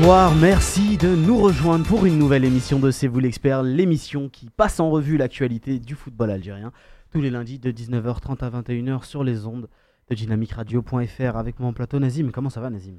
[0.00, 4.48] Bonsoir, merci de nous rejoindre pour une nouvelle émission de C'est vous l'expert, l'émission qui
[4.48, 6.72] passe en revue l'actualité du football algérien
[7.12, 9.68] tous les lundis de 19h30 à 21h sur les ondes
[10.08, 12.30] de dynamicradio.fr avec mon plateau Nazim.
[12.32, 12.96] Comment ça va Nazim?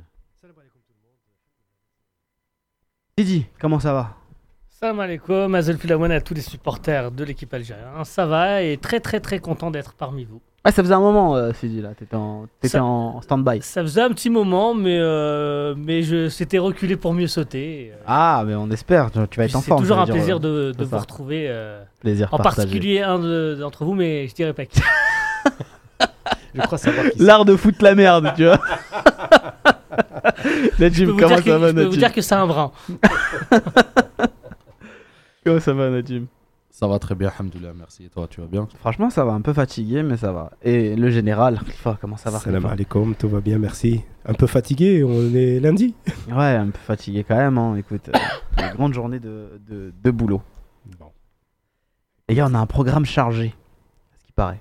[3.18, 4.16] Didi, comment ça va?
[4.70, 5.80] Salam alaikum, Azel
[6.12, 8.04] à tous les supporters de l'équipe algérienne.
[8.04, 10.44] Ça va et très très très content d'être parmi vous.
[10.64, 11.90] Ah, ça faisait un moment, euh, Sidi, là.
[11.98, 13.62] T'étais en, t'étais Ça- en stand-by.
[13.64, 17.92] Ça faisait un petit moment, mais, euh, mais je s'étais reculé pour mieux sauter.
[17.94, 19.10] Euh, Ah, mais on espère.
[19.10, 19.82] Tu, tu vas être en C'est forme.
[19.82, 20.98] toujours ça un veut dire, plaisir euh, de, de c'est vous ça.
[21.00, 22.68] retrouver, euh, Plaisir en partagé.
[22.68, 24.80] particulier un de- d'entre vous, mais je dirais pas qui.
[26.54, 27.24] Je crois savoir qui.
[27.24, 28.60] L'art de foutre la merde, tu vois.
[30.44, 32.22] Je peux Najim, vous, comment dire que, ça va, je peux vous Najim dire que
[32.22, 32.72] c'est un brin.
[35.46, 36.26] Comment ça va, Najim?
[36.82, 38.06] Ça va très bien, alhamdoulilah, merci.
[38.06, 38.68] Et toi, tu vas bien?
[38.80, 39.34] Franchement, ça va.
[39.34, 40.50] Un peu fatigué, mais ça va.
[40.64, 41.60] Et le général,
[42.02, 44.02] comment ça va Salam alaikum, tout va bien, merci.
[44.26, 45.94] Un peu fatigué, on est lundi.
[46.28, 47.60] Ouais, un peu fatigué quand même.
[47.60, 47.76] Hein.
[47.76, 48.18] Écoute, euh,
[48.58, 50.42] une grande journée de, de, de boulot.
[51.00, 51.12] Bon.
[52.28, 53.54] Les gars, on a un programme chargé.
[54.20, 54.60] Ce qui paraît.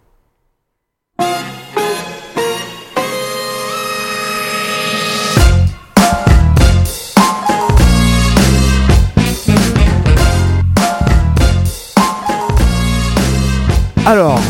[14.06, 14.40] Alors,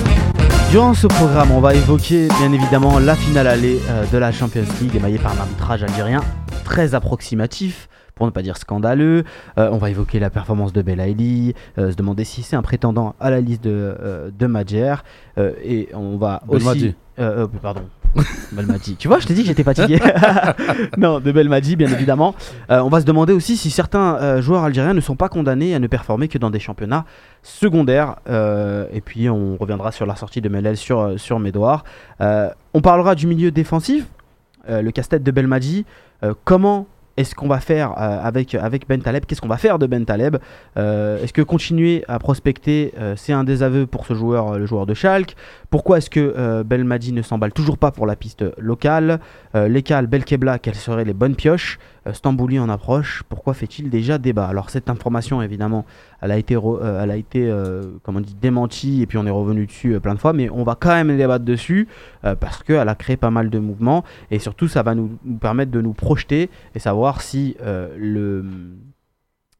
[0.70, 4.64] durant ce programme, on va évoquer bien évidemment la finale allée euh, de la Champions
[4.80, 6.20] League émaillée par un arbitrage algérien
[6.64, 9.24] très approximatif, pour ne pas dire scandaleux.
[9.58, 13.14] Euh, on va évoquer la performance de Belaïli, euh, se demander si c'est un prétendant
[13.18, 14.94] à la liste de, euh, de Madjer.
[15.36, 16.94] et on va aussi.
[17.60, 17.82] Pardon.
[18.52, 18.96] Belmadi.
[18.96, 19.98] Tu vois, je t'ai dit que j'étais fatigué.
[20.98, 22.34] non, de Belmadi, bien évidemment.
[22.70, 25.74] Euh, on va se demander aussi si certains euh, joueurs algériens ne sont pas condamnés
[25.74, 27.04] à ne performer que dans des championnats
[27.42, 28.16] secondaires.
[28.28, 31.84] Euh, et puis, on reviendra sur la sortie de Melel sur, sur Médouard.
[32.20, 34.04] On parlera du milieu défensif,
[34.68, 35.84] le casse-tête de Belmadi.
[36.44, 36.86] Comment
[37.20, 39.26] est-ce qu'on va faire avec, avec Ben Taleb?
[39.26, 40.38] Qu'est-ce qu'on va faire de Ben Taleb?
[40.78, 44.86] Euh, Est-ce que continuer à prospecter, euh, c'est un désaveu pour ce joueur, le joueur
[44.86, 45.36] de Schalke?
[45.70, 49.20] Pourquoi est-ce que euh, Belmadi ne s'emballe toujours pas pour la piste locale
[49.54, 54.18] euh, Lekal, Belkebla, quelles seraient les bonnes pioches euh, Stambouli en approche, pourquoi fait-il déjà
[54.18, 54.46] débat?
[54.46, 55.84] Alors cette information, évidemment,
[56.22, 59.98] elle a été, euh, elle a euh, dit, démentie et puis on est revenu dessus
[60.00, 61.88] plein de fois, mais on va quand même débattre dessus
[62.40, 65.80] parce qu'elle a créé pas mal de mouvements et surtout ça va nous, permettre de
[65.80, 67.56] nous projeter et savoir si
[67.96, 68.44] le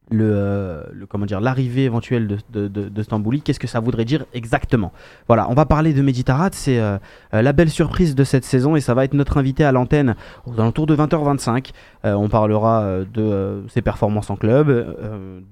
[0.09, 4.91] le, euh, le- comment dire l'arrivée éventuelle de, Stambouli, qu'est-ce que ça voudrait dire exactement?
[5.27, 6.97] Voilà, on va parler de Meditarat, c'est euh,
[7.33, 10.15] euh, la belle surprise de cette saison et ça va être notre invité à l'antenne
[10.45, 11.71] aux alentours de 20h25.
[12.03, 14.67] Euh, on parlera de ses performances en club,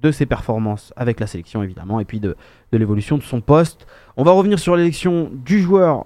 [0.01, 2.35] de ses performances avec la sélection évidemment et puis de,
[2.71, 3.87] l'évolution de son poste.
[4.17, 6.05] On va revenir sur l'élection du joueur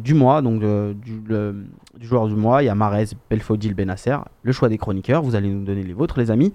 [0.00, 2.62] du mois, donc du joueur du mois.
[2.62, 5.22] Il y a Marez, Belfodil, Benasser, le choix des chroniqueurs.
[5.22, 6.52] Vous allez nous donner les vôtres, les amis.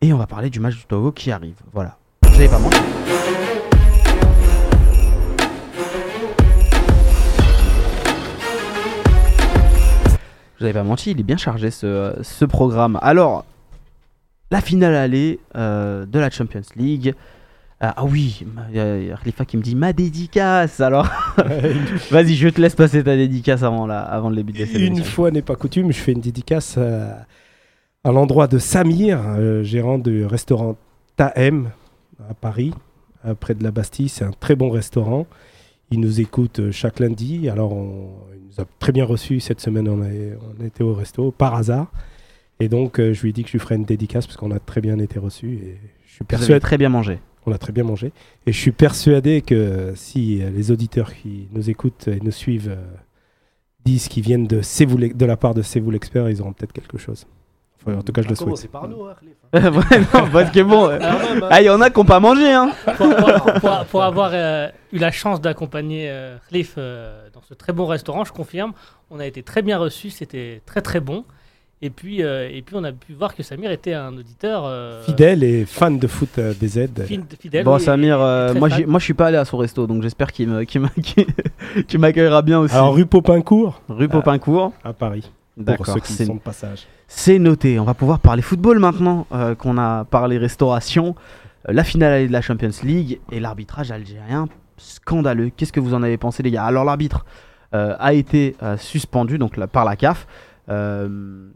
[0.00, 1.56] Et on va parler du match du Togo qui arrive.
[1.72, 1.98] Voilà.
[2.22, 2.70] Vous savez pas moi.
[10.56, 12.98] Je vous avais pas menti, il est bien chargé ce, ce programme.
[13.00, 13.44] Alors,
[14.50, 17.14] la finale allée euh, de la Champions League.
[17.80, 20.80] Ah, ah oui, il y a- il y a Khalifa qui me dit ma dédicace.
[20.80, 21.08] Alors,
[22.10, 25.04] vas-y, je te laisse passer ta dédicace avant, la, avant le début de la Une
[25.04, 27.24] fois n'est pas coutume, je fais une dédicace à,
[28.08, 30.76] à l'endroit de Samir, euh, gérant du restaurant
[31.16, 31.70] Tahem
[32.30, 32.72] à Paris,
[33.26, 34.08] euh, près de la Bastille.
[34.08, 35.26] C'est un très bon restaurant.
[35.90, 37.48] Il nous écoute euh, chaque lundi.
[37.50, 39.88] Alors, on, il nous a très bien reçus cette semaine.
[39.88, 41.92] On, est- on était au resto par hasard.
[42.60, 44.52] Et donc, euh, je lui ai dit que je lui ferais une dédicace parce qu'on
[44.52, 45.52] a très bien été reçus.
[45.62, 46.60] Et je suis Vous avez persuadé.
[46.60, 47.18] très bien mangé.
[47.44, 48.12] On a très bien mangé.
[48.46, 52.74] Et je suis persuadé que si les auditeurs qui nous écoutent et nous suivent
[53.84, 54.60] disent qu'ils viennent de,
[55.14, 57.26] de la part de C'est vous l'expert, ils auront peut-être quelque chose.
[57.96, 58.44] En tout cas, je le souhaite.
[58.46, 59.70] Commencez par nous, hein, Khalifa.
[59.78, 60.88] ouais, non, parce que bon.
[60.88, 60.98] euh,
[61.50, 62.70] Ah, il y en a qui n'ont pas mangé, hein.
[62.96, 67.54] pour, pour- pour- pour avoir euh, eu la chance d'accompagner euh, Khalif euh, dans ce
[67.54, 68.72] très bon restaurant, je confirme,
[69.10, 71.24] on a été très bien reçus, c'était très très bon.
[71.80, 75.00] Et puis, euh, et puis on a pu voir que Samir était un auditeur euh,
[75.04, 76.88] Fidèle et fan de foot euh, BZ.
[77.38, 77.62] fidèle.
[77.64, 80.02] Bon, oui, Samir, et euh, moi, moi je suis pas allé à son resto, donc
[80.02, 81.26] j'espère qu'il me- qu'il me- qu'il-
[81.86, 82.74] qu'il m'accueillera bien aussi.
[82.74, 84.72] Alors, rue Popincourt, Rue Popincourt.
[84.82, 85.30] à Paris.
[85.58, 86.86] Pour D'accord, ceux qui c'est sont de passage.
[87.08, 87.80] c'est noté.
[87.80, 91.16] On va pouvoir parler football maintenant euh, qu'on a parlé restauration.
[91.68, 94.46] Euh, la finale de la Champions League et l'arbitrage algérien
[94.76, 95.50] scandaleux.
[95.56, 96.64] Qu'est-ce que vous en avez pensé, les gars?
[96.64, 97.26] Alors, l'arbitre
[97.74, 100.26] euh, a été suspendu donc, par la CAF.
[100.68, 101.48] Euh,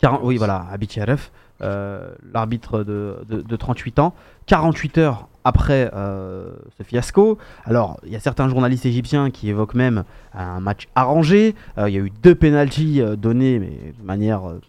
[0.00, 4.14] 40 oui, voilà, Abicharef, l'arbitre de, de- de 38 ans.
[4.46, 7.38] 48 heures après euh, ce fiasco.
[7.64, 11.54] Alors, il y a certains journalistes égyptiens qui évoquent même un match arrangé.
[11.78, 14.60] Euh, Il y a eu deux pénalties euh, donnés, mais de manière, euh,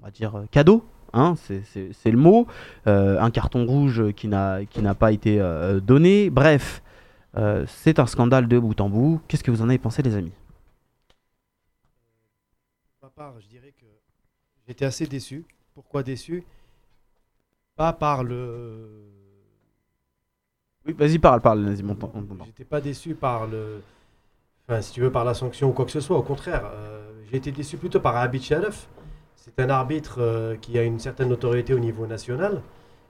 [0.00, 0.84] on va dire, euh, cadeau.
[1.12, 2.46] hein, c'est- le mot.
[2.86, 6.30] Euh, un carton rouge qui n'a pas été euh, donné.
[6.30, 6.82] Bref,
[7.36, 9.20] euh, c'est un scandale de bout en bout.
[9.26, 10.32] Qu'est-ce que vous en avez pensé, les amis?
[13.38, 13.84] Je dirais que
[14.66, 15.44] j'étais assez déçu.
[15.74, 16.44] Pourquoi déçu?
[17.76, 19.19] Pas par le.
[20.86, 22.12] Oui, vas-y, parle, parle, t'entend.
[22.46, 23.82] J'étais pas déçu par le.
[24.68, 26.16] Enfin, si tu veux, par la sanction ou quoi que ce soit.
[26.16, 28.88] Au contraire, euh, j'ai été déçu plutôt par Abid Sharaf.
[29.36, 32.60] C'est un arbitre euh, qui a une certaine notoriété au niveau national.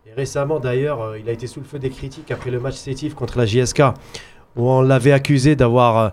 [0.07, 2.77] Et récemment, d'ailleurs, euh, il a été sous le feu des critiques après le match
[2.77, 3.83] sétif contre la JSK,
[4.57, 6.13] où on l'avait accusé d'avoir,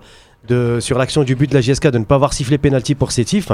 [0.50, 3.12] euh, sur l'action du but de la JSK, de ne pas avoir sifflé pénalty pour
[3.12, 3.52] sétif.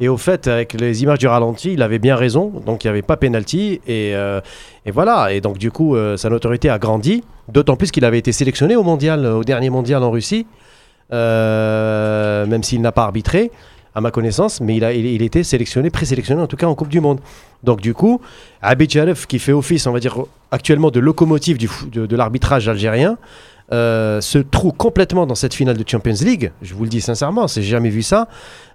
[0.00, 2.52] Et au fait, avec les images du ralenti, il avait bien raison.
[2.66, 3.80] Donc il n'y avait pas pénalty.
[3.86, 4.40] Et, euh,
[4.84, 5.32] et voilà.
[5.32, 7.22] Et donc du coup, euh, sa notoriété a grandi.
[7.48, 10.46] D'autant plus qu'il avait été sélectionné au mondial, au dernier mondial en Russie,
[11.12, 13.50] euh, même s'il n'a pas arbitré,
[13.94, 16.88] à ma connaissance, mais il a, il, était sélectionné, présélectionné en tout cas en Coupe
[16.88, 17.20] du Monde.
[17.62, 18.20] Donc du coup,
[18.62, 20.16] Abid Jalef, qui fait office, on va dire
[20.50, 21.58] actuellement de locomotive
[21.92, 23.18] de l'arbitrage algérien,
[23.70, 26.52] euh, se trouve complètement dans cette finale de Champions League.
[26.62, 28.28] Je vous le dis sincèrement, c'est jamais vu ça.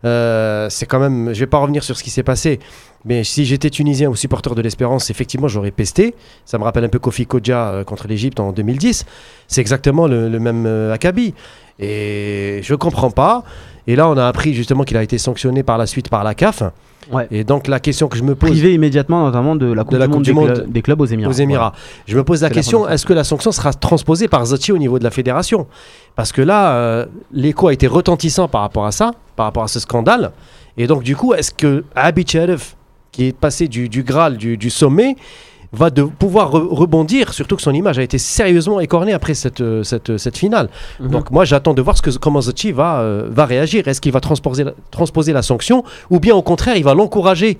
[0.05, 2.59] Euh, c'est quand même, je vais pas revenir sur ce qui s'est passé,
[3.05, 6.15] mais si j'étais tunisien ou supporter de l'Espérance, effectivement, j'aurais pesté.
[6.45, 9.05] Ça me rappelle un peu Kofi Kodja euh, contre l'Égypte en 2010.
[9.47, 11.33] C'est exactement le, le même euh, acabit.
[11.79, 13.43] Et je comprends pas.
[13.87, 16.33] Et là, on a appris justement qu'il a été sanctionné par la suite par la
[16.33, 16.63] CAF.
[17.11, 17.27] Ouais.
[17.31, 20.07] Et donc la question que je me pose Privé immédiatement, notamment de la Coupe, la
[20.07, 21.29] du, Coupe monde du des, clubs aux Émirats.
[21.29, 21.73] aux Émirats.
[22.05, 24.99] Je me pose la question est-ce que la sanction sera transposée par Zoti au niveau
[24.99, 25.67] de la fédération?
[26.15, 29.67] Parce que là, euh, l'écho a été retentissant par rapport à ça, par rapport à
[29.67, 30.31] ce scandale.
[30.77, 31.83] Et donc, du coup, est-ce que
[32.27, 32.75] Sharif,
[33.11, 35.15] qui est passé du, du Graal, du, du sommet,
[35.73, 39.61] va de pouvoir re- rebondir, surtout que son image a été sérieusement écornée après cette,
[39.61, 40.69] euh, cette, cette finale.
[40.99, 41.09] Mhm.
[41.09, 43.87] Donc moi j'attends de voir ce que, comment Zoti va, euh, va réagir.
[43.87, 47.57] Est-ce qu'il va transposer la, transposer la sanction ou bien au contraire il va l'encourager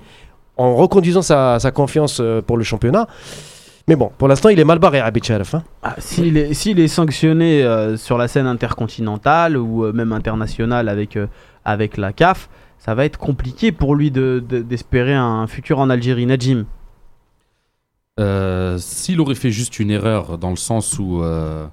[0.56, 3.06] en reconduisant sa, sa confiance euh, pour le championnat
[3.86, 5.62] Mais bon, pour l'instant il est mal barré Abid Sharaf, hein.
[5.82, 11.16] Ah, S'il est, est sanctionné euh, sur la scène intercontinentale ou euh, même internationale avec,
[11.16, 11.26] euh,
[11.64, 15.90] avec la CAF, ça va être compliqué pour lui de- de- d'espérer un futur en
[15.90, 16.26] Algérie.
[16.26, 16.64] Najim,
[18.18, 21.66] Euh, S'il aurait fait juste une erreur dans le sens où, euh,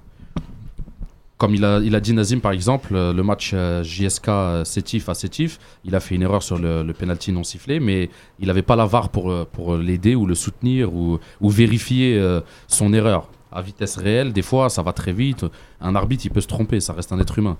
[1.38, 4.30] comme il a, il a dit Nazim par exemple, euh, le match JSK
[4.64, 8.46] Sétif à Sétif, il a fait une erreur sur le, penalty non sifflé, mais il
[8.46, 12.20] n'avait pas la VAR pour, pour l'aider ou le soutenir ou, vérifier
[12.68, 13.28] son erreur.
[13.52, 15.46] À vitesse réelle, des fois ça va très vite.
[15.80, 17.56] Un arbitre il peut se tromper, ça reste un être humain.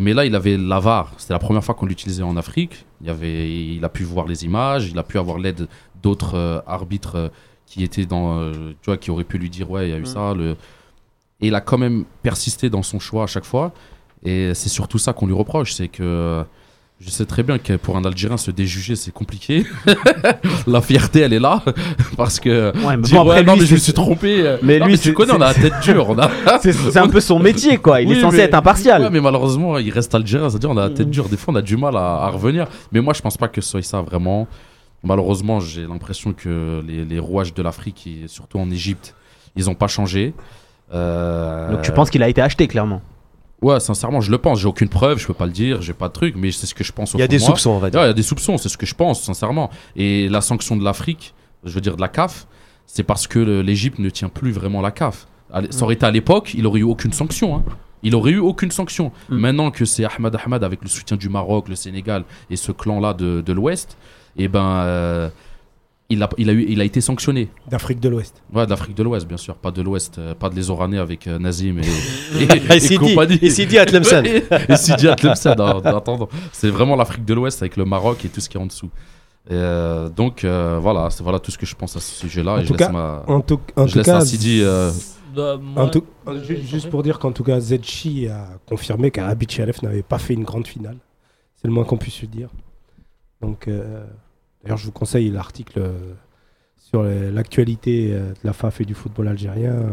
[0.00, 1.12] Mais là, il avait la VAR.
[1.16, 2.86] C'était la première fois qu'on l'utilisait en Afrique.
[3.02, 5.66] Il, avait, il a pu voir les images, il a pu avoir l'aide
[6.02, 7.32] d'autres arbitres
[7.68, 9.98] qui étaient dans, euh, tu vois, qui auraient pu lui dire ouais, il y a
[9.98, 10.34] eu ça.
[10.34, 10.56] Le...
[11.40, 13.72] Et il a quand même persisté dans son choix à chaque fois.
[14.24, 16.42] Et c'est surtout ça qu'on lui reproche, c'est que
[17.00, 19.64] je sais très bien que pour un Algérien se déjuger c'est compliqué.
[20.66, 21.62] la fierté elle est là
[22.16, 23.92] parce que Ouais, mais dire, bon, après, ouais, non, lui, mais je me c'est- suis
[23.92, 24.40] trompé.
[24.44, 26.08] euh, Mais non, lui, mais tu connais, on a la tête dure.
[26.08, 26.28] On a...
[26.60, 28.00] c'est un peu son métier, quoi.
[28.00, 29.02] Il est censé mais- être impartial.
[29.02, 31.10] Ouais, mais malheureusement, il reste algérien, c'est-à-dire on a la tête Mm.
[31.10, 31.28] dure.
[31.28, 32.66] Des fois, on a du mal à, à revenir.
[32.90, 34.48] Mais moi, je pense pas que ce soit ça vraiment.
[35.04, 39.14] Malheureusement, j'ai l'impression que les, les rouages de l'Afrique, et surtout en Égypte,
[39.56, 40.34] ils n'ont pas changé.
[40.92, 43.02] Euh, Donc tu penses qu'il a été acheté, clairement
[43.60, 44.60] Ouais, sincèrement, je le pense.
[44.60, 46.74] J'ai aucune preuve, je peux pas le dire, j'ai pas de truc, mais c'est ce
[46.74, 47.46] que je pense au Il y a fond des moi.
[47.48, 48.00] soupçons, on va dire.
[48.02, 49.68] il y a des soupçons, c'est ce que je pense, sincèrement.
[49.96, 52.46] Et la sanction de l'Afrique, je veux dire de la CAF,
[52.86, 55.26] c'est parce que l'Égypte ne tient plus vraiment la CAF.
[55.70, 57.56] Ça aurait été à l'époque, il aurait eu aucune sanction.
[57.56, 57.64] hein.
[58.04, 59.10] Il aurait eu aucune sanction.
[59.28, 59.36] Mm.
[59.38, 63.12] Maintenant que c'est Ahmad Ahmad avec le soutien du Maroc, le Sénégal et ce clan-là
[63.12, 63.96] de, de l'Ouest,
[64.38, 65.28] et ben, euh,
[66.10, 67.48] il, a, il, a eu, il a été sanctionné.
[67.68, 68.42] d'Afrique de l'Ouest.
[68.52, 71.26] Ouais, d'Afrique de l'Ouest, bien sûr, pas de l'Ouest, euh, pas de les Oranais avec
[71.26, 71.82] euh, Nazim et,
[72.42, 73.38] et, Et et Sidi, compagnie.
[73.42, 74.24] et Sidi Atlemsen.
[74.68, 75.54] et, Sidi Atlemsen.
[76.52, 78.90] C'est vraiment l'Afrique de l'Ouest avec le Maroc et tout ce qui est en dessous.
[79.50, 82.52] Et, euh, donc euh, voilà, c'est voilà tout ce que je pense à ce sujet-là.
[82.52, 83.22] En je tout laisse, cas, ma...
[83.26, 84.60] En tout, en je tout laisse cas, à Sidi.
[84.62, 84.90] euh,
[85.34, 86.04] Bah, en tout-
[86.44, 90.44] juste pour dire qu'en tout cas, Zetchi a confirmé qu'Abid Sharif n'avait pas fait une
[90.44, 90.96] grande finale.
[91.56, 92.48] C'est le moins qu'on puisse lui dire.
[93.40, 94.04] Donc, euh,
[94.62, 95.92] d'ailleurs, je vous conseille l'article euh,
[96.76, 99.72] sur l'actualité euh, de la FAF et du football algérien.
[99.72, 99.90] euh,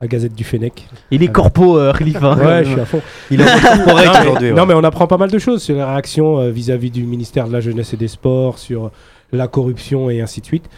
[0.00, 0.88] La Gazette du Fennec.
[1.10, 2.34] Il est corpo, euh, Khalifa.
[2.34, 3.00] Ouais, je suis à fond.
[3.30, 4.48] Il est corporate non, mais, aujourd'hui.
[4.50, 4.56] ouais.
[4.56, 7.46] non, mais on apprend pas mal de choses sur les réactions euh, vis-à-vis du ministère
[7.48, 8.90] de la Jeunesse et des Sports, sur
[9.32, 10.68] la corruption et ainsi de suite.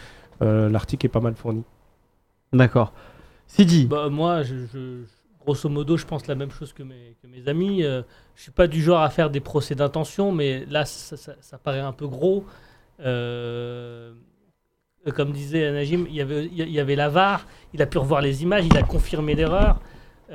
[0.41, 1.63] Euh, L'article est pas mal fourni.
[2.53, 2.93] D'accord.
[3.47, 5.03] Sidi, Bah, moi, je, je-
[5.45, 7.15] grosso modo, je pense la même chose que mes,
[7.47, 7.83] amis.
[7.83, 8.01] Euh,
[8.35, 11.93] je suis pas du genre à faire des procès d'intention, mais là, ça, paraît un
[11.93, 12.45] peu gros.
[12.99, 14.13] Euh,
[15.15, 18.21] comme disait Najim, il y avait, il y avait la VAR, il a pu revoir
[18.21, 19.79] les images, il a confirmé l'erreur.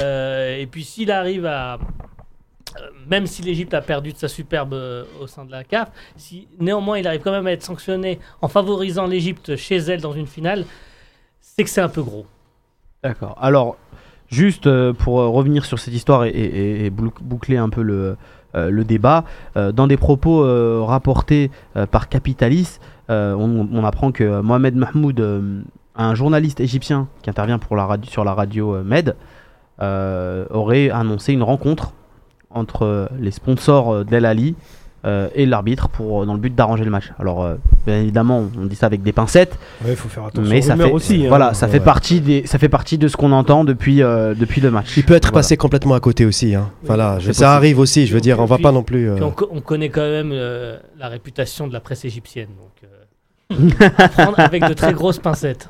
[0.01, 4.75] Euh, et puis s'il arrive à, euh, même si l'Égypte a perdu de sa superbe
[5.21, 8.47] au sein de la CAF, si néanmoins il arrive quand même à être sanctionné en
[8.47, 10.65] favorisant l'Égypte chez elle dans une finale,
[11.41, 12.27] c'est que c'est un peu gros.
[13.03, 13.37] D'accord.
[13.41, 13.77] Alors,
[14.31, 17.83] juste euh, pour euh, revenir sur cette histoire et, et- et bouc- boucler un peu
[17.83, 18.17] le,
[18.55, 19.25] euh, débat,
[19.57, 20.43] dans des propos
[20.87, 21.51] rapportés
[21.91, 25.21] par Capitalis, on, apprend que Mohamed Mahmoud,
[25.97, 27.59] un journaliste égyptien qui intervient
[28.09, 29.15] sur la radio Med,
[29.81, 31.93] aurait annoncé une rencontre
[32.51, 34.57] entre les sponsors d'El Ali
[35.05, 37.11] euh, et l'arbitre pour dans le but d'arranger le match.
[37.19, 37.55] Alors, euh,
[37.87, 39.59] bien évidemment, on dit ça avec des pincettes.
[39.87, 41.25] Il faut faire attention Mais ça fait, aussi.
[41.25, 41.29] hein.
[41.29, 41.85] voilà, ça fait Ouais.
[41.85, 44.97] partie des, ça fait partie de ce qu'on entend depuis, euh, depuis le match.
[44.97, 45.39] Il peut être Voilà.
[45.39, 46.55] passé complètement à côté aussi.
[46.55, 46.71] Hein.
[46.85, 48.07] Voilà, je- ça arrive aussi.
[48.07, 49.09] Je veux dire, on va Puis- pas non plus.
[49.11, 52.49] euh, on, co- on connaît quand même euh, la réputation de la presse égyptienne.
[52.59, 52.91] Donc,
[53.81, 55.67] euh, à prendre avec de très grosses pincettes.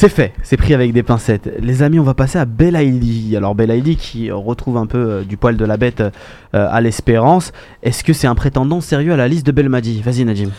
[0.00, 1.50] C'est fait, c'est pris avec des pincettes.
[1.58, 3.36] Les amis, on va passer à Belaïli.
[3.36, 6.12] Alors Belaïli qui retrouve un peu euh, du poil de la bête euh,
[6.52, 7.50] à l'espérance.
[7.82, 10.00] Est-ce que c'est un prétendant sérieux à la liste de Belmadi?
[10.00, 10.52] Vas-y Najim.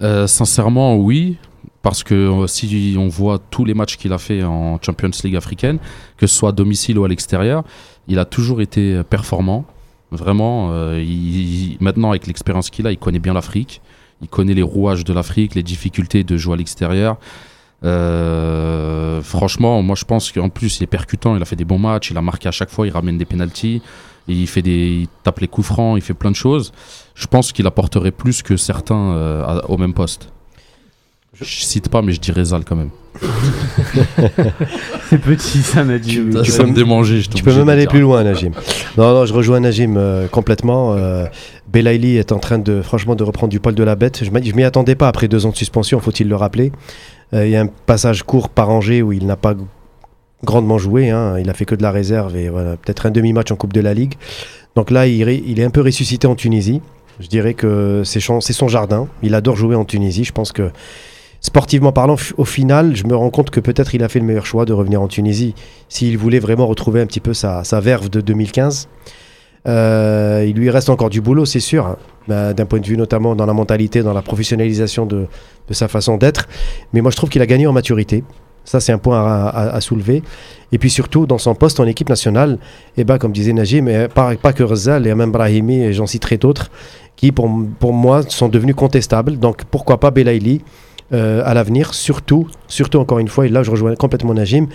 [0.00, 1.36] Euh, sincèrement, oui.
[1.82, 5.78] Parce que si on voit tous les matchs qu'il a fait en Champions League africaine,
[6.16, 7.64] que ce soit à domicile ou à l'extérieur,
[8.08, 9.66] il a toujours été performant.
[10.10, 10.70] Vraiment,
[11.80, 13.82] maintenant avec l'expérience qu'il a, il connaît bien l'Afrique.
[14.22, 17.18] Il connaît les rouages de l'Afrique, les difficultés de jouer à l'extérieur.
[17.84, 21.78] Euh, franchement, moi je pense qu'en plus il est percutant, il a fait des bons
[21.78, 23.82] matchs, il a marqué à chaque fois, il ramène des pénalties,
[24.28, 26.72] il fait des, il tape les coups francs, il fait plein de choses.
[27.14, 30.30] Je pense qu'il apporterait plus que certains euh, à- au même poste.
[31.38, 32.88] Je cite pas, mais je dirais Zal quand même.
[35.10, 36.42] C'est petit ça Najim.
[36.42, 37.20] Tu peux me démangeait.
[37.20, 38.52] je Tu peux même aller plus loin, Najim.
[38.96, 40.94] Non, non, je rejoins Najim euh, complètement.
[40.94, 41.26] Euh,
[41.70, 44.24] Belaïli est en train de, franchement, de reprendre du poil de la bête.
[44.24, 46.72] Je je m'y attendais pas après deux ans de suspension, faut-il le rappeler.
[47.34, 49.54] Euh, Il y a un passage court par Angers où il n'a pas
[50.44, 51.10] grandement joué.
[51.10, 51.38] hein.
[51.38, 53.80] Il a fait que de la réserve et voilà, peut-être un demi-match en Coupe de
[53.80, 54.14] la Ligue.
[54.74, 56.82] Donc là, il, est un peu ressuscité en Tunisie.
[57.18, 59.08] Je dirais que c'est son, jardin.
[59.22, 60.24] Il adore jouer en Tunisie.
[60.24, 60.70] Je pense que
[61.40, 64.44] sportivement parlant, au final, je me rends compte que peut-être il a fait le meilleur
[64.44, 65.54] choix de revenir en Tunisie
[65.88, 68.88] s'il voulait vraiment retrouver un petit peu sa verve de 2015.
[69.66, 71.96] Euh, il lui reste encore du boulot, c'est sûr, hein.
[72.28, 75.26] Bah, d'un point de vue notamment dans la mentalité, dans la professionnalisation de,
[75.70, 76.48] sa façon d'être.
[76.92, 78.24] Mais moi, je trouve qu'il a gagné en maturité.
[78.64, 80.24] Ça, c'est un point à, soulever.
[80.72, 82.58] Et puis surtout, dans son poste en équipe nationale,
[82.96, 86.06] et ben, comme disait Najim, et pas, pas que Rezal, et même Brahimi, et j'en
[86.08, 86.68] citerai d'autres,
[87.14, 89.38] qui pour, pour moi sont devenus contestables.
[89.38, 90.62] Donc pourquoi pas Belaïli
[91.12, 94.66] euh, à l'avenir, surtout, surtout encore une fois, et là je rejoins complètement Najim,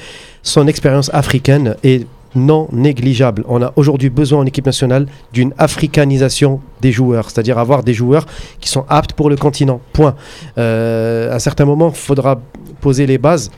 [0.42, 3.44] son expérience africaine est non négligeable.
[3.48, 8.26] On a aujourd'hui besoin en équipe nationale d'une africanisation des joueurs, c'est-à-dire avoir des joueurs
[8.60, 9.82] qui sont aptes pour le continent.
[9.94, 10.16] Point.
[10.58, 12.40] Euh, à un certain moment, il faudra
[12.80, 13.52] poser les bases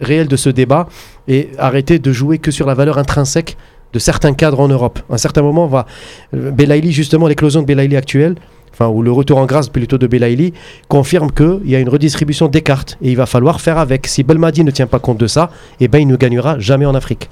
[0.00, 0.88] réelles de ce débat
[1.28, 3.56] et arrêter de jouer que sur la valeur intrinsèque
[3.92, 4.98] de certains cadres en Europe.
[5.08, 8.34] À un certain moment, on euh, Belaïli justement l'éclosion de Belaïli actuelle,
[8.72, 10.52] enfin ou le retour en grâce plutôt de Belaïli
[10.88, 14.08] confirme qu'il y a une redistribution des cartes et il va falloir faire avec.
[14.08, 16.94] Si Belmadi ne tient pas compte de ça, eh ben il ne gagnera jamais en
[16.94, 17.28] Afrique.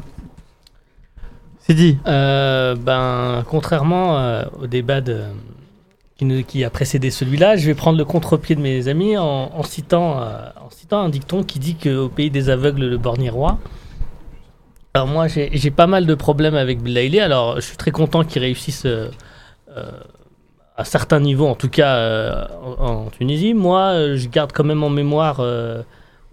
[1.62, 1.98] C'est dit.
[2.08, 5.00] Euh, ben, contrairement euh, au débat
[6.46, 10.48] qui, a précédé celui-là, je vais prendre le contre-pied de mes amis en, citant, euh,
[10.60, 13.58] en citant un dicton qui dit qu'au pays des aveugles, le borgne roi.
[14.94, 17.20] Alors moi, j'ai pas mal de problèmes avec Blailey.
[17.20, 18.86] Alors, je suis très content qu'il réussisse
[20.76, 23.54] à certains niveaux, en tout cas en, Tunisie.
[23.54, 25.40] Moi, je garde quand même en mémoire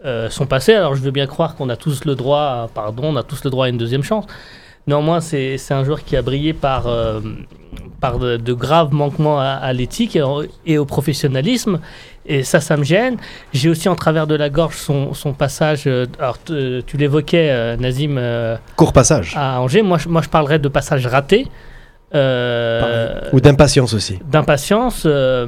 [0.04, 0.74] son passé.
[0.74, 3.50] Alors, je veux bien croire qu'on a tous le droit, pardon, on a tous le
[3.50, 4.26] droit à une deuxième chance.
[4.90, 7.20] Néanmoins, c'est un joueur qui a brillé par, euh,
[8.02, 11.80] par de, de graves manquements à, à l'éthique et, au- et au professionnalisme.
[12.26, 13.18] Et ça, ça me gêne.
[13.54, 15.84] J'ai aussi en travers de la gorge son, son passage.
[15.86, 19.34] euh, alors, t- tu l'évoquais, euh, Nazim, euh, Court passage.
[19.36, 19.84] à Angers.
[19.84, 21.48] Moi, je, moi, je parlerais de passage raté.
[22.16, 24.18] euh, Ou d'impatience aussi.
[24.26, 25.46] d'impatience euh,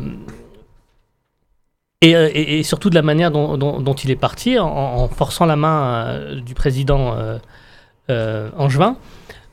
[2.04, 4.68] et, euh, et- et surtout de la manière dont, dont- dont il est parti en,
[4.68, 7.38] en forçant la main euh, du président euh,
[8.10, 8.96] euh, Angevin.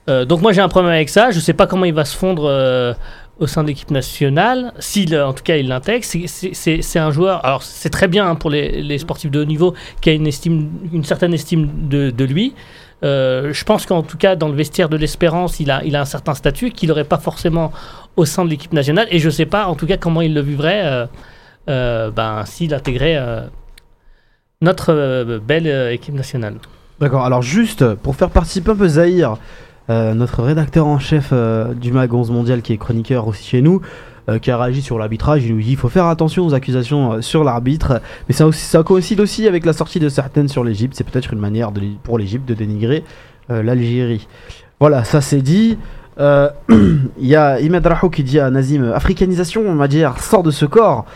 [0.08, 1.30] Euh, donc moi j'ai un problème avec ça.
[1.30, 2.94] Je ne sais pas comment il va se fondre euh,
[3.38, 4.72] au sein de l'équipe nationale.
[4.78, 7.44] S'il, euh, en tout cas, il l'intègre, c'est- un joueur.
[7.44, 10.70] Alors c'est très bien hein, pour les, sportifs de haut niveau qui a une estime,
[10.92, 12.54] une certaine estime de, lui.
[13.02, 16.06] Je pense qu'en tout cas, dans le vestiaire de l'Espérance, il a, il a un
[16.06, 17.72] certain statut qu'il n'aurait pas forcément
[18.16, 19.06] au sein de l'équipe nationale.
[19.10, 21.08] Et je ne sais pas, en tout cas, comment il le vivrait
[21.66, 23.22] ben, s'il intégrait
[24.62, 26.54] notre belle équipe nationale.
[27.00, 29.36] D'accord, alors juste pour faire participer un peu Zahir,
[29.90, 33.62] euh, notre rédacteur en chef euh, du Mag 11 Mondial qui est chroniqueur aussi chez
[33.62, 33.80] nous,
[34.28, 37.14] euh, qui a réagi sur l'arbitrage, il nous dit il faut faire attention aux accusations
[37.14, 41.04] euh, sur l'arbitre, mais ça, coïncide aussi avec la sortie de certaines sur l'Égypte, c'est
[41.04, 43.04] peut-être une manière pour l'Égypte de dénigrer
[43.48, 44.28] l'Algérie.
[44.78, 45.78] Voilà, ça c'est dit.
[46.18, 51.06] Il y a Imed Rahou qui dit à Nazim Africanisation, Madjer, sort de ce corps.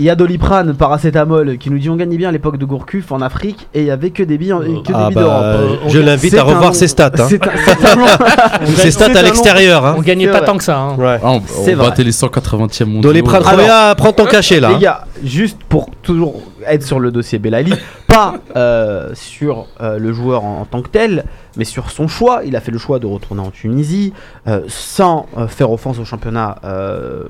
[0.00, 3.12] Il y a Doliprane, paracétamol, qui nous dit on gagnait bien à l'époque de Gourcuff
[3.12, 5.20] en Afrique et il y avait que des billes, en- que des Ah billes bah,
[5.20, 5.80] d'Europe.
[5.88, 7.10] je l'invite à revoir un- ses stats.
[7.18, 7.26] hein.
[7.28, 9.84] C'est un, c'est un long- Ses stats à l'extérieur.
[9.84, 9.94] hein.
[9.98, 10.46] On gagnait C'est pas vrai.
[10.46, 10.78] tant que ça.
[10.78, 10.96] hein.
[10.96, 11.18] Ouais.
[11.22, 11.88] Ah, on C'est on vrai.
[11.90, 13.02] battait les 180e mondiaux.
[13.10, 14.70] Doliprane, Alors- Roya, prends ton cachet là.
[14.70, 14.78] Les hein.
[14.80, 17.74] gars, juste pour toujours être sur le dossier Belali,
[18.06, 21.24] pas euh, sur euh, le joueur en, en tant que tel,
[21.58, 22.40] mais sur son choix.
[22.46, 24.12] Il a fait le choix de retourner en Tunisie,
[24.48, 27.24] euh, sans euh, faire offense au championnat euh,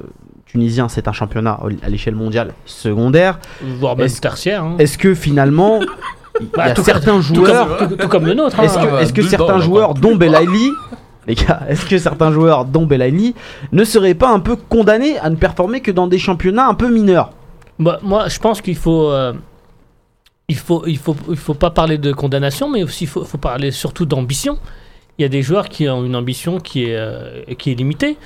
[0.51, 0.89] tunisien.
[0.89, 3.39] C'est un championnat à l'échelle mondiale secondaire.
[3.63, 4.65] Voire même Est-ce- tertiaire.
[4.65, 4.77] hein.
[4.79, 5.81] Est-ce que finalement,
[6.41, 8.59] il y Bah, a tout certains joueurs, comme, tout- tout comme le nôtre.
[8.59, 8.65] hein.
[8.65, 10.71] est-ce que, Ah, que dedans, certains joueurs, dont Belaïli,
[11.27, 13.35] les gars, est-ce que certains joueurs, dont Belaïli,
[13.73, 16.89] ne seraient pas un peu condamnés à ne performer que dans des championnats un peu
[16.91, 17.31] mineurs?
[17.79, 19.33] Bah, moi, je pense qu'il faut, euh,
[20.49, 23.39] il faut, il faut, il faut pas parler de condamnation, mais aussi il faut, faut
[23.39, 24.59] parler surtout d'ambition.
[25.19, 28.17] Il y a des joueurs qui ont une ambition qui est, euh, qui est limitée.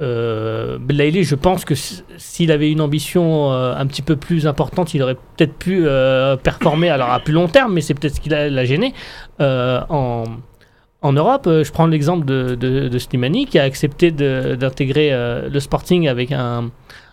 [0.00, 4.92] Euh, Belaïli, je pense que s'il avait une ambition euh, un petit peu plus importante,
[4.94, 8.20] il aurait peut-être pu euh, performer, alors à plus long terme, mais c'est peut-être ce
[8.20, 8.92] qui l'a gêné
[9.40, 10.24] euh, en,
[11.02, 11.44] en Europe.
[11.48, 15.10] Je prends l'exemple de, de, de Slimani qui a accepté d'intégrer
[15.48, 16.70] le Sporting avec un,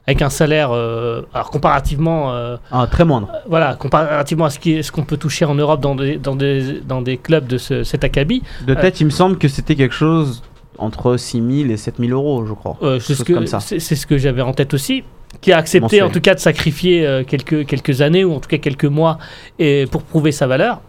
[0.07, 3.29] avec un salaire, euh, alors comparativement, euh, Ah, Très moindre.
[3.47, 6.81] voilà, comparativement à ce est- ce qu'on peut toucher en Europe dans des, dans des,
[6.81, 8.41] dans des clubs de ce, cet acabit.
[8.65, 10.41] De tête, il me semble que c'était quelque chose
[10.81, 12.77] entre 6000 et 7000 euros, je crois.
[12.81, 13.33] Euh, c'est ce que
[13.79, 15.03] c'est ce j'avais en tête aussi
[15.39, 16.03] qui a accepté Mensuel.
[16.03, 19.17] en tout cas de sacrifier euh, quelques quelques années ou en tout cas quelques mois
[19.59, 20.81] et pour prouver sa valeur.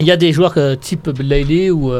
[0.00, 1.92] Il y a des joueurs euh, type Blailey ou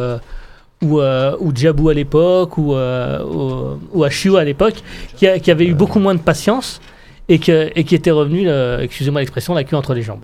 [0.82, 4.04] ou, ou Djabou à l'époque ou ou,
[4.36, 4.82] à l'époque
[5.16, 6.80] qui, a- qui avaient eu beaucoup moins de patience
[7.28, 8.48] et, que, et qui étaient revenus,
[8.80, 10.22] excusez-moi l'expression, la queue entre les jambes.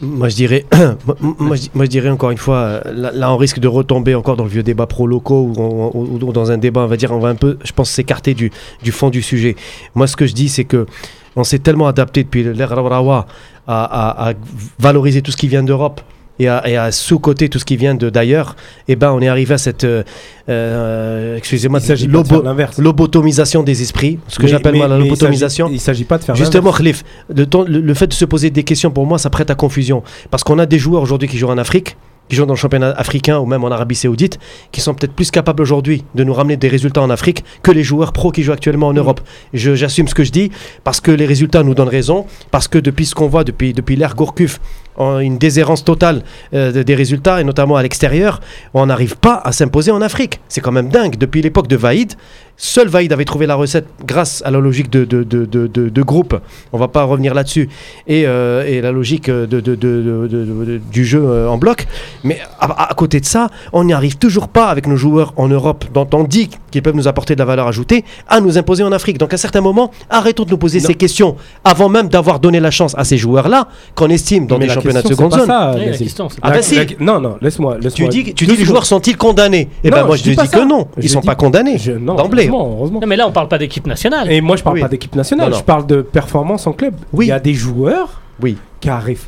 [0.00, 0.66] Moi je dirais,
[1.20, 4.50] moi, je, dirais encore une fois, euh, là, on risque de retomber encore dans le
[4.50, 7.58] vieux débat pro locaux ou, dans un débat, on va dire, on va un peu,
[7.64, 8.52] je pense, s'écarter du,
[8.92, 9.56] fond du sujet.
[9.96, 10.86] Moi ce que je dis c'est que
[11.34, 13.26] on s'est tellement adapté depuis l'ère Rawrawa
[13.66, 14.34] à, à- à
[14.78, 16.00] valoriser tout ce qui vient d'Europe.
[16.40, 18.56] Et à, sous-coter tout ce qui vient de d'ailleurs,
[18.88, 20.02] et ben on est arrivé à cette, euh,
[20.48, 22.78] euh, excusez-moi, Il s'agit pas de lobo- l'inverse.
[22.78, 25.70] lobotomisation des esprits, ce que j'appelle la mais il lobotomisation.
[25.78, 26.72] s'agit- pas de faire Justement.
[26.72, 30.02] Khalif, le- le fait de se poser des questions, pour moi, ça prête à confusion.
[30.30, 31.96] Parce qu'on a des joueurs aujourd'hui qui jouent en Afrique,
[32.28, 34.38] qui jouent dans le championnat africain ou même en Arabie Saoudite,
[34.72, 37.82] qui sont peut-être plus capables aujourd'hui de nous ramener des résultats en Afrique que les
[37.82, 39.20] joueurs pros qui jouent actuellement en Europe.
[39.52, 40.50] Je- J'assume ce que je dis,
[40.84, 43.96] parce que les résultats nous donnent raison, parce que depuis ce qu'on voit, depuis, depuis
[43.96, 44.60] l'ère Gourcuff,
[44.96, 46.22] en une déshérence totale
[46.54, 48.40] euh, de- des résultats, et notamment à l'extérieur,
[48.74, 50.40] on n'arrive pas à s'imposer en Afrique.
[50.48, 51.16] C'est quand même dingue.
[51.16, 52.14] Depuis l'époque de Vaïd,
[52.56, 55.88] seul Vaïd avait trouvé la recette grâce à la logique de, de, de, de, de-
[55.88, 56.38] de groupe.
[56.72, 57.68] On va pas revenir là-dessus.
[58.06, 61.58] Et, euh, et la logique de, de, de- de- de- de- du jeu euh, en
[61.58, 61.86] bloc.
[62.22, 65.48] Mais à, à côté de ça, on n'y arrive toujours pas avec nos joueurs en
[65.48, 68.82] Europe, dont on dit qu'ils peuvent nous apporter de la valeur ajoutée, à nous imposer
[68.84, 69.18] en Afrique.
[69.18, 70.86] Donc à certains moments, arrêtons de nous poser Non.
[70.86, 74.66] ces questions avant même d'avoir donné la chance à ces joueurs-là, qu'on estime dans des
[74.66, 75.46] la championnats de seconde zone.
[75.46, 76.04] pas ça, Oui, la Nazim.
[76.04, 76.76] question, c'est Ah La- si.
[76.76, 77.76] la- Non, non, laisse-moi.
[77.76, 79.68] Tu laisse-moi dis, tu dis les joueurs sont-ils condamnés?
[79.82, 81.76] Eh ben moi je je, dis dis que non, ils Je sont dis- pas condamnés
[82.00, 82.43] d'emblée.
[82.48, 83.00] Heureusement, heureusement.
[83.00, 84.30] Non, mais là, on parle pas d'équipe nationale.
[84.30, 84.82] Et moi, je parle Oui.
[84.82, 85.58] pas d'équipe nationale, Non, non.
[85.58, 86.94] je parle de performance en club.
[87.12, 87.26] Oui.
[87.26, 88.56] Il y a des joueurs Oui.
[88.80, 89.26] qui, arrivent,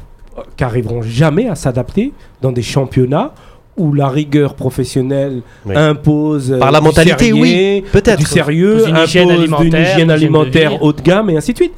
[0.56, 3.32] qui arriveront jamais à s'adapter dans des championnats
[3.76, 5.74] où la rigueur professionnelle Oui.
[5.76, 8.18] impose euh, Par la du mentalité, sérieux, oui, peut-être.
[8.18, 11.58] du sérieux, Dans une impose hygiène d'une alimentaire, hygiène haut de gamme et ainsi de
[11.58, 11.72] suite.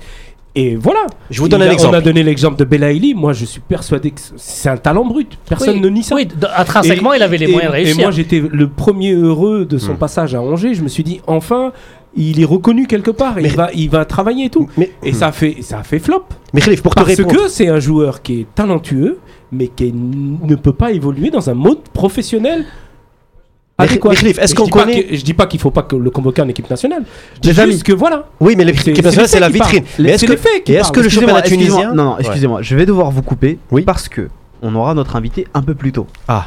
[0.61, 1.07] Et voilà.
[1.31, 1.95] Je vous donne Il un a- exemple.
[1.95, 3.15] On a donné l'exemple de Belaïli.
[3.15, 5.39] Moi, je suis persuadé que c'est un talent brut.
[5.49, 6.17] Personne Oui, ne nie ça.
[6.17, 8.03] Oui, intrinsèquement, Et- il avait les et- moyens de Et réussir.
[8.03, 9.99] moi, j'étais le premier heureux de son Hmm.
[9.99, 10.75] passage à Angers.
[10.75, 11.71] Je me suis dit, enfin,
[12.17, 13.35] il est reconnu quelque part.
[13.37, 14.69] Mais- il, va, il va travailler et tout.
[14.77, 16.25] Mais, Et ça a fait, ça a fait flop.
[16.53, 19.19] mais Khalif, pour te Parce répondre, que c'est un joueur qui est talentueux,
[19.53, 22.65] mais qui ne peut pas évoluer dans un mode professionnel.
[22.65, 22.65] Mais- adéquat.
[22.65, 25.95] mais Khalif, est-ce qu'on dis pas connaît- que- Je dis pas qu'il faut pas que
[25.97, 27.05] le convoquer en équipe nationale.
[27.37, 28.25] Je dis juste que voilà.
[28.41, 29.85] oui, mais l'équipe nationale c'est la vitrine.
[29.99, 33.11] Mais est-ce C'est que, est-ce que le championnat tunisien Non, non, excusez-moi, je vais devoir
[33.11, 34.29] vous couper parce que
[34.63, 36.07] on aura notre invité un peu plus tôt.
[36.27, 36.47] Ah.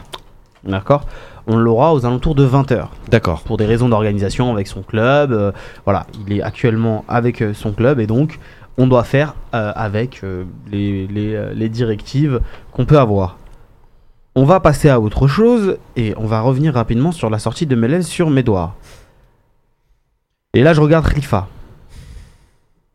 [0.65, 1.05] D'accord?
[1.47, 3.41] On l'aura aux alentours de 20h D'accord.
[3.41, 5.31] pour des raisons d'organisation avec son club.
[5.31, 5.51] euh,
[5.85, 8.37] voilà, il est actuellement avec euh, son club et donc
[8.77, 12.41] on doit faire euh, avec euh, les, les, les directives
[12.73, 13.37] qu'on peut avoir.
[14.33, 17.75] On va passer à autre chose et on va revenir rapidement sur la sortie de
[17.75, 18.75] Melel sur Médoire.
[20.53, 21.49] Et là, je regarde Rifa.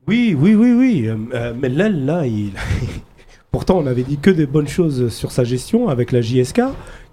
[0.08, 1.06] Oui, oui, oui, oui.
[1.06, 2.22] euh, euh, là,
[3.50, 6.62] pourtant, on avait dit que des bonnes choses sur sa gestion avec la JSK,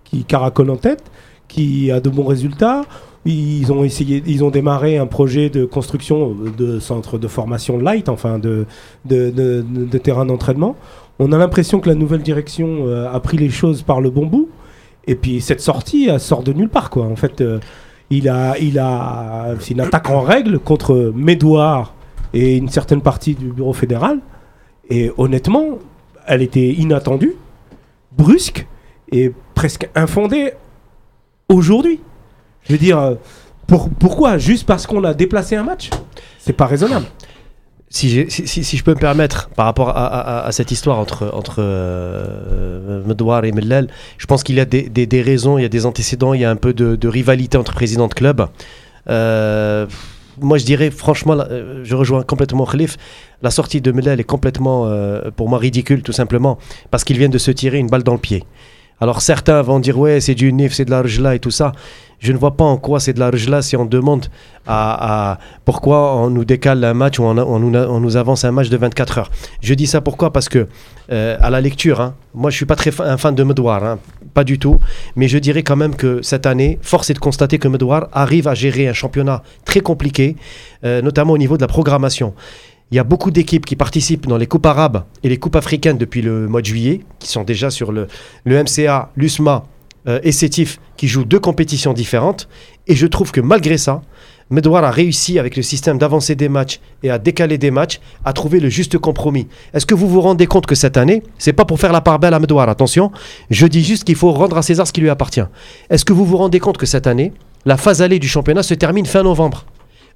[0.05, 1.03] qui caracole en tête,
[1.49, 2.83] qui a de bons résultats.
[3.25, 8.07] Ils ont essayé, ils ont démarré un projet de construction de centre de formation light,
[8.07, 8.67] enfin de,
[9.05, 10.77] de terrain d'entraînement.
[11.19, 14.25] On a l'impression que la nouvelle direction euh, a pris les choses par le bon
[14.25, 14.49] bout
[15.07, 17.05] Et puis cette sortie, sort de nulle part, quoi.
[17.05, 17.59] En fait, euh,
[18.09, 21.93] il a, il a, une attaque en règle contre Médouard
[22.33, 24.19] et une certaine partie du bureau fédéral.
[24.89, 25.79] Et honnêtement,
[26.27, 27.35] elle était inattendue,
[28.11, 28.67] brusque
[29.11, 30.53] et presque infondée
[31.49, 31.99] aujourd'hui.
[32.63, 33.15] Je veux dire, euh,
[33.67, 34.37] pour, pourquoi?
[34.37, 35.89] Juste parce qu'on a déplacé un match?
[36.39, 37.05] C'est pas raisonnable.
[37.93, 43.51] Si, je peux me permettre, par rapport à, cette histoire entre, entre euh, Medouar et
[43.51, 46.45] Mellel, je pense qu'il y a des, raisons, il y a des antécédents, il y
[46.45, 48.47] a un peu de, rivalité entre présidents de club.
[49.09, 49.85] Euh,
[50.41, 52.97] moi, je dirais, franchement, euh, je rejoins complètement Khalif.
[53.43, 56.57] La sortie de Mellel est complètement, euh, pour moi, ridicule, tout simplement,
[56.89, 58.43] parce qu'ils viennent de se tirer une balle dans le pied.
[59.03, 61.73] Alors certains vont dire ouais c'est du nif, c'est de la rejla et tout ça.
[62.19, 64.27] Je ne vois pas en quoi c'est de la rejla si on demande
[64.65, 68.53] à, à- pourquoi on nous décale un match ou on, nous, on nous avance un
[68.53, 69.31] match de 24 heures.
[69.61, 70.31] Je dis ça pourquoi?
[70.31, 70.67] Parce que
[71.11, 73.99] euh, à la lecture, hein, moi je suis pas très un fan de Medouar, hein,
[74.33, 74.79] pas du tout,
[75.17, 78.47] mais je dirais quand même que cette année, force est de constater que Medouar arrive
[78.47, 80.37] à gérer un championnat très compliqué,
[80.85, 82.33] euh, notamment au niveau de la programmation.
[82.93, 85.97] Il y a beaucoup d'équipes qui participent dans les coupes arabes et les coupes africaines
[85.97, 88.07] depuis le mois de juillet, qui sont déjà sur le,
[88.45, 89.63] MCA, l'USMA
[90.07, 92.47] euh, et Sétif, qui jouent deux compétitions différentes.
[92.85, 94.03] Et je trouve que malgré ça,
[94.51, 98.31] Medouar a réussi avec le système d'avancer des matchs et à décaler des matchs, à
[98.31, 99.47] trouver le juste compromis.
[99.73, 102.19] Est-ce que vous vous rendez compte que cette année, c'est pas pour faire la part
[102.19, 103.11] belle à Medouar, attention,
[103.49, 105.41] je dis juste qu'il faut rendre à César ce qui lui appartient.
[105.89, 107.33] Est-ce que vous vous rendez compte que cette année,
[107.65, 109.65] la phase allée du championnat se termine fin novembre?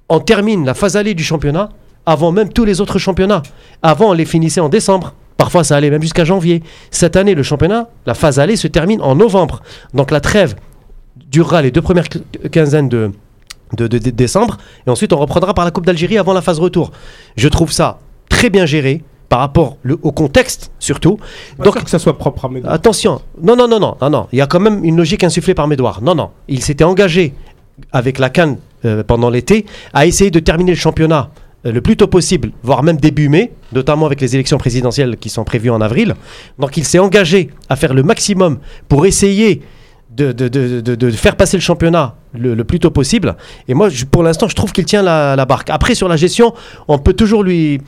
[0.08, 1.70] On termine la phase allée du championnat
[2.08, 3.42] avant même tous les autres championnats.
[3.82, 5.12] Avant, on les finissait en décembre.
[5.36, 6.62] Parfois, ça allait même jusqu'à janvier.
[6.90, 9.60] Cette année, le championnat, la phase allée se termine en novembre.
[9.94, 10.56] Donc la trêve
[11.30, 13.12] durera les deux premières qu- quinzaines de,
[13.76, 14.56] de, de- de décembre.
[14.86, 16.90] Et ensuite, on reprendra par la Coupe d'Algérie avant la phase retour.
[17.36, 17.98] Je trouve ça
[18.30, 21.18] très bien géré par rapport le- au contexte, surtout.
[21.62, 22.72] Donc que ça soit propre à Médouard.
[22.72, 24.26] Attention, non, non, non, non, non, non.
[24.32, 26.00] Il y a quand même une logique insufflée par Médouard.
[26.02, 26.30] Non, non.
[26.48, 27.34] Il s'était engagé
[27.92, 31.28] avec la Cannes euh, pendant l'été à essayer de terminer le championnat
[31.64, 35.44] le plus tôt possible, voire même début mai, notamment avec les élections présidentielles qui sont
[35.44, 36.14] prévues en avril.
[36.58, 39.62] Donc il s'est engagé à faire le maximum pour essayer
[40.10, 43.36] de, faire passer le championnat le, plus tôt possible.
[43.68, 45.70] Et moi, pour l'instant, je trouve qu'il tient la, barque.
[45.70, 46.54] Après, sur la gestion,
[46.86, 47.80] on peut toujours lui...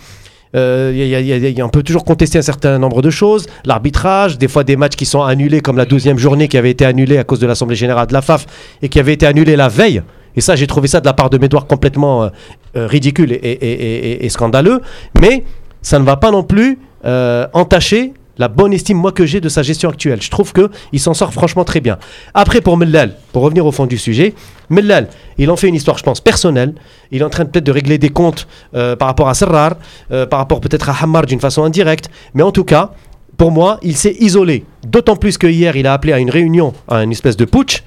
[0.54, 3.46] euh, on peut toujours contester un certain nombre de choses.
[3.64, 6.84] L'arbitrage, des fois des matchs qui sont annulés, comme la 12e journée qui avait été
[6.84, 8.46] annulée à cause de l'Assemblée Générale de la FAF
[8.82, 10.02] et qui avait été annulée la veille.
[10.36, 12.28] Et ça, j'ai trouvé ça de la part de Médouard complètement euh,
[12.76, 14.80] euh, ridicule et, scandaleux.
[15.20, 15.44] Mais
[15.82, 19.50] ça ne va pas non plus euh, entacher la bonne estime, moi, que j'ai de
[19.50, 20.22] sa gestion actuelle.
[20.22, 21.98] Je trouve qu'il s'en sort franchement très bien.
[22.32, 24.34] Après, pour Mellal, pour revenir au fond du sujet,
[24.70, 26.74] Mellal, il en fait une histoire, je pense, personnelle.
[27.10, 29.74] Il est en train peut-être de régler des comptes par rapport à Serrar,
[30.08, 32.08] par rapport peut-être à Hamar d'une façon indirecte.
[32.32, 32.92] Mais en tout cas,
[33.40, 34.64] pour moi, il s'est isolé.
[34.86, 37.82] D'autant plus que hier, il a appelé à une réunion, à une espèce de putsch,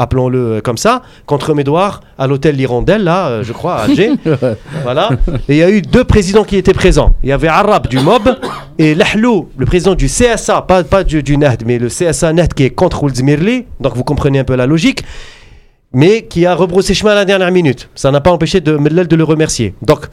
[0.00, 4.12] appelons-le euh, comme ça, contre Médouard à l'hôtel L'Hirondelle, là, euh, je crois, à Alger.
[4.82, 5.10] voilà.
[5.48, 7.14] Et il y a eu deux présidents qui étaient présents.
[7.22, 8.36] Il y avait Arab du MOB
[8.78, 12.54] et Lahlou, le président du CSA, pas, pas du, du NAHD, mais le CSA NAHD
[12.54, 13.66] qui est contre Oulzmirli.
[13.78, 15.04] Donc vous comprenez un peu la logique.
[15.92, 17.90] Mais qui a rebroussé chemin à la dernière minute.
[17.96, 19.74] Ça n'a pas empêché de de le remercier.
[19.82, 20.06] Donc,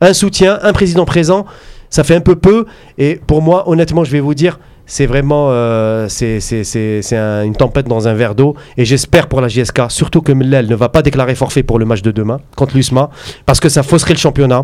[0.00, 1.46] un soutien, un président présent,
[1.88, 2.66] ça fait un peu peu.
[2.98, 4.58] Et pour moi, honnêtement, je vais vous dire,
[4.92, 8.56] c'est vraiment euh, c'est c'est- c'est- c'est un- une tempête dans un verre d'eau.
[8.76, 11.84] Et j'espère pour la JSK, surtout que Mellel ne va pas déclarer forfait pour le
[11.84, 13.08] match de demain contre l'USMA,
[13.46, 14.62] parce que ça fausserait le championnat.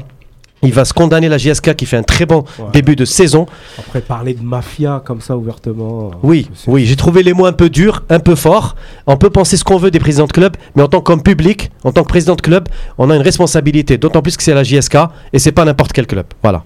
[0.63, 2.65] Il va se condamner la JSK qui fait un très bon Ouais.
[2.73, 3.45] début de saison.
[3.79, 6.09] Après, parler de mafia comme ça ouvertement.
[6.13, 8.75] euh, Oui, oui, j'ai trouvé les mots un peu durs, un peu forts.
[9.07, 11.71] On peut penser ce qu'on veut des présidents de club, mais en tant qu'homme public,
[11.85, 13.99] en tant que président de club, on a une responsabilité.
[13.99, 14.97] D'autant plus que c'est la JSK
[15.35, 16.25] et c'est pas n'importe quel club.
[16.43, 16.65] Voilà.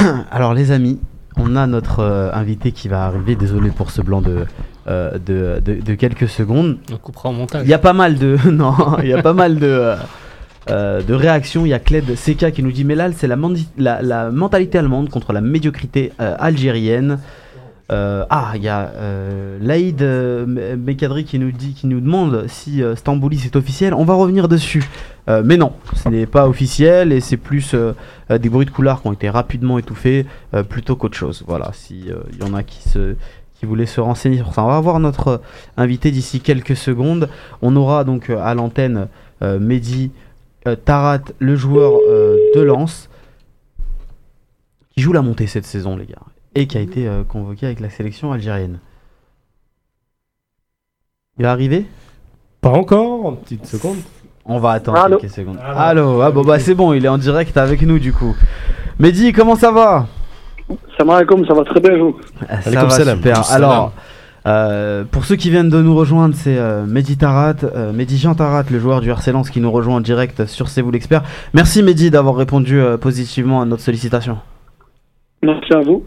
[0.30, 0.98] Alors les amis,
[1.36, 3.34] on a notre euh, invité qui va arriver.
[3.36, 4.44] Désolé pour ce blanc de,
[4.88, 6.78] euh, de, de- de quelques secondes.
[6.92, 7.62] On coupera au montage.
[7.64, 9.94] Il y a pas mal de non, il y a pas mal de
[10.70, 11.66] euh, de réactions.
[11.66, 14.30] Il y a Cled CK qui nous dit mais là c'est la, mandi- la, la
[14.30, 17.18] mentalité allemande contre la médiocrité algérienne.
[17.92, 22.46] Euh, ah, il y a euh, Laïd euh, Mekadri qui nous dit, qui nous demande
[22.48, 23.94] si Stambouli c'est officiel.
[23.94, 24.84] On va revenir dessus,
[25.28, 27.74] mais non, ce n'est pas officiel et c'est plus
[28.30, 30.26] des bruits de couloir qui ont été rapidement étouffés
[30.68, 31.44] plutôt qu'autre chose.
[31.46, 32.82] Voilà, si euh, il y en a qui
[33.62, 35.40] voulaient se renseigner sur ça, on va voir notre
[35.76, 37.28] invité d'ici quelques secondes.
[37.62, 39.08] On aura donc à l'antenne
[39.40, 40.10] Mehdi
[40.84, 42.00] Tarat, le joueur
[42.54, 43.08] de Lens,
[44.94, 46.16] qui joue la montée cette saison, les gars,
[46.54, 48.78] et qui a été euh, convoqué avec la sélection algérienne.
[51.38, 51.86] Il va arriver?
[52.60, 53.96] Pas encore, une petite seconde.
[54.46, 55.58] On va attendre Allô quelques secondes.
[55.62, 58.34] Allô, ah, bon, bah c'est bon, il est en direct avec nous du coup.
[58.98, 60.06] Mehdi, comment ça va?
[60.96, 62.16] Salam alaikum, ça va très bien vous?
[62.40, 63.16] Ça Alaikum va salam.
[63.16, 63.44] super.
[63.44, 63.70] Salam.
[63.70, 63.92] Alors,
[64.46, 68.34] euh, pour ceux qui viennent de nous rejoindre, c'est euh, Mehdi Tarat, euh, Mehdi Jean
[68.34, 71.22] Tarat, le joueur du RC Lens qui nous rejoint en direct sur C'est vous l'expert.
[71.54, 74.38] Merci Mehdi d'avoir répondu euh, positivement à notre sollicitation.
[75.42, 76.04] Merci à vous.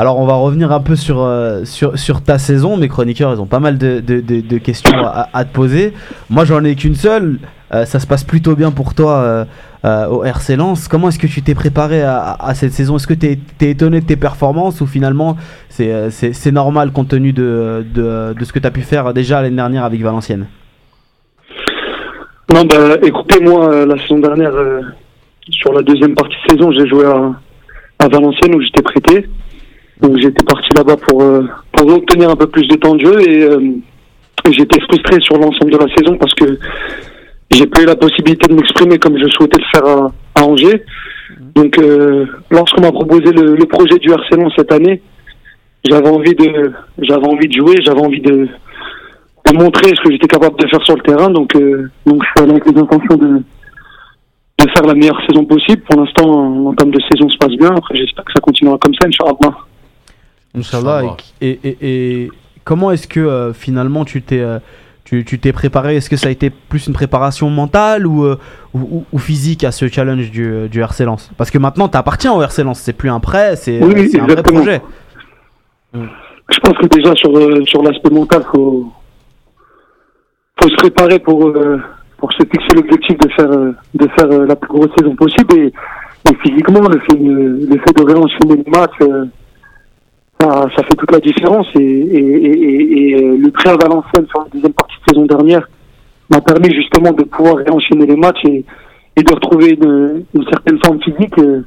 [0.00, 2.76] Alors on va revenir un peu sur, euh, sur, ta saison.
[2.76, 5.92] Mes chroniqueurs, ils ont pas mal de, questions à, te poser.
[6.30, 7.40] Moi, j'en ai qu'une seule.
[7.74, 9.46] Euh, ça se passe plutôt bien pour toi
[9.84, 10.86] euh, au RC Lens.
[10.86, 12.94] Comment est-ce que tu t'es préparé à, cette saison?
[12.94, 15.36] Est-ce que tu es, étonné de tes performances ou finalement
[15.68, 17.84] c'est normal compte tenu de,
[18.40, 20.46] ce que tu as pu faire déjà l'année dernière avec Valenciennes?
[22.54, 24.52] Non, bah, écoutez, moi, la saison dernière,
[25.50, 29.28] sur la deuxième partie de saison, j'ai joué à Valenciennes où j'étais prêté.
[30.00, 33.28] Donc j'étais parti là-bas pour, euh, pour obtenir un peu plus de temps de jeu
[33.28, 33.60] et, euh,
[34.48, 36.58] et j'étais frustré sur l'ensemble de la saison parce que
[37.50, 40.84] j'ai pas eu la possibilité de m'exprimer comme je souhaitais le faire à, à Angers.
[41.54, 45.02] Donc euh, lorsqu'on m'a proposé le, le projet du RC cette année,
[45.84, 48.48] j'avais envie de j'avais envie de jouer, j'avais envie de,
[49.46, 51.30] de montrer ce que j'étais capable de faire sur le terrain.
[51.30, 53.42] Donc, euh, donc je suis allé avec les intentions de,
[54.58, 55.82] de faire la meilleure saison possible.
[55.82, 57.70] Pour l'instant, en termes de saison, se passe bien.
[57.74, 59.67] Après, j'espère que ça continuera comme ça, Inch'Allah.
[60.56, 61.16] Inch'Allah.
[61.40, 61.76] Et, et-
[62.24, 62.30] et
[62.64, 64.58] comment est-ce que euh, finalement tu t'es euh,
[65.04, 65.96] tu tu t'es préparé?
[65.96, 68.38] Est-ce que ça a été plus une préparation mentale ou, euh,
[68.74, 72.42] ou, physique à ce challenge du, du RC Lens Parce que maintenant, tu appartiens au
[72.42, 72.78] RC Lens.
[72.80, 74.82] C'est plus un prêt, c'est Oui, c'est un vrai projet.
[75.94, 77.30] Je pense que déjà, sur,
[77.68, 78.90] sur l'aspect mental, faut,
[80.60, 81.78] faut se préparer pour, euh,
[82.18, 85.54] pour se fixer l'objectif de faire, de faire euh, la plus grosse saison possible.
[85.58, 85.72] Et,
[86.30, 89.24] et physiquement, le fait, de- le fait de réenchaîner les matchs, euh,
[90.40, 91.66] ça, ça fait toute la différence.
[91.78, 95.12] Et, et, et, et, et, euh, le prêt à Valenciennes sur la deuxième partie de
[95.12, 95.68] saison dernière
[96.30, 98.64] m'a permis justement de pouvoir réenchaîner les matchs et,
[99.16, 101.62] et de retrouver une, une certaine forme physique euh,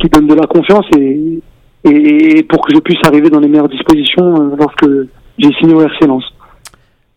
[0.00, 1.40] qui donne de la confiance et,
[1.84, 4.86] et, et pour que je puisse arriver dans les meilleures dispositions euh, lorsque
[5.38, 6.24] j'ai signé au RC Lens.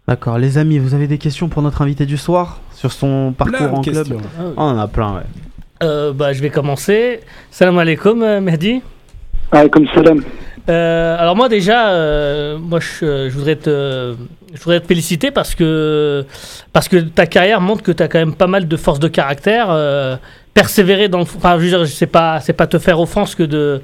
[0.07, 3.57] D'accord, les amis, vous avez des questions pour notre invité du soir sur son parcours
[3.57, 4.07] Plein en club.
[4.09, 4.43] Ah oui.
[4.47, 5.21] Oh, On en a plein, ouais.
[5.83, 7.19] Euh, bah, je vais commencer.
[7.51, 8.81] Salam alaikum, Mehdi.
[9.51, 10.21] Ah, comme salam.
[10.69, 14.15] Euh, alors moi déjà, euh, moi je, je voudrais te,
[14.53, 16.25] je voudrais te féliciter parce que
[16.73, 19.07] parce que ta carrière montre que tu as quand même pas mal de force de
[19.07, 20.15] caractère, euh,
[20.53, 23.43] persévérer dans le, enfin je veux dire, c'est pas c'est pas te faire offense que
[23.43, 23.81] de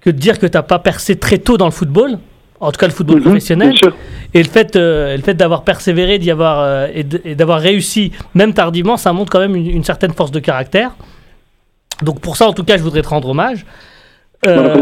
[0.00, 2.18] que de dire que t'as pas percé très tôt dans le football,
[2.58, 3.68] en tout cas le football Mhm, professionnel.
[3.70, 3.94] Bien sûr.
[4.34, 8.52] Et le fait, euh, le fait d'avoir persévéré, d'y avoir euh, et d'avoir réussi, même
[8.52, 10.90] tardivement, ça montre quand même une, une certaine force de caractère.
[12.02, 13.64] Donc pour ça, en tout cas, je voudrais te rendre hommage.
[14.44, 14.74] Euh,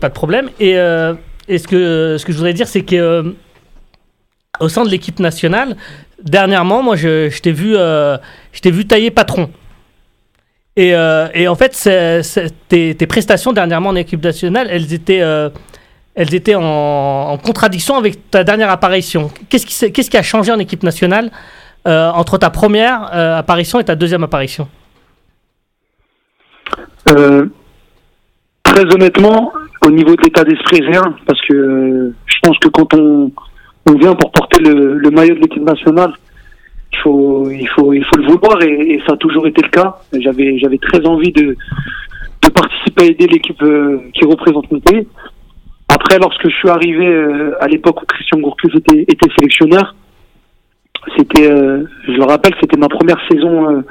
[0.00, 0.50] pas de problème.
[0.60, 1.14] Et, euh,
[1.48, 3.22] ce, que, je voudrais dire, c'est que euh,
[4.60, 5.76] au sein de l'équipe nationale,
[6.22, 8.16] dernièrement, moi, je, t'ai vu, euh,
[8.64, 9.50] vu tailler patron.
[10.76, 11.72] Et, euh, en fait,
[12.68, 15.48] tes, prestations dernièrement en équipe nationale, elles étaient, euh,
[16.14, 19.30] elles étaient en, contradiction avec ta dernière apparition.
[19.48, 21.30] Qu'est-ce qui, a changé en équipe nationale
[21.86, 24.68] euh, entre ta première euh, apparition et ta deuxième apparition?
[27.08, 27.46] Euh,
[28.76, 29.52] très honnêtement,
[29.86, 33.30] au niveau de l'état d'esprit, rien, parce que euh, je pense que quand on,
[33.86, 36.12] on vient pour porter le, maillot de l'équipe nationale,
[36.92, 39.96] il faut, il faut, il faut le vouloir et, ça a toujours été le cas.
[40.12, 41.56] J'avais, j'avais très envie de,
[42.42, 45.06] de participer à aider l'équipe euh, qui représente mon pays.
[45.88, 49.94] Après, lorsque je suis arrivé euh, à l'époque où Christian Gourcuff était, était sélectionneur,
[51.16, 53.84] c'était, je le rappelle, c'était ma première saison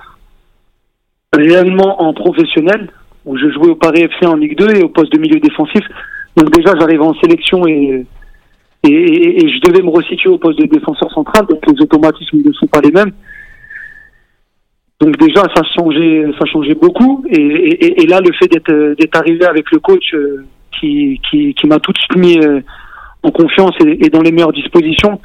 [1.34, 2.90] réellement en professionnel,
[3.26, 5.84] où je jouais au Paris FC en Ligue 2 et au poste de milieu défensif.
[6.38, 8.06] Donc déjà, j'arrivais en sélection et,
[8.84, 12.42] et, et- et je devais me resituer au poste de défenseur central, donc les automatismes
[12.46, 13.12] ne sont pas les mêmes.
[15.02, 17.26] Donc déjà, ça changeait, ça changeait beaucoup.
[17.30, 20.46] Et, et- là, le fait d'être arrivé avec le coach euh,
[20.80, 22.62] qui, qui, qui m'a tout de suite mis euh,
[23.24, 25.20] en confiance et, et dans les meilleures dispositions,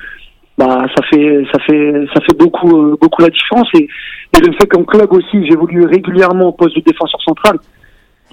[0.58, 3.68] bah ça fait ça fait ça fait beaucoup euh, beaucoup la différence.
[3.74, 3.88] Et,
[4.36, 7.56] et le fait qu'en club aussi, j'évolue régulièrement au poste de défenseur central.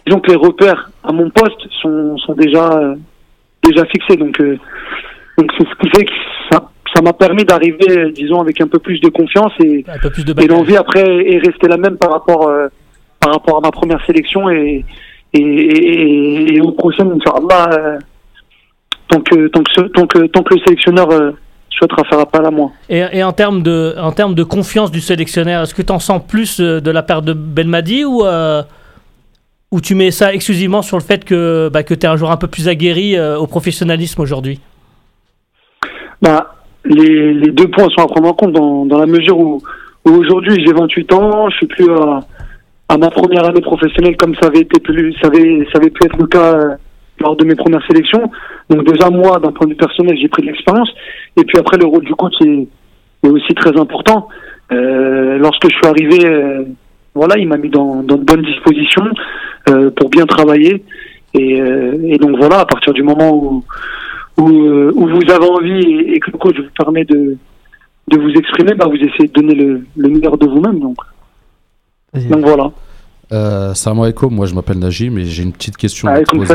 [0.07, 2.95] Disons que les repères à mon poste sont, sont déjà euh,
[3.63, 4.15] déjà fixés.
[4.17, 4.57] Donc euh,
[5.37, 6.13] donc c'est ce qui fait que
[6.49, 10.09] ça ça m'a permis d'arriver, disons, avec un peu plus de confiance et, Un peu
[10.09, 11.01] plus de et l'envie après
[11.33, 12.67] est restée la même par rapport euh,
[13.19, 14.85] par rapport à ma première sélection et
[15.33, 17.97] et, et, et aux prochaines Inch'Allah
[19.09, 21.07] tant que tant que ce- tant que tant que le sélectionneur
[21.69, 22.71] souhaitera faire appel à moi.
[22.89, 25.99] Et, et en termes de, en termes de confiance du sélectionneur, est-ce que tu en
[25.99, 28.23] sens plus de la part de Belmadi ou,
[29.71, 32.32] ou tu mets ça exclusivement sur le fait que, bah, que tu es un joueur
[32.32, 34.60] un peu plus aguerri euh, au professionnalisme aujourd'hui?
[36.21, 39.62] Bah, les, deux points sont à prendre en compte dans, la mesure où,
[40.06, 41.89] aujourd'hui j'ai 28 ans, je suis plus
[42.89, 46.06] à, ma première année professionnelle comme ça avait été plus, ça avait, ça avait pu
[46.06, 46.75] être le cas euh,
[47.19, 48.32] lors de mes premières sélections.
[48.69, 50.89] Donc déjà moi, d'un point de vue personnel, j'ai pris de l'expérience.
[51.36, 52.67] Et puis après, le rôle du coach est,
[53.23, 54.30] aussi très important.
[54.71, 56.65] Euh, lorsque je suis arrivé,
[57.17, 59.08] voilà, il m'a mis dans, dans de bonnes dispositions
[59.69, 60.84] euh, pour bien travailler.
[61.34, 63.63] Et, euh, et donc voilà, à partir du moment où
[64.38, 67.38] où, euh, où vous avez envie et, et que le coach vous permet de
[68.12, 70.80] de vous exprimer, bah vous essayez de donner le, le meilleur de vous-même.
[70.80, 70.97] Donc,
[72.13, 72.71] donc voilà.
[73.34, 76.39] Euh, salam alaikum, moi je m'appelle Najim et j'ai une petite question à te comme
[76.39, 76.53] poser.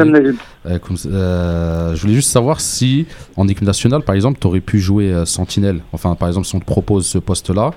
[1.07, 5.13] euh, je voulais juste savoir si en équipe nationale, par exemple, tu aurais pu jouer
[5.13, 5.81] euh, sentinelle.
[5.93, 7.73] Enfin, par exemple, si on te propose ce poste-là,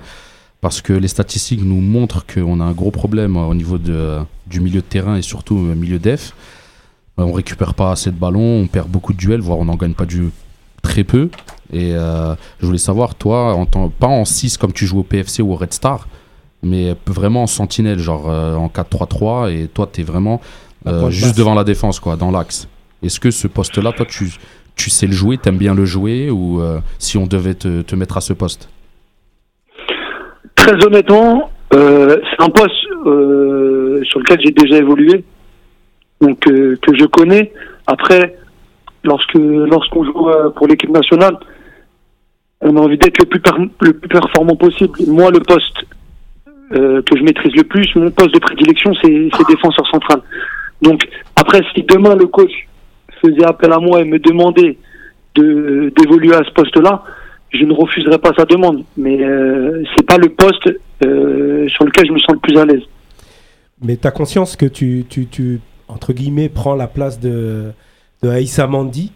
[0.60, 4.18] parce que les statistiques nous montrent qu'on a un gros problème euh, au niveau de,
[4.46, 6.34] du milieu de terrain et surtout au milieu def.
[7.18, 9.76] Euh, on récupère pas assez de ballons, on perd beaucoup de duels, voire on n'en
[9.76, 10.30] gagne pas du
[10.82, 11.30] très peu.
[11.72, 15.42] Et euh, je voulais savoir, toi, en pas en 6 comme tu joues au PFC
[15.42, 16.06] ou au Red Star,
[16.62, 20.40] mais vraiment en sentinelle, genre euh, en 4-3-3, et toi, tu es vraiment
[20.86, 22.68] euh, juste devant la défense, quoi, dans l'axe.
[23.02, 24.32] Est-ce que ce poste-là, toi, tu,
[24.74, 27.94] tu sais le jouer, t'aimes bien le jouer, ou euh, si on devait te, te
[27.94, 28.68] mettre à ce poste?
[30.66, 32.74] Très honnêtement, euh, c'est un poste
[33.06, 35.22] euh, sur lequel j'ai déjà évolué,
[36.20, 37.52] donc euh, que je connais.
[37.86, 38.36] Après,
[39.04, 41.38] lorsque lorsqu'on joue pour l'équipe nationale,
[42.62, 43.40] on a envie d'être le plus
[43.80, 44.90] le plus performant possible.
[45.06, 45.86] Moi, le poste
[46.72, 50.20] que je maîtrise le plus, mon poste de prédilection, c'est défenseur central.
[50.82, 51.00] Donc
[51.36, 52.50] après, si demain le coach
[53.22, 54.76] faisait appel à moi et me demandait
[55.36, 57.04] de d'évoluer à ce poste-là,
[57.58, 58.84] je ne refuserai pas sa demande.
[58.96, 60.68] Mais euh, c'est pas le poste
[61.04, 62.82] euh, sur lequel je me sens le plus à l'aise.
[63.82, 67.72] Mais tu as conscience que tu, tu, tu, entre guillemets, prends la place de,
[68.22, 69.12] de Aïssa Mandi,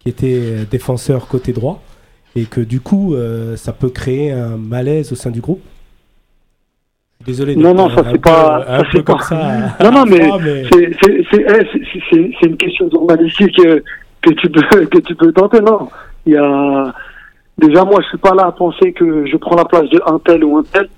[0.00, 1.82] qui était euh, défenseur côté droit,
[2.34, 5.62] et que du coup, euh, ça peut créer un malaise au sein du groupe?
[7.24, 7.54] Désolé.
[7.56, 9.74] de Non, non, ça, c'est pas- Un peu comme ça.
[9.82, 10.30] Non, non, mais
[10.70, 11.66] C'est eh,
[12.10, 15.60] c'est- une question journalistique que tu peux que tu peux tenter.
[15.60, 15.88] Non,
[16.26, 16.94] il y a
[17.58, 20.18] déjà moi je suis pas là à penser que je prends la place de un
[20.18, 20.88] tel ou un tel.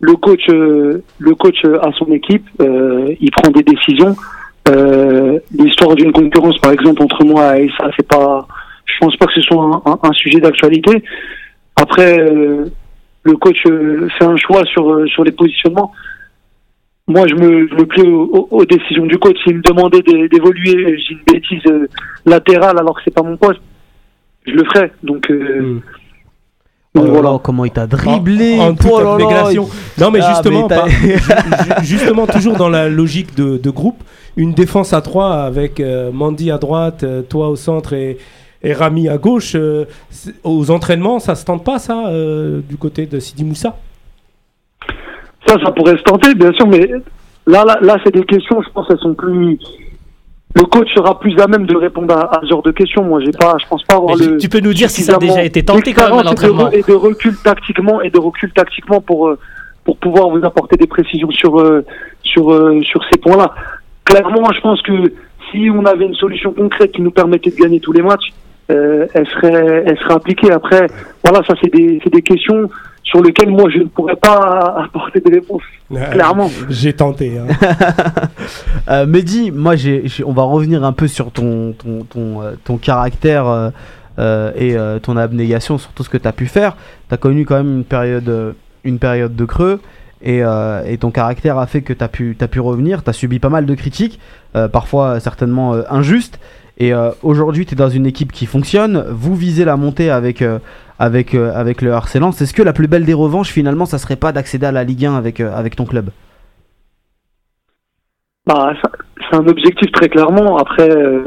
[0.00, 4.14] Le coach, euh, le coach euh, a son équipe, euh, il prend des décisions.
[4.68, 8.46] Euh, L'histoire d'une concurrence, par exemple, entre moi et ça, c'est pas.
[8.84, 11.02] Je pense pas que ce soit un, sujet d'actualité.
[11.76, 12.66] Après, euh,
[13.22, 15.92] le coach euh, fait un choix sur euh, sur les positionnements.
[17.08, 19.36] Moi, je me, je me plie aux, aux- décisions du coach.
[19.44, 21.86] S'il me demandait d'é- d'évoluer, j'ai une bêtise euh,
[22.26, 23.60] latérale alors que c'est pas mon poste,
[24.46, 24.90] je le ferais.
[25.02, 25.80] Donc, euh, Hmm.
[26.98, 29.68] Oh là là, comment il t'a dribblé en, en toute oh là là, abnégation.
[30.00, 30.88] Non, mais Ah, justement, mais par-
[31.82, 34.02] justement, toujours dans la logique de, de groupe,
[34.36, 38.18] une défense à trois avec euh, Mandy à droite, euh, toi au centre et,
[38.62, 39.52] et Rami à gauche.
[39.54, 39.84] euh,
[40.44, 43.76] aux entraînements, ça se tente pas, ça, euh, du côté de Sidi Moussa?
[45.46, 46.88] Ça, ça pourrait se tenter, bien sûr, mais
[47.46, 49.58] là, là, là c'est des questions, je pense, elles sont plus.
[50.56, 53.04] Le coach sera plus à même de répondre à, à ce genre de questions.
[53.04, 54.38] Moi, j'ai pas, je pense pas avoir Mais le.
[54.38, 56.80] tu peux nous dire si ça a déjà été tenté quand même à l'entraînement Et
[56.82, 59.38] de recul tactiquement et de recul tactiquement pour euh,
[59.84, 61.84] pour pouvoir vous apporter des précisions sur euh,
[62.22, 63.54] sur euh, sur ces points-là.
[64.04, 65.12] Clairement, je pense que
[65.50, 68.32] si on avait une solution concrète qui nous permettait de gagner tous les matchs,
[68.70, 70.50] euh, elle serait elle serait appliquée.
[70.52, 70.86] Après,
[71.22, 72.70] voilà, ça c'est des c'est des questions
[73.06, 74.36] sur lesquelles moi je ne pourrais pas
[74.84, 75.62] apporter des réponses.
[76.12, 76.50] Clairement.
[76.68, 77.38] J'ai tenté.
[77.38, 77.46] hein.
[78.88, 79.74] Euh, Mehdi, moi,
[80.24, 83.70] on va revenir un peu sur ton, ton, ton, euh, ton caractère euh,
[84.20, 86.76] euh, et euh, ton abnégation sur tout ce que tu as pu faire.
[87.08, 89.80] Tu as connu quand même une période, une période de creux
[90.22, 93.02] et, euh, et ton caractère a fait que tu as pu, t'as pu revenir.
[93.02, 94.20] Tu as subi pas mal de critiques,
[94.54, 96.38] euh, parfois certainement euh, injustes.
[96.78, 99.04] Et euh, aujourd'hui, tu es dans une équipe qui fonctionne.
[99.10, 100.58] Vous visez la montée avec, euh,
[100.98, 102.30] avec, euh, avec le harcèlement.
[102.30, 105.06] Est-ce que la plus belle des revanches, finalement, ça serait pas d'accéder à la Ligue
[105.06, 106.10] 1 avec, euh, avec ton club
[108.46, 108.72] Bah,
[109.20, 110.56] c'est un objectif très clairement.
[110.56, 111.24] Après, euh,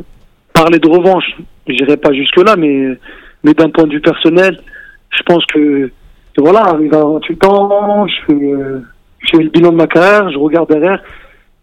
[0.53, 1.25] parler de revanche,
[1.67, 2.97] j'irai pas jusque-là, mais,
[3.43, 4.59] mais d'un point de vue personnel,
[5.11, 5.91] je pense que,
[6.35, 10.69] que voilà, arrivé à 28 ans, je fais, le bilan de ma carrière, je regarde
[10.69, 11.01] derrière.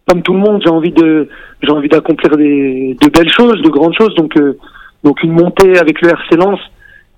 [0.06, 1.28] Comme tout le monde, j'ai envie de,
[1.62, 4.14] j'ai envie d'accomplir des, de belles choses, de grandes choses.
[4.14, 4.38] Donc,
[5.02, 6.60] donc une montée avec le RC Lens,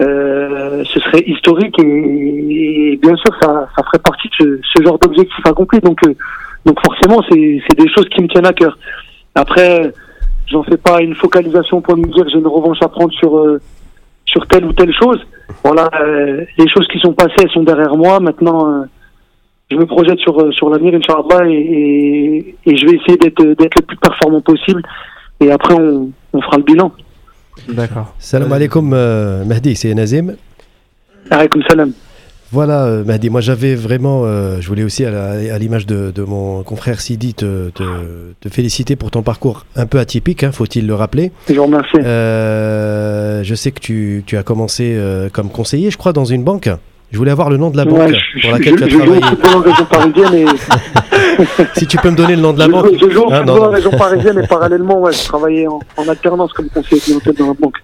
[0.01, 4.83] euh, ce serait historique et, et bien sûr, ça, ça ferait partie de ce, ce
[4.85, 5.81] genre d'objectif accompli.
[5.81, 6.15] Donc, euh,
[6.65, 8.79] donc forcément, c'est des choses qui me tiennent à cœur.
[9.35, 9.93] Après,
[10.47, 13.61] j'en fais pas une focalisation pour me dire j'ai une revanche à prendre sur euh,
[14.25, 15.21] sur telle ou telle chose.
[15.65, 18.21] Voilà, euh, les choses qui sont passées, elles sont derrière moi.
[18.21, 18.85] Maintenant, euh,
[19.71, 23.77] je me projette sur sur l'avenir, Inch'Allah, et, et, et je vais essayer d'être d'être
[23.77, 24.83] le plus performant possible.
[25.41, 26.93] Et après, on, on fera le bilan.
[27.69, 28.15] D'accord.
[28.19, 30.35] Salam alaikum, euh, Mahdi, c'est Nazim.
[31.31, 31.93] Alaykoum salam.
[32.51, 36.63] Voilà, euh, Mahdi, moi j'avais vraiment, euh, je voulais aussi à l'image de, de mon
[36.63, 40.95] confrère Sidi te, te- te féliciter pour ton parcours un peu atypique, hein, faut-il le
[40.95, 41.31] rappeler.
[41.51, 41.99] Je vous remercie.
[41.99, 46.43] Euh, je sais que tu, tu as commencé euh, comme conseiller, je crois, dans une
[46.43, 46.71] banque.
[47.13, 48.91] Je voulais avoir le nom de la Ouais, banque je, pour je- laquelle je- tu
[48.91, 49.37] je as joue au travaillé.
[49.37, 50.45] football en région parisienne et
[51.77, 52.89] Si tu peux me donner le nom de la banque.
[53.01, 53.71] je joue Ah, en non.
[53.71, 57.55] région parisienne et parallèlement, ouais, je travaillais en, en alternance comme conseiller clientèle dans la
[57.55, 57.77] banque.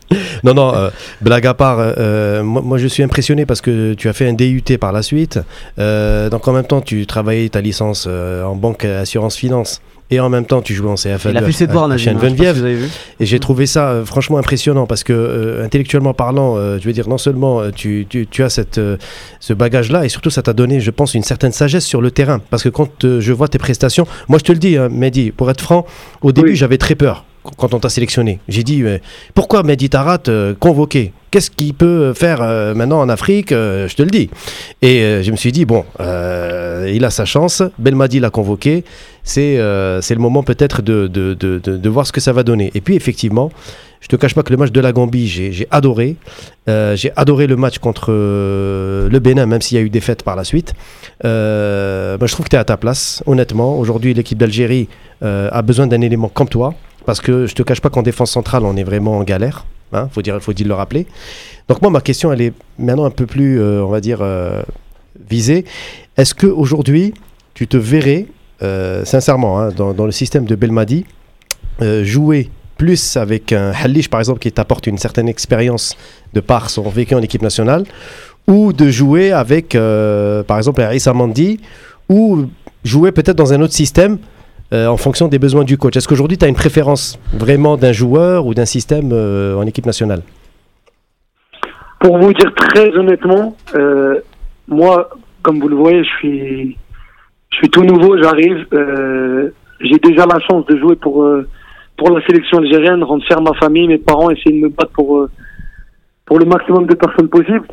[0.42, 0.90] Non, non, euh,
[1.20, 4.32] blague à part, euh, moi, moi, je suis impressionné parce que tu as fait un
[4.32, 5.38] DUT par la suite.
[5.78, 9.80] Euh, donc en même temps, tu travaillais ta licence euh, en banque euh, assurance finance.
[10.10, 11.88] Et en même temps, tu jouais en CFA Il a fait ses devoirs,
[12.74, 12.88] vu.
[13.20, 16.92] Et j'ai trouvé ça euh, franchement impressionnant parce que euh, intellectuellement parlant, euh, je veux
[16.92, 18.96] dire, non seulement euh, tu, tu, tu as cette, euh,
[19.40, 22.40] ce bagage-là, et surtout ça t'a donné, je pense, une certaine sagesse sur le terrain.
[22.50, 25.30] Parce que quand euh, je vois tes prestations, moi je te le dis, hein, Mehdi,
[25.32, 25.86] pour être franc,
[26.20, 26.56] au début Oui.
[26.56, 27.24] j'avais très peur
[27.56, 28.40] quand on t'a sélectionné.
[28.48, 28.98] J'ai dit, euh,
[29.34, 31.12] pourquoi Mehdi Tarat euh, convoqué?
[31.30, 34.30] Qu'est-ce qu'il peut faire euh, maintenant en Afrique Je te le dis.
[34.82, 38.84] Et je me suis dit, bon, il a sa chance, Belmadi l'a convoqué,
[39.24, 42.70] c'est le moment peut-être de, voir ce que ça va donner.
[42.74, 43.50] Et puis effectivement,
[44.00, 46.14] je te cache pas que le match de la Gambie, j'ai adoré.
[46.68, 50.36] J'ai adoré le match contre le Bénin, même s'il y a eu des fêtes par
[50.36, 50.72] la suite.
[51.24, 53.76] Bah, je trouve que tu es à ta place, honnêtement.
[53.76, 54.88] Aujourd'hui, l'équipe d'Algérie
[55.20, 56.74] a besoin d'un élément comme toi.
[57.06, 59.66] Parce que je te cache pas qu'en défense centrale, on est vraiment en galère.
[59.92, 61.06] Hein, faut dire, faut dire le rappeler.
[61.68, 64.62] Donc moi, ma question, elle est maintenant un peu plus, euh, on va dire, euh,
[65.28, 65.64] visée.
[66.16, 67.14] Est-ce que aujourd'hui,
[67.54, 68.26] tu te verrais,
[68.62, 71.04] euh, sincèrement, hein, dans, le système de Belmadi,
[72.02, 75.96] jouer plus avec un Halish, par exemple, qui t'apporte une certaine expérience
[76.32, 77.84] de par son vécu en équipe nationale,
[78.48, 79.76] ou de jouer avec,
[80.46, 80.90] par exemple, un
[82.08, 82.46] ou
[82.84, 84.18] jouer peut-être dans un autre système
[84.72, 85.96] euh, en fonction des besoins du coach.
[85.96, 89.86] Est-ce qu'aujourd'hui, tu as une préférence vraiment d'un joueur ou d'un système euh, en équipe
[89.86, 90.22] nationale?
[92.00, 94.20] Pour vous dire très honnêtement, euh,
[94.68, 95.10] moi,
[95.42, 96.78] comme vous le voyez, je suis,
[97.50, 98.66] je suis tout nouveau, j'arrive.
[99.80, 101.26] J'ai déjà la chance de jouer pour,
[101.96, 105.26] pour la sélection algérienne, rendre fier ma famille, mes parents, essayer de me battre pour,
[106.26, 107.66] pour le maximum de personnes possible.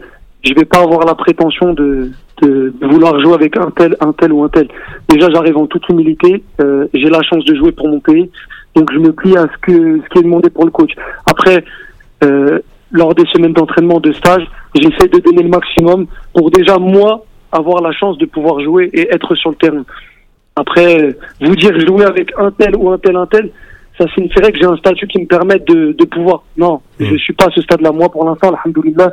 [0.43, 2.11] Je vais pas avoir la prétention de,
[2.41, 4.67] de, de vouloir jouer avec un tel, un tel ou un tel.
[5.09, 6.43] Déjà, j'arrive en toute humilité.
[6.61, 8.29] euh, J'ai la chance de jouer pour mon pays,
[8.75, 10.91] donc je me plie à ce que ce qui est demandé pour le coach.
[11.25, 11.63] Après,
[12.23, 12.59] euh,
[12.91, 14.43] lors des semaines d'entraînement, de stage,
[14.75, 19.13] j'essaie de donner le maximum pour déjà moi avoir la chance de pouvoir jouer et
[19.13, 19.83] être sur le terrain.
[20.55, 23.49] Après, vous dire jouer avec un tel ou un tel, un tel,
[23.97, 26.43] ça signifierait que j'ai un statut qui me permette de, de pouvoir.
[26.57, 27.05] Non, Mm.
[27.05, 27.91] je suis pas à ce stade-là.
[27.91, 29.11] Moi, pour l'instant, alhamdoulilah,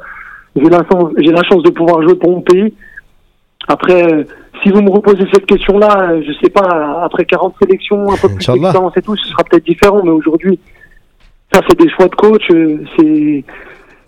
[0.63, 2.75] j'ai la chance, j'ai la chance de pouvoir jouer pour mon pays.
[3.67, 4.25] Après, euh,
[4.63, 8.29] si vous me reposez cette question-là, euh, je sais pas, après 40 sélections, un peu
[8.29, 10.59] plus d'expérience et tout, ce sera peut-être différent, mais aujourd'hui,
[11.53, 13.45] ça c'est des choix de coach, euh, c'est,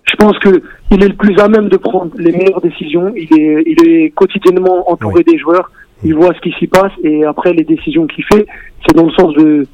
[0.04, 3.12] je pense que il est le plus à même de prendre les meilleures décisions.
[3.14, 5.70] Il est, il est quotidiennement entouré des joueurs.
[6.02, 8.46] Il voit ce qui s'y passe et après les décisions qu'il fait,
[8.84, 9.66] c'est dans le sens de,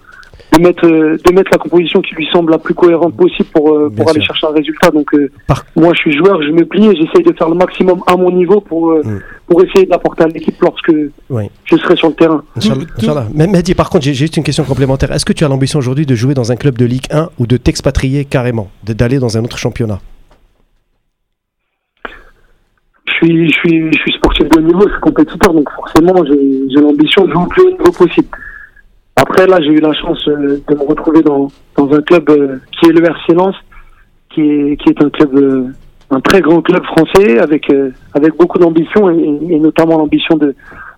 [0.52, 3.88] de mettre, de mettre la composition qui lui semble la plus cohérente possible pour, euh,
[3.88, 4.34] Bien pour aller sûr.
[4.34, 4.90] chercher un résultat.
[4.90, 7.56] Donc, euh, Par- moi, je suis joueur, je me plie et j'essaye de faire le
[7.56, 9.20] maximum à mon niveau pour, euh, Mm.
[9.48, 10.92] pour essayer d'apporter à l'équipe lorsque
[11.30, 11.44] Oui.
[11.64, 12.42] je serai sur le terrain.
[12.56, 12.84] Inch'Allah.
[12.98, 13.26] Inch'Allah.
[13.34, 15.10] Mais Mehdi, par contre, j'ai juste une question complémentaire.
[15.12, 17.46] Est-ce que tu as l'ambition aujourd'hui de jouer dans un club de Ligue 1 ou
[17.46, 20.00] de t'expatrier carrément, d'aller dans un autre championnat?
[23.08, 26.14] Je suis, je suis, je suis sportif de haut niveau, je suis compétiteur, donc forcément,
[26.26, 28.28] j'ai j'ai l'ambition de jouer au plus haut niveau possible.
[29.16, 32.58] Après, là, j'ai eu la chance euh, de me retrouver dans, dans un club euh,
[32.72, 33.56] qui est le RC Lens,
[34.30, 35.68] qui est, qui est un club, euh,
[36.10, 37.72] un très grand club français avec,
[38.14, 40.54] avec beaucoup d'ambition et, et notamment l'ambition de,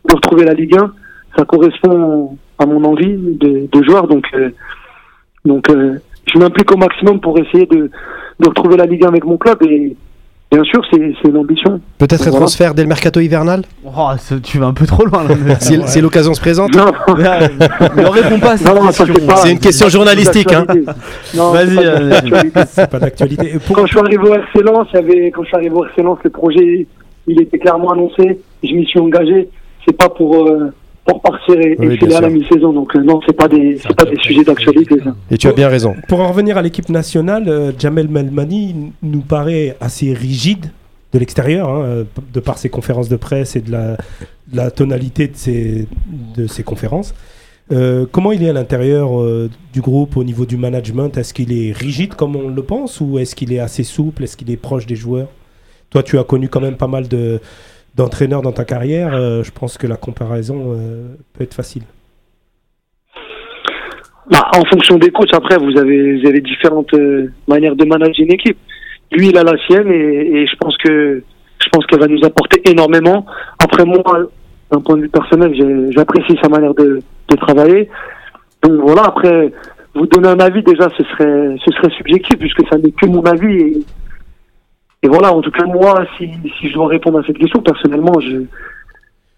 [0.09, 0.93] de retrouver la Ligue 1.
[1.37, 4.51] Ça correspond à mon envie de, de joueur, donc, euh,
[5.45, 7.91] donc euh, je m'implique au maximum pour essayer de,
[8.41, 9.97] de retrouver la Ligue 1 avec mon club et
[10.51, 11.81] bien sûr, c'est c'est une ambition.
[11.99, 12.39] Peut-être un Voilà.
[12.47, 14.11] transfert dès le mercato hivernal Oh,
[14.43, 15.35] tu vas un peu trop loin là.
[15.61, 15.87] Si, Ouais.
[15.87, 16.87] si l'occasion se présente Non,
[17.17, 19.27] ne réponds pas à cette non, non, ça question.
[19.29, 19.37] c'est.
[19.43, 20.65] C'est une question journalistique, hein.
[21.35, 23.59] Vas-y, c'est pas d'actualité.
[23.61, 25.75] C'est Quand je suis arrivé au RC Lens, il y avait, quand je suis arrivé
[25.75, 26.87] au RC Lens, le projet,
[27.27, 28.41] il était clairement annoncé.
[28.63, 29.49] Je m'y suis engagé.
[29.87, 30.73] C'est pas pour, euh,
[31.09, 32.73] pour partir et, Oui, et à la mi-saison.
[32.73, 35.15] Donc, euh, non, c'est pas des, c'est pas des sujets d'actualité, ça.
[35.31, 35.95] Et tu as bien raison.
[36.07, 40.67] Pour en revenir à l'équipe nationale, euh, Jamel Melmani nous paraît assez rigide
[41.13, 44.71] de l'extérieur, hein, euh, de par ses conférences de presse et de la, de la
[44.71, 45.89] tonalité de ses,
[46.37, 47.15] de ses conférences.
[47.71, 51.17] Euh, comment il est à l'intérieur euh, du groupe au niveau du management?
[51.17, 54.25] Est-ce qu'il est rigide comme on le pense ou est-ce qu'il est assez souple?
[54.25, 55.29] Est-ce qu'il est proche des joueurs?
[55.91, 57.41] Toi, tu as connu quand même pas mal de,
[57.95, 59.15] d'entraîneurs dans ta carrière.
[59.15, 61.83] euh, je pense que la comparaison euh, peut être facile.
[64.31, 68.33] Bah, en fonction des coachs, après, vous avez, avez différentes euh, manières de manager une
[68.33, 68.59] équipe.
[69.11, 71.23] Lui, il a la sienne et, je pense que,
[71.59, 73.25] je pense qu'elle va nous apporter énormément.
[73.59, 74.03] Après moi,
[74.71, 77.01] d'un point de vue personnel, j'apprécie sa manière de,
[77.41, 77.89] travailler.
[78.63, 79.51] Donc voilà, après,
[79.95, 83.23] vous donner un avis déjà, ce serait, ce serait subjectif puisque ça n'est que mon
[83.23, 83.85] avis.
[85.03, 86.29] Et voilà, en tout cas, moi, si,
[86.59, 88.43] si je dois répondre à cette question, personnellement, je,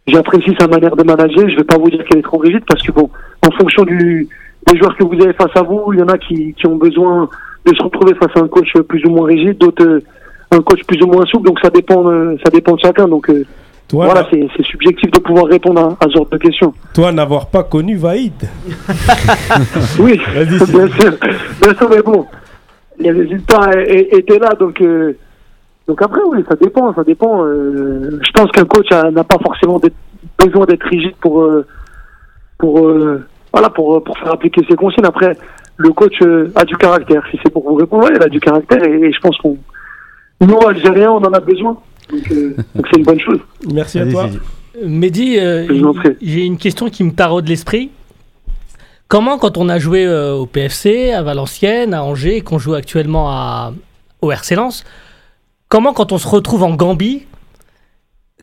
[0.07, 1.49] j'apprécie sa manière de manager.
[1.49, 3.11] Je vais pas vous dire qu'elle est trop rigide parce que bon,
[3.47, 4.27] en fonction du,
[4.67, 6.77] des joueurs que vous avez face à vous, il y en a qui, qui ont
[6.77, 7.29] besoin
[7.67, 10.01] de se retrouver face à un coach plus ou moins rigide, d'autres euh,
[10.51, 11.47] un coach plus ou moins souple.
[11.47, 13.07] Donc ça dépend, euh, ça dépend de chacun.
[13.07, 13.45] Donc euh,
[13.89, 16.73] Toi, voilà, c'est, c'est subjectif de pouvoir répondre à, à ce genre de questions.
[16.95, 18.33] toi n'avoir pas connu Vaïd.
[19.99, 21.13] Oui, bien sûr,
[21.61, 22.27] bien sûr, mais bon,
[22.99, 25.13] les résultats étaient là, donc euh,
[25.91, 27.45] donc après oui, ça dépend, ça dépend.
[27.45, 29.81] euh, je pense qu'un coach n'a pas forcément
[30.39, 31.67] besoin d'être rigide pour euh,
[32.59, 35.05] pour euh, voilà pour pour faire appliquer ses consignes.
[35.05, 35.37] Après,
[35.79, 37.25] le coach euh, a du caractère.
[37.33, 39.59] Si c'est pour vous répondre, ouais, il a du caractère et, et je pense qu'on
[40.41, 41.77] nous Algériens, on en a besoin.
[42.09, 42.55] Donc euh,
[42.93, 43.41] c'est une bonne chose.
[43.75, 44.27] Merci à toi.
[44.87, 45.67] Mehdi, euh,
[46.23, 47.91] j'ai une question qui me taraude l'esprit.
[49.09, 52.75] Comment, quand on a joué euh, au PFC, à Valenciennes, à Angers, et qu'on joue
[52.75, 53.73] actuellement à,
[54.23, 54.85] au RC Lens,
[55.71, 57.23] comment, quand on se retrouve en Gambie,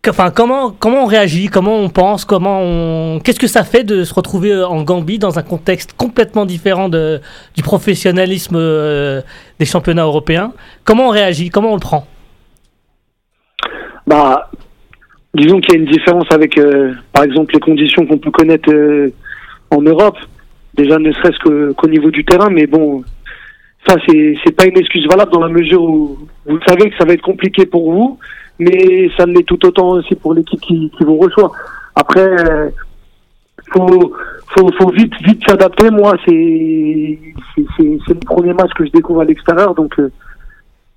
[0.08, 3.20] enfin, comment, comment on réagit, comment on pense, comment on...
[3.20, 6.90] qu'est-ce que ça fait de se retrouver euh, en Gambie dans un contexte complètement différent
[6.90, 9.22] du professionnalisme euh,
[9.60, 10.54] des championnats européens?
[10.86, 11.50] Comment on réagit?
[11.50, 12.08] Comment on le prend?
[14.08, 14.50] Bah,
[15.34, 18.72] disons qu'il y a une différence avec, euh, par exemple, les conditions qu'on peut connaître
[19.70, 20.18] en Europe.
[20.76, 23.04] Déjà, ne serait-ce qu'au niveau du terrain, mais bon,
[23.88, 27.14] ça, c'est pas une excuse valable dans la mesure où vous savez que ça va
[27.14, 28.20] être compliqué pour vous,
[28.60, 31.52] mais ça l'est tout autant aussi pour l'équipe qui, vous reçoit.
[31.96, 32.70] Après, euh,
[33.74, 34.14] faut,
[34.56, 35.90] faut, faut vite, vite s'adapter.
[35.90, 37.20] Moi, c'est
[37.78, 40.12] c'est- le premier match que je découvre à l'extérieur, donc euh,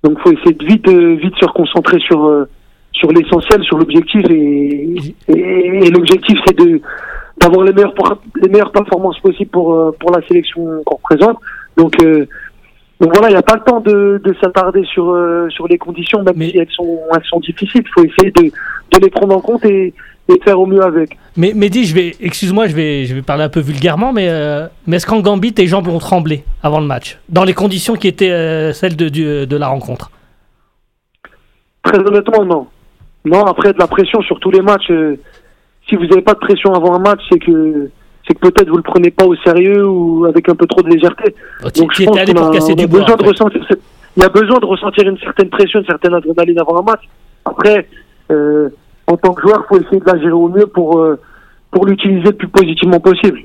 [0.03, 2.45] donc faut essayer de vite, euh, vite se reconcentrer sur euh,
[2.91, 6.81] sur l'essentiel, sur l'objectif et, l'objectif c'est de
[7.39, 7.93] d'avoir les meilleures
[8.41, 11.37] les meilleures performances possibles pour euh, pour la sélection qu'on représente.
[11.77, 11.95] Donc
[13.01, 15.77] donc voilà, il n'y a pas le temps de, de s'attarder sur euh, sur les
[15.77, 17.81] conditions, même Mais- si elles sont elles sont difficiles.
[17.85, 19.93] Il faut essayer de de les prendre en compte et,
[20.29, 21.17] et de faire au mieux avec.
[21.37, 24.67] Mais Mehdi, je vais, excuse-moi, je vais, je vais parler un peu vulgairement, mais, euh,
[24.85, 28.07] mais est-ce qu'en Gambie, tes jambes ont tremblé avant le match Dans les conditions qui
[28.09, 30.11] étaient euh, celles de, du- de la rencontre?
[31.83, 32.67] Très honnêtement, non.
[33.25, 34.89] Non, après de la pression sur tous les matchs.
[34.91, 35.15] euh,
[35.87, 37.89] si vous n'avez pas de pression avant un match, c'est que
[38.27, 40.89] c'est que peut-être vous le prenez pas au sérieux ou avec un peu trop de
[40.89, 41.35] légèreté.
[41.73, 43.67] Tu Donc je pense qu'on pour a, on besoin de ressentir.
[44.17, 47.01] Il y a besoin de ressentir une certaine pression, une certaine adrénaline avant un match.
[47.45, 47.87] Après,
[48.31, 48.69] euh,
[49.07, 51.19] en tant que joueur, faut essayer de la gérer au mieux pour euh,
[51.71, 53.39] pour l'utiliser le plus positivement possible.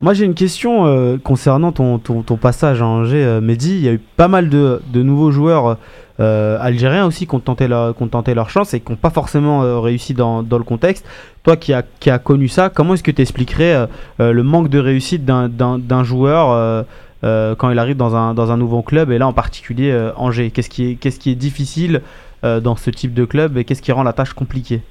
[0.00, 3.78] Moi j'ai une question euh, concernant ton, ton, ton passage à Angers, euh, Mehdi.
[3.78, 5.74] Il y a eu pas mal de, de nouveaux joueurs euh,
[6.18, 9.10] algériens aussi qui ont tenté leur, qui ont tenté leur chance et qui n'ont pas
[9.10, 11.06] forcément euh, réussi dans, dans le contexte.
[11.44, 13.86] Toi qui as qui a connu ça, comment est-ce que tu expliquerais euh,
[14.20, 16.82] euh, le manque de réussite d'un- joueur euh,
[17.24, 20.10] euh, quand il arrive dans un, dans un nouveau club et là en particulier euh,
[20.16, 20.50] Angers?
[20.50, 22.02] Qu'est-ce qui, est- qu'est-ce qui est difficile
[22.44, 24.82] euh, dans ce type de club et qu'est-ce qui rend la tâche compliquée?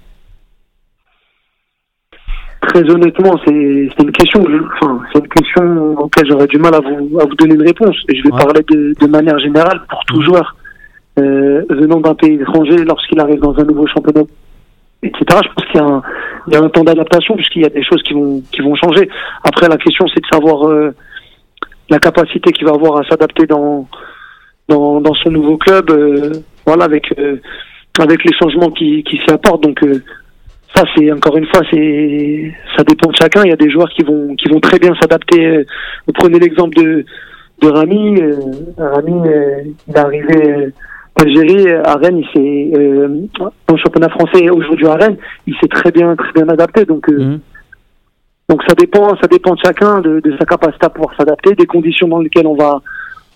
[2.62, 4.42] Très honnêtement, c'est une question,
[4.82, 7.96] enfin, c'est une question auquel j'aurais du mal à vous, à vous donner une réponse.
[8.10, 8.44] Et je vais Ouais.
[8.44, 10.57] parler de, de manière générale pour tout joueur euh,
[11.22, 14.24] venant d'un pays étranger lorsqu'il arrive dans un nouveau championnat,
[15.04, 15.20] etc.
[15.44, 16.02] Je pense qu'il y a un,
[16.48, 18.76] il y a un temps d'adaptation puisqu'il y a des choses qui vont, qui vont
[18.76, 19.10] changer.
[19.44, 20.94] Après, la question, c'est de savoir euh,
[21.90, 23.88] la capacité qu'il va avoir à s'adapter dans,
[24.68, 26.32] dans, dans son nouveau club, euh,
[26.66, 27.38] voilà, avec, euh,
[28.00, 29.64] avec les changements qui, qui s'y apportent.
[29.64, 30.02] Donc, euh,
[30.76, 33.90] ça c'est encore une fois c'est ça dépend de chacun il y a des joueurs
[33.90, 35.64] qui vont qui vont très bien s'adapter Euh,
[36.06, 37.06] vous prenez l'exemple de
[37.62, 38.36] de Rami euh,
[38.78, 40.74] Rami euh, il est arrivé
[41.20, 43.08] euh, d'Algérie à Rennes il s'est euh,
[43.38, 47.08] dans le championnat français aujourd'hui à Rennes il s'est très bien très bien adapté donc
[47.10, 47.40] euh, Mhm.
[48.50, 51.66] donc ça dépend ça dépend de chacun de, de sa capacité à pouvoir s'adapter des
[51.66, 52.82] conditions dans lesquelles on va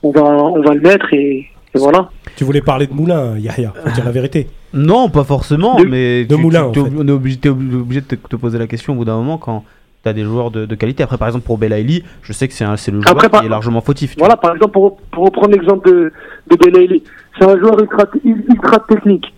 [0.04, 3.72] on va on va le mettre et, et voilà Tu voulais parler de Moulin, Yahya,
[3.84, 4.48] faut dire la vérité.
[4.74, 6.96] Non, pas forcément, De- mais de tu- Moulin, tu- en t'es fait.
[6.96, 9.64] ob- on est obligé de te, te poser la question au bout d'un moment quand
[10.04, 11.04] tu as des joueurs de, de qualité.
[11.04, 13.82] Après, par exemple, pour Belaïli, je sais que c'est le joueur Après, qui est largement
[13.82, 14.16] fautif.
[14.18, 16.12] Voilà, par exemple, pour, pour reprendre l'exemple de,
[16.50, 17.04] de Belaïli,
[17.38, 19.34] c'est un joueur ultra, ultra technique.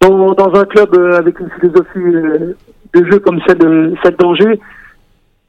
[0.00, 2.54] Dans, dans un club euh, avec une philosophie euh,
[2.94, 4.60] de jeu comme celle de- celle d'Angers,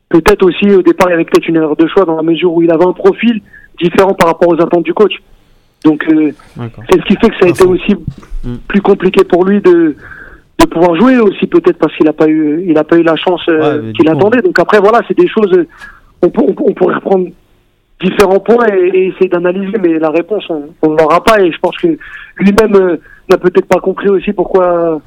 [0.10, 2.54] peut-être aussi au départ il y avait peut-être une erreur de choix dans la mesure
[2.54, 3.42] où il avait un profil
[3.78, 5.12] différent par rapport aux attentes du coach.
[5.84, 6.32] Donc euh,
[6.90, 7.96] c'est ce qui fait que ça a été aussi
[8.44, 8.56] Mm.
[8.68, 9.96] plus compliqué pour lui de,
[10.60, 13.16] de pouvoir jouer aussi peut-être parce qu'il n'a pas eu il a pas eu la
[13.16, 14.42] chance euh, Ouais, qu'il attendait.
[14.42, 15.68] Donc après voilà, c'est des choses euh,
[16.24, 17.28] on, on, on pourrait reprendre
[18.02, 21.40] différents points et, et essayer d'analyser, mais la réponse, on ne l'aura pas.
[21.42, 21.88] Et je pense que
[22.38, 22.98] lui-même euh,
[23.30, 25.00] n'a peut-être pas compris aussi pourquoi,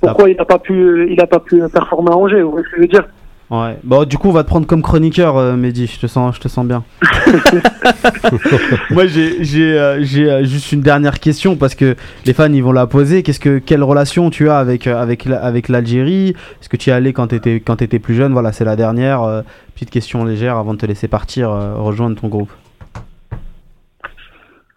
[0.00, 2.42] pourquoi il n'a pas pu, il a pas pu performer à Angers.
[2.42, 3.04] Vous voyez ce que je veux dire?
[3.52, 3.76] Ouais.
[3.84, 5.86] Bon, du coup, on va te prendre comme chroniqueur, euh, Mehdi.
[5.86, 6.84] Je te sens, je te sens bien.
[8.90, 11.94] Moi, j'ai, j'ai, euh, j'ai euh, juste une dernière question parce que
[12.24, 13.22] les fans, ils vont la poser.
[13.22, 16.30] Qu'est-ce que, quelle relation tu as avec, avec, avec l'Algérie?
[16.30, 18.32] Est-ce que tu y es allé quand tu étais, quand étais plus jeune?
[18.32, 19.22] Voilà, c'est la dernière.
[19.22, 19.42] euh,
[19.74, 22.50] petite question légère avant de te laisser partir, euh, rejoindre ton groupe.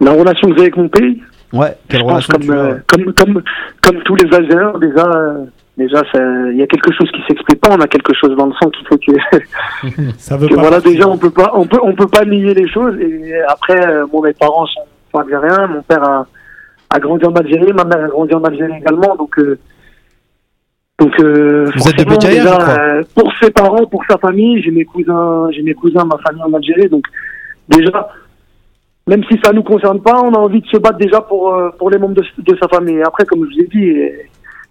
[0.02, 1.22] La relation que j'ai avec mon pays,
[1.54, 3.44] Ouais, quelle je pense relation comme, tu as comme, comme,
[3.82, 5.46] comme tous les Algériens, déjà, euh,
[5.78, 7.70] déjà, ça- il y a quelque chose qui s'explique pas.
[7.72, 10.78] On a quelque chose dans le sang qui fait que, Ça veut que pas voilà,
[10.78, 10.92] partir.
[10.92, 12.96] déjà, on peut pas, on peut, on peut pas nier les choses.
[13.00, 15.68] Et après, euh, bon, mes parents sont, sont algériens.
[15.68, 16.28] Mon père a,
[16.90, 19.16] a grandi en Algérie, ma mère a grandi en Algérie également.
[19.16, 19.58] Donc, euh,
[21.00, 25.48] donc, euh, Vous êtes déjà, euh, pour ses parents, pour sa famille, j'ai mes cousins,
[25.52, 26.88] j'ai mes cousins, ma famille en Algérie.
[26.88, 27.04] Donc,
[27.68, 28.08] déjà,
[29.08, 31.70] même si ça nous concerne pas, on a envie de se battre déjà pour euh,
[31.78, 32.96] pour les membres de, de sa famille.
[32.96, 34.10] Et après, comme je vous ai dit,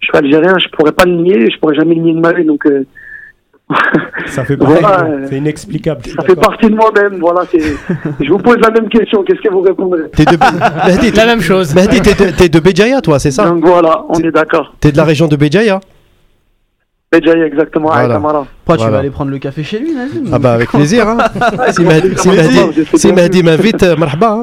[0.05, 2.33] je suis algérien, je pourrais pas le nier, je pourrais jamais le nier de ma
[2.33, 2.45] vie.
[2.45, 2.85] Donc, euh,
[4.27, 6.03] Ça fait Voilà, euh, c'est inexplicable.
[6.07, 7.19] ça fait partie de moi-même.
[7.21, 7.61] Voilà, c'est.
[8.21, 9.23] je vous pose la même question.
[9.25, 10.03] Qu'est-ce que vous répondrez?
[10.15, 11.75] T'es de, La même chose.
[11.75, 13.49] T'es de, Béjaïa, toi, c'est ça?
[13.49, 14.75] Donc voilà, on est d'accord.
[14.81, 15.81] T'es de la région de Béjaïa?
[17.17, 17.87] Exactement.
[17.89, 18.01] Voilà.
[18.05, 18.47] Avec Tamara.
[18.65, 18.91] Pourquoi tu Voilà.
[18.93, 21.09] vas aller prendre le café chez lui, Nazim Ah bah avec plaisir.
[21.09, 21.19] Hein.
[22.95, 24.41] si Mehdi, m'invite, euh, marhaba.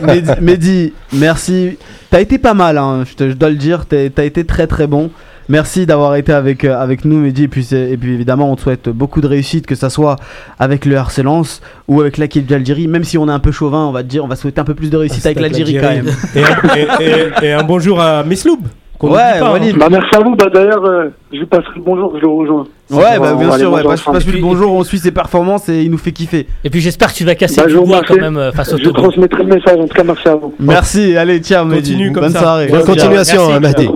[0.40, 1.76] Mehdi, merci.
[2.10, 3.84] T'as été pas mal, hein, je, te- je dois le dire.
[3.86, 5.10] T'as été très très bon.
[5.50, 7.44] Merci d'avoir été avec, euh, avec nous, Mehdi.
[7.44, 10.16] Et puis, c'est- et puis évidemment, on te souhaite beaucoup de réussite, que ça soit
[10.58, 12.86] avec le RC Lens ou avec l'équipe d'Algérie.
[12.86, 14.64] Même si on est un peu chauvin, on va te dire, on va souhaiter un
[14.64, 16.06] peu plus de réussite avec l'Algérie quand même.
[16.36, 18.58] Et, un- et- et- et un bonjour à Misloub.
[19.00, 19.72] Ouais, pas, hein.
[19.78, 20.34] Bah, merci à vous.
[20.34, 22.64] Bah, D'ailleurs, euh, je lui passerai le bonjour, je le rejoins.
[22.90, 24.16] Ouais, bah, bien sûr, ouais, passe, ensemble.
[24.16, 26.46] passe lui le bonjour, on suit ses performances et il nous fait kiffer.
[26.64, 28.72] Et puis j'espère que tu vas casser Bah, du vous bois quand même euh, face
[28.72, 29.78] au Je transmettrai le message.
[29.78, 30.54] En tout cas, merci à vous.
[30.58, 31.92] Merci, allez, tiens, Mehdi.
[31.92, 32.40] Continue comme Bonne ça.
[32.40, 32.66] soirée.
[32.68, 33.60] Bonne continuation.
[33.60, 33.88] Mehdi.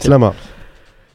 [0.00, 0.34] Slama.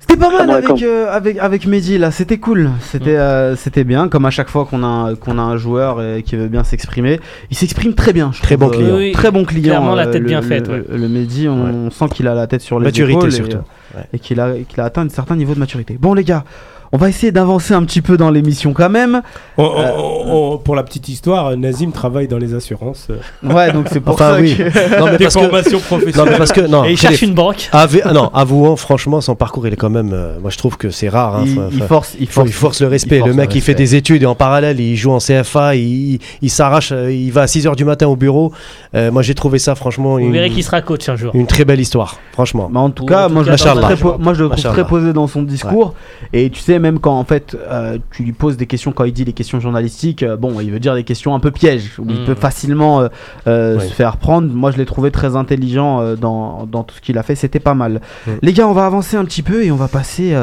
[0.10, 3.84] C'était pas mal Salam avec, euh, avec, avec Mehdi là, c'était cool, c'était euh, c'était
[3.84, 6.64] bien, comme à chaque fois qu'on a, qu'on a un joueur euh, qui veut bien
[6.64, 7.20] s'exprimer.
[7.52, 8.96] Il s'exprime très bien, je Très trouve, bon euh, client.
[8.98, 9.12] Oui.
[9.12, 9.64] Très bon client.
[9.76, 10.84] Clairement, la euh, tête le- bien le- faite, ouais.
[10.90, 13.58] Le, le Mehdi, on sent qu'il a la tête sur les Maturité épaules et, surtout.
[13.58, 14.04] euh, Ouais.
[14.14, 15.98] et qu'il a, qu'il a atteint un certain niveau de maturité.
[16.00, 16.44] Bon les gars,
[16.92, 19.22] on va essayer d'avancer un petit peu dans l'émission quand même.
[19.58, 23.08] On- on- on- pour la petite histoire, Nazim travaille dans les assurances.
[23.44, 24.56] Ouais, donc c'est pour Enfin, ça oui.
[24.56, 25.00] que...
[25.00, 25.42] Non, mais des parce que.
[25.42, 26.32] formations Non, professionnelles.
[26.32, 26.62] mais parce que.
[26.62, 27.70] Non, Et il cherche une banque.
[27.72, 30.12] ah, non, avouons, franchement, son parcours, il est quand même.
[30.14, 31.36] euh, moi, je trouve que c'est rare.
[31.38, 31.44] hein.
[31.46, 33.16] il, Enfin, il enfin, force, il force, il force le respect.
[33.18, 35.20] il force le mec, le il fait des études et en parallèle, il joue en
[35.20, 38.52] CFA, il, il- il s'arrache, euh, il va à 6h du matin au bureau.
[38.96, 41.32] Euh, moi, j'ai trouvé ça, franchement, Vous une, verrez qui sera coach un jour.
[41.36, 42.18] une très belle histoire.
[42.34, 42.70] Franchement.
[42.72, 44.72] Mais en tout Ou cas, en tout moi, je cas, po- moi je le trouve
[44.72, 45.94] très posé dans son discours.
[46.34, 49.14] Et tu sais, même quand en fait euh, tu lui poses des questions, quand il
[49.14, 52.06] dit les questions journalistiques, euh, bon, il veut dire des questions un peu pièges, où
[52.10, 52.26] il Mm.
[52.26, 53.08] peut facilement
[53.48, 53.88] euh, Oui.
[53.88, 54.52] se faire prendre.
[54.52, 57.74] Moi, je l'ai trouvé très intelligent dans, dans tout ce qu'il a fait, c'était pas
[57.74, 58.02] mal.
[58.42, 60.36] Les gars, on va avancer un petit peu et on va passer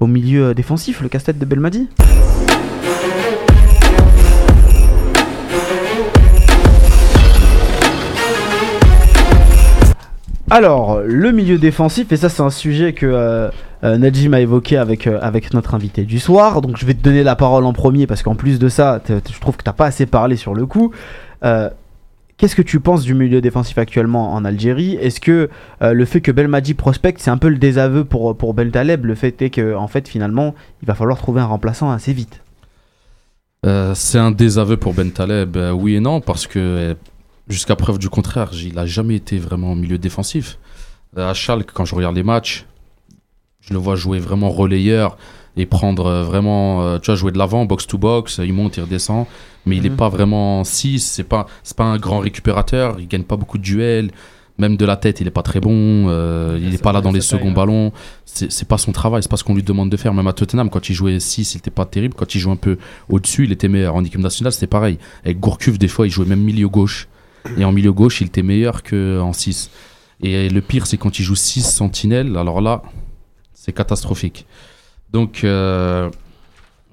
[0.00, 1.88] au milieu défensif, le casse-tête de Belmadi.
[10.48, 13.48] Alors, le milieu défensif, et ça c'est un sujet que euh,
[13.86, 17.02] euh, Najim a évoqué avec, euh, avec notre invité du soir, donc je vais te
[17.02, 19.86] donner la parole en premier parce qu'en plus de ça, je trouve que t'as pas
[19.86, 20.92] assez parlé sur le coup.
[21.44, 21.70] Euh,
[22.38, 24.96] Qu'est-ce que tu penses du milieu défensif actuellement en Algérie?
[24.96, 25.48] Est-ce que
[25.80, 29.40] euh, le fait que Belmadi prospecte, c'est un peu le désaveu pour, pour Le fait
[29.40, 32.42] est que, en fait, finalement, il va falloir trouver un remplaçant assez vite.
[33.94, 36.94] C'est un désaveu pour Ben Taleb, euh, oui et non, parce que
[37.48, 40.58] jusqu'à preuve du contraire, il n'a jamais été vraiment au milieu défensif.
[41.16, 42.66] À Schalke, quand je regarde les matchs,
[43.66, 45.16] je le vois jouer vraiment relayeur
[45.58, 48.76] et prendre euh, vraiment, euh, tu vois, jouer de l'avant, box to box, il monte,
[48.76, 49.26] il redescend,
[49.64, 49.96] mais il n'est Mhm.
[49.96, 53.62] pas vraiment 6, c'est pas, c'est pas un grand récupérateur, il gagne pas beaucoup de
[53.62, 54.10] duels,
[54.58, 57.00] même de la tête, il est pas très bon, euh, il Ça est pas là
[57.02, 57.54] dans les ça taille, seconds ouais.
[57.56, 57.92] ballons,
[58.24, 60.68] c'est pas son travail, c'est pas ce qu'on lui demande de faire, même à Tottenham,
[60.70, 62.76] quand il jouait 6, il était pas terrible, quand il jouait un peu
[63.08, 63.94] au-dessus, il était meilleur.
[63.96, 64.98] En équipe nationale, c'était pareil.
[65.24, 67.08] Avec Gourcuff, des fois, il jouait même milieu gauche.
[67.58, 69.70] Et en milieu gauche, il était meilleur qu'en 6.
[70.22, 72.82] Et le pire, c'est quand il joue 6 sentinelles, alors là,
[73.66, 74.46] c'est catastrophique.
[75.12, 76.08] Donc, euh,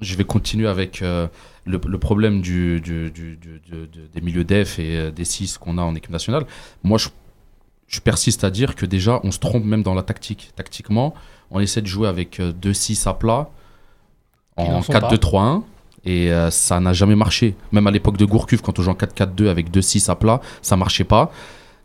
[0.02, 1.28] je vais continuer avec euh,
[1.66, 3.38] le, le problème du, du- du-
[4.14, 6.46] des milieux def et euh, des 6 qu'on a en équipe nationale.
[6.84, 7.10] Moi, je,
[7.88, 10.52] je persiste à dire que déjà, on se trompe même dans la tactique.
[10.56, 11.14] Tactiquement,
[11.52, 13.50] on essaie de jouer avec 2-6 à plat
[14.58, 15.10] en n'en sont pas.
[15.10, 15.62] 4-2-3-1.
[16.06, 17.56] Et euh, ça n'a jamais marché.
[17.72, 20.76] Même à l'époque de Gourcuff, quand on joue en 4-4-2 avec 2-6 à plat, ça
[20.76, 21.32] marchait pas.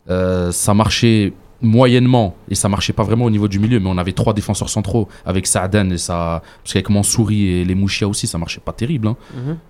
[0.09, 1.31] Euh, ça marchait
[1.61, 4.69] moyennement, et ça marchait pas vraiment au niveau du milieu, mais on avait trois défenseurs
[4.69, 6.41] centraux avec Saaden et ça.
[6.63, 9.07] Parce qu'avec Mansouri et les Mouchia aussi, ça marchait pas terrible.
[9.09, 9.17] hein.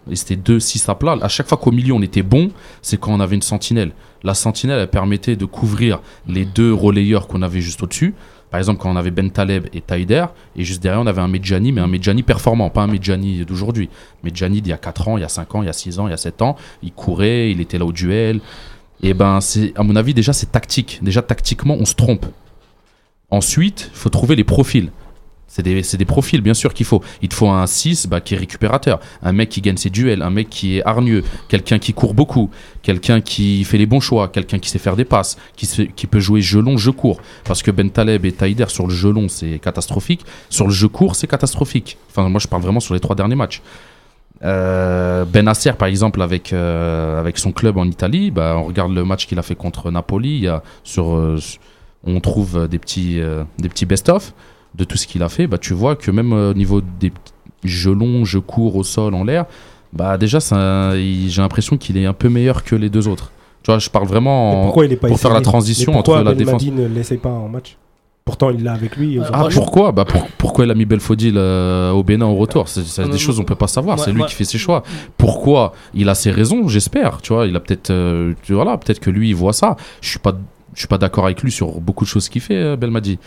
[0.09, 1.17] Et c'était 2-6 à plat.
[1.21, 3.91] À chaque fois qu'au milieu on était bon, c'est quand on avait une sentinelle.
[4.23, 8.13] La sentinelle, elle permettait de couvrir les deux relayeurs qu'on avait juste au-dessus.
[8.51, 10.25] Par exemple, quand on avait Ben Taleb et Taider,
[10.55, 13.89] et juste derrière, on avait un Medjani, mais un Medjani performant, pas un Medjani d'aujourd'hui.
[14.23, 15.99] Medjani d'il y a 4 ans, il y a 5 ans, il y a 6
[15.99, 18.41] ans, il y a 7 ans, il courait, il était là au duel.
[19.01, 20.99] Et ben, c'est, à mon avis, déjà, c'est tactique.
[21.01, 22.25] Déjà, tactiquement, on se trompe.
[23.31, 24.91] Ensuite, il faut trouver les profils.
[25.49, 27.01] C'est des, des profils, bien sûr, qu'il faut.
[27.23, 30.21] Il te faut un 6 bah, qui est récupérateur, un mec qui gagne ses duels,
[30.21, 32.51] un mec qui est hargneux, quelqu'un qui court beaucoup,
[32.83, 36.41] quelqu'un qui fait les bons choix, quelqu'un qui sait faire des passes, qui, peut jouer
[36.41, 37.19] jeu long, jeu court.
[37.45, 40.21] Parce que Ben Taleb et Taider, sur le jeu long, c'est catastrophique.
[40.51, 41.97] Sur le jeu court, c'est catastrophique.
[42.11, 43.63] Enfin, moi, je parle vraiment sur les trois derniers matchs.
[44.43, 48.93] Euh, ben Nasser, par exemple, avec, euh, avec son club en Italie, bah, on regarde
[48.93, 50.29] le match qu'il a fait contre Napoli.
[50.35, 51.37] Il y a sur, euh,
[52.05, 54.33] on trouve des petits, euh, des petits best-of
[54.75, 55.47] de tout ce qu'il a fait.
[55.47, 57.11] Bah, tu vois que même au niveau des
[57.63, 59.45] jeux longs, jeux courts au sol, en l'air,
[59.91, 63.31] bah, déjà, j'ai l'impression qu'il est un peu meilleur que les deux autres.
[63.63, 66.19] Tu vois, je parle vraiment en- pourquoi il est pas pour faire la transition pourquoi
[66.19, 66.63] entre la défense.
[66.65, 67.75] ne l'essaye pas en match?
[68.29, 69.17] Pourtant, il l'a avec lui.
[69.17, 72.67] aux Ah, pourquoi bah, pour- Pourquoi il a mis Belfodil euh, au Bénin au retour
[72.67, 73.97] C'est Ah, des choses moi- on peut pas savoir.
[73.97, 74.83] c'est lui qui fait ses choix.
[75.17, 77.21] Pourquoi Il a ses raisons, j'espère.
[77.23, 79.75] Tu vois, il a peut-être, euh, voilà, peut-être que lui il voit ça.
[80.01, 80.33] Je suis pas,
[80.75, 83.17] je suis pas d'accord avec lui sur beaucoup de choses qu'il fait, euh, Belmadi.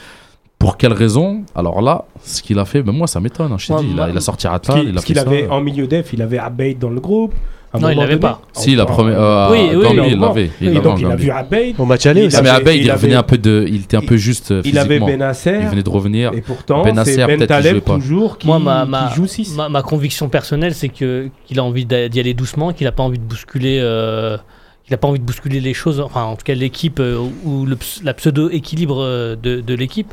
[0.61, 1.43] Pour quelle raison?
[1.57, 3.51] Alors là, ce qu'il a fait, ben moi ça m'étonne.
[3.51, 5.61] hein, je t'ai dit, il, a, moi- il a sorti Parce Atal, qu'il avait en
[5.61, 7.35] milieu def, il avait Abeid dans le groupe.
[7.73, 8.43] À un Non, il l'avait pas.
[8.53, 9.21] Si, la Encore, première.
[9.21, 10.51] euh, Oui, oui, Gambie, il l'avait.
[10.61, 11.75] Il donc, il a vu Abeid.
[11.79, 12.37] Au match aller Il aussi.
[12.37, 14.51] Ah, mais Abeid, il, il revenait avait- un peu de, il était un peu juste
[14.51, 15.01] euh, Il avait.
[15.01, 15.57] Benasser.
[15.63, 16.33] Il venait de revenir.
[16.35, 17.95] Et pourtant, Benasser, peut-être Ben qu'il jouait Taleb pas.
[17.95, 19.55] toujours qui, Moi, ma, ma, qui joue 6.
[19.57, 23.03] ma, ma conviction personnelle, c'est que qu'il a envie d'y aller doucement, qu'il n'a pas
[23.03, 24.37] envie de bousculer, euh,
[24.85, 25.99] qu'il a pas envie de bousculer les choses.
[26.01, 30.13] Enfin, en tout cas, l'équipe euh, ou le la pseudo équilibre euh, de, de l'équipe.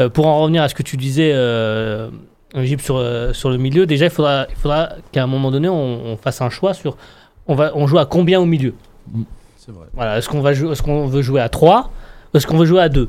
[0.00, 1.30] Euh, pour en revenir à ce que tu disais,
[2.54, 5.68] Gilles, sur euh, sur le milieu, déjà, il faudra, il faudra qu'à un moment donné,
[5.68, 6.96] on, on fasse un choix sur
[7.46, 8.74] on va on joue à combien au milieu?
[9.56, 9.86] C'est vrai.
[9.94, 11.90] Voilà, est-ce qu'on va jouer, est-ce qu'on veut jouer à 3
[12.32, 13.08] ou est-ce qu'on veut jouer à 2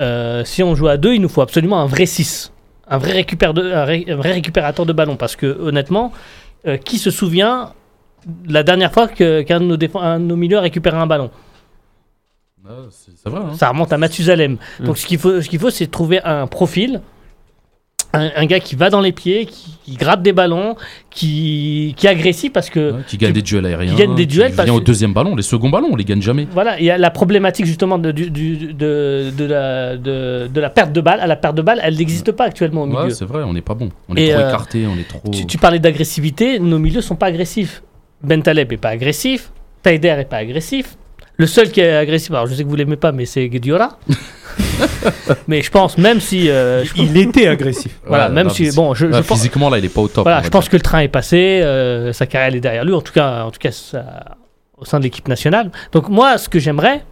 [0.00, 2.52] Euh, Si on joue à 2, il nous faut absolument un vrai 6.
[2.88, 5.16] Un vrai, récupère de- un ré- un vrai récupérateur de ballon.
[5.16, 6.12] Parce que honnêtement,
[6.66, 7.72] euh, qui se souvient
[8.26, 10.96] de la dernière fois que- qu'un de, nos défen- un de nos milieux a récupéré
[10.96, 11.30] un ballon?
[12.68, 13.40] Ah, c'est c'est vrai.
[13.40, 13.54] hein.
[13.54, 14.56] Ça remonte à Mathusalem.
[14.80, 14.84] Mm.
[14.84, 17.00] Donc ce qu'il faut, ce qu'il faut, c'est trouver un profil.
[18.12, 20.74] Un, un gars qui va dans les pieds, qui, qui gratte des ballons,
[21.10, 23.94] qui, qui est agressif parce que Ouais, qui gagne des duels aériens.
[23.94, 25.36] gagne des duels Qui parce vient au deuxième ballon.
[25.36, 26.48] Les seconds ballons, on les gagne jamais.
[26.52, 30.70] Voilà, il y a la problématique justement de, du- de, de la, de, de la
[30.70, 31.20] perte de balle.
[31.20, 33.02] À la perte de balle, elle n'existe pas actuellement au milieu.
[33.04, 33.90] Ouais, c'est vrai, on n'est pas bon.
[34.08, 35.20] On est Et, trop euh, écarté, on est trop.
[35.30, 37.82] tu, tu parlais d'agressivité, nos milieux sont pas agressifs.
[38.24, 39.52] Ben Taleb est pas agressif,
[39.84, 40.96] Taider est pas agressif.
[41.36, 43.98] Le seul qui est agressif, alors je sais que vous l'aimez pas, mais c'est Guediola.
[45.48, 46.50] mais je pense, même si.
[46.50, 47.98] euh, je- Il était agressif.
[48.06, 48.70] voilà, Ouais, même si.
[48.72, 50.24] Bon, je, Ouais, je pense, physiquement, là, il est pas au top.
[50.24, 53.00] voilà, je pense que le train est passé, euh, sa carrière est derrière lui, en
[53.00, 54.36] tout cas, en tout cas ça-
[54.78, 55.70] au sein de l'équipe nationale.
[55.92, 57.02] Donc, moi, ce que j'aimerais.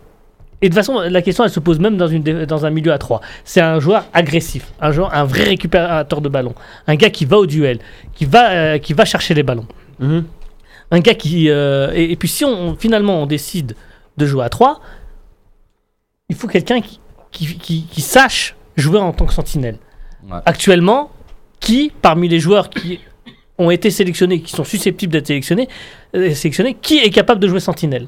[0.60, 2.92] Et de toute façon, la question, elle se pose même dans, une, dans un milieu
[2.92, 3.20] à 3.
[3.44, 6.52] C'est un joueur agressif, un, joueur, un vrai récupérateur de ballon,
[6.88, 7.78] un gars qui va au duel,
[8.14, 9.66] qui va, euh, qui va chercher les ballons.
[10.00, 10.24] Mhm.
[10.90, 11.48] Un gars qui.
[11.48, 13.76] euh, et, et puis, si on, finalement on décide
[14.16, 14.80] de jouer à 3,
[16.28, 16.98] il faut quelqu'un qui,
[17.30, 19.78] qui, qui- qui sache jouer en tant que sentinelle.
[20.28, 20.38] Ouais.
[20.46, 21.10] Actuellement,
[21.60, 23.00] qui, parmi les joueurs qui
[23.58, 25.68] ont été sélectionnés, qui sont susceptibles d'être sélectionnés,
[26.14, 28.06] euh, sélectionnés, qui est capable de jouer sentinelle?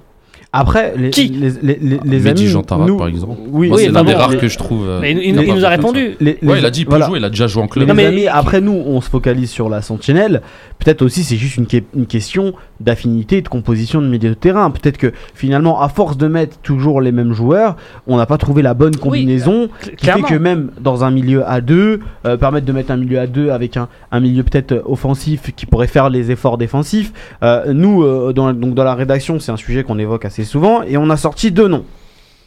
[0.53, 2.47] Après, les, Qui les, les, les, les Mehdi amis.
[2.49, 3.39] Jean Tarat, nous- par exemple.
[3.53, 4.85] Oui, Moi, Oui, c'est bah l'un des rares les- que je trouve.
[4.89, 6.17] euh, Mais il, il- capable il nous a répondu.
[6.19, 6.47] les- les- ça.
[6.53, 7.07] Ouais, il a dit, il peut voilà.
[7.07, 7.87] jouer, il a déjà joué en club.
[7.87, 10.43] Non, mais- amis, après nous, on se focalise sur la sentinelle.
[10.81, 14.35] Peut-être aussi, c'est juste une, que- une question d'affinité et de composition de milieu de
[14.35, 14.73] terrain.
[14.73, 17.77] Peut-être que finalement, à force de mettre toujours les mêmes joueurs,
[18.09, 20.27] on n'a pas trouvé la bonne combinaison Cl- qui clairement.
[20.27, 23.29] fait que même dans un milieu à deux, euh, permettre de mettre un milieu à
[23.29, 27.13] deux avec un, un milieu peut-être euh, offensif qui pourrait faire les efforts défensifs.
[27.45, 30.83] Euh, nous, euh, dans, donc dans la rédaction, c'est un sujet qu'on évoque assez souvent
[30.83, 31.85] et on a sorti deux noms.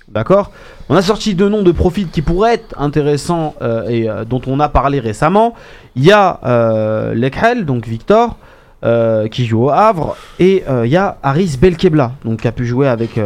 [0.10, 0.52] D'accord?
[0.90, 4.42] On a sorti deux noms de profils qui pourraient être intéressants euh, et euh, dont
[4.48, 5.56] on a parlé récemment.
[5.96, 8.38] Il y a euh, Lekhel, donc Victor,
[9.32, 12.90] qui joue au Havre, et il y a Haris Belkebla, donc qui a pu jouer
[12.90, 13.18] avec,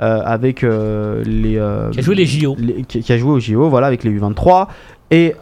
[0.00, 1.58] avec les,
[1.92, 2.54] Qui a joué les JO.
[2.58, 4.66] les- qui, qui a joué au JO, voilà, avec les U23,
[5.10, 5.34] et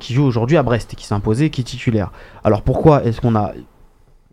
[0.00, 2.10] qui joue aujourd'hui à Brest, et qui s'est imposé, qui est titulaire.
[2.42, 3.52] Alors pourquoi est-ce qu'on a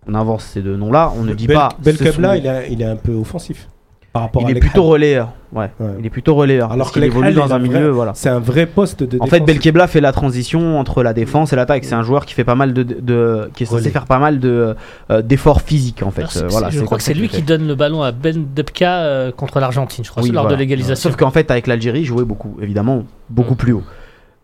[0.08, 1.70] on avance ces deux noms-là On ne dit Bel- pas.
[1.80, 3.68] Belkebla, sont- il, est un peu offensif.
[4.14, 5.34] par rapport Il à est plutôt relayeur.
[5.52, 5.70] Ouais.
[5.80, 5.88] Ouais.
[6.00, 6.72] Il est plutôt relayeur.
[6.72, 8.12] Alors qu'il évolue dans un milieu, voilà.
[8.16, 9.40] C'est un vrai poste de En fait.
[9.42, 11.84] Belkebla fait la transition entre la défense et l'attaque.
[11.86, 13.90] C'est un joueur qui fait pas mal de, de- qui est censé Relais.
[13.92, 14.76] faire pas mal de
[15.12, 16.22] euh, d'efforts physiques en fait.
[16.22, 18.46] Alors, Euh, voilà, je c'est crois que c'est lui qui donne le ballon à Ben
[18.56, 20.56] Depka euh, contre l'Argentine, je crois, Oui, lors voilà.
[20.56, 21.10] de l'égalisation.
[21.10, 23.58] Sauf qu'en fait, avec l'Algérie, il jouait beaucoup, évidemment, beaucoup Mm.
[23.58, 23.84] plus haut.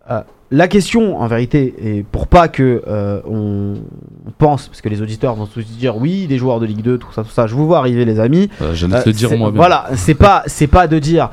[0.10, 0.22] Euh,
[0.52, 3.76] la question, en vérité, et pour pas que euh, on
[4.38, 7.12] pense, parce que les auditeurs vont tous dire oui, des joueurs de Ligue 2, tout
[7.14, 7.48] ça, tout ça.
[7.48, 8.50] Je vous vois arriver, les amis.
[8.62, 9.56] Euh, J'allais Euh, te le dire c'est- moi-même.
[9.56, 11.30] Voilà, c'est pas, c'est pas de dire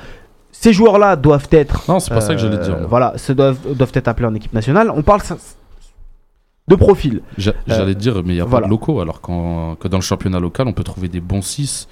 [0.53, 1.85] ces joueurs-là doivent être.
[1.89, 2.77] Non, c'est pas ça que j'allais euh, dire.
[2.79, 2.87] moi.
[2.89, 4.91] Voilà, se doivent, doivent être appelés en équipe nationale.
[4.95, 5.21] On parle
[6.69, 7.23] de profil.
[7.39, 8.63] J'a- J'allais dire, mais il n'y a voilà.
[8.63, 11.89] pas de locaux, alors que dans le championnat local, on peut trouver des bons 6,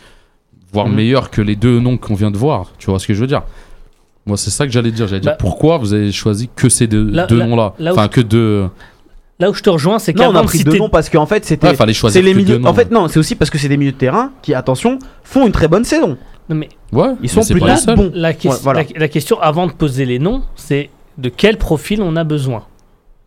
[0.73, 0.95] voire Mhm.
[0.95, 2.73] meilleurs que les deux noms qu'on vient de voir.
[2.79, 3.43] Tu vois ce que je veux dire?
[4.27, 5.07] Moi, c'est ça que j'allais dire.
[5.07, 7.93] J'allais Bah, dire pourquoi vous avez choisi que ces deux, là- deux là- noms-là là
[7.93, 8.67] où Enfin, je- que deux.
[9.39, 11.27] Là où je te rejoins, c'est Non, on qu'avant a pris deux noms parce qu'en
[11.27, 11.69] fait, c'était.
[11.69, 12.59] Ouais, fallait choisir c'est les que milieux.
[12.59, 12.69] noms.
[12.71, 15.47] En fait, non, c'est aussi parce que c'est des milieux de terrain qui, attention, font
[15.47, 16.17] une très bonne saison.
[16.49, 17.67] Non, mais ouais, Ils sont plus bons.
[17.67, 18.83] la, voilà.
[18.83, 22.63] la- la question avant de poser les noms, c'est de quel profil on a besoin.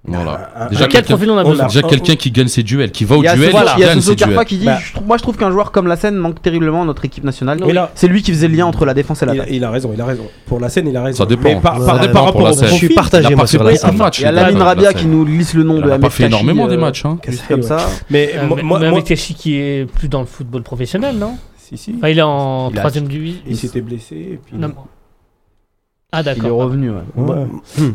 [0.07, 0.49] Voilà.
[0.55, 3.03] Un- Déjà, quel quelqu'un- profil on a besoin Déjà quelqu'un qui gagne ses duels, qui
[3.03, 4.45] va au Il duel, Soso- qui il y a gagne ses duels.
[4.45, 4.79] Qui dit Bah.
[4.81, 7.23] je trouve- Moi, je trouve qu'un joueur comme la scène manque terriblement à notre équipe
[7.25, 7.59] nationale.
[7.95, 9.49] C'est lui qui faisait le lien entre la défense et Il a, l'attaque.
[9.51, 10.23] il a raison, il a raison.
[10.45, 11.17] Pour la scène, il a raison.
[11.17, 11.43] Ça dépend.
[11.43, 12.63] Mais par, Ouais, par, non, par rapport la au.
[12.63, 13.75] Je suis partagé, Il a moi, sur la Il
[14.21, 16.09] y a Lamine la Rabia qui nous lisse le nom Il de a Ahmed pas
[16.09, 17.05] fait énormément euh, des matchs.
[17.05, 17.17] Hein.
[17.49, 17.85] comme ça.
[18.09, 21.95] Mais Euh, Techi qui est plus dans le football professionnel, non si, si.
[22.01, 23.41] Il est en Il a- troisième division.
[23.47, 24.15] Il s'était blessé.
[24.15, 24.55] Et puis...
[24.57, 24.67] Ah
[26.13, 26.57] Il est d'accord.
[26.59, 26.89] revenu.
[26.89, 26.97] ouais.
[27.17, 27.45] Ouais.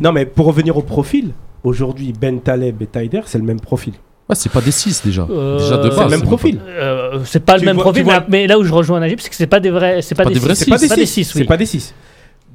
[0.01, 1.33] Non, mais pour revenir au profil,
[1.65, 3.95] aujourd'hui, Ben Taleb et Taider, c'est le même profil.
[4.29, 5.27] Ouais, c'est pas des 6 déjà.
[5.29, 5.99] Euh, Déjà de c'est base.
[5.99, 6.61] C'est le même profil.
[6.67, 9.19] Euh, c'est pas Tu le même vois- profil, vois- mais, là où je rejoins Najib,
[9.21, 10.65] c'est que c'est pas des vrais, c'est pas, Pas des des vrais six.
[10.65, 11.13] C'est pas des C'est pas des 6.
[11.25, 11.45] six, C'est oui.
[11.45, 11.95] pas des 6.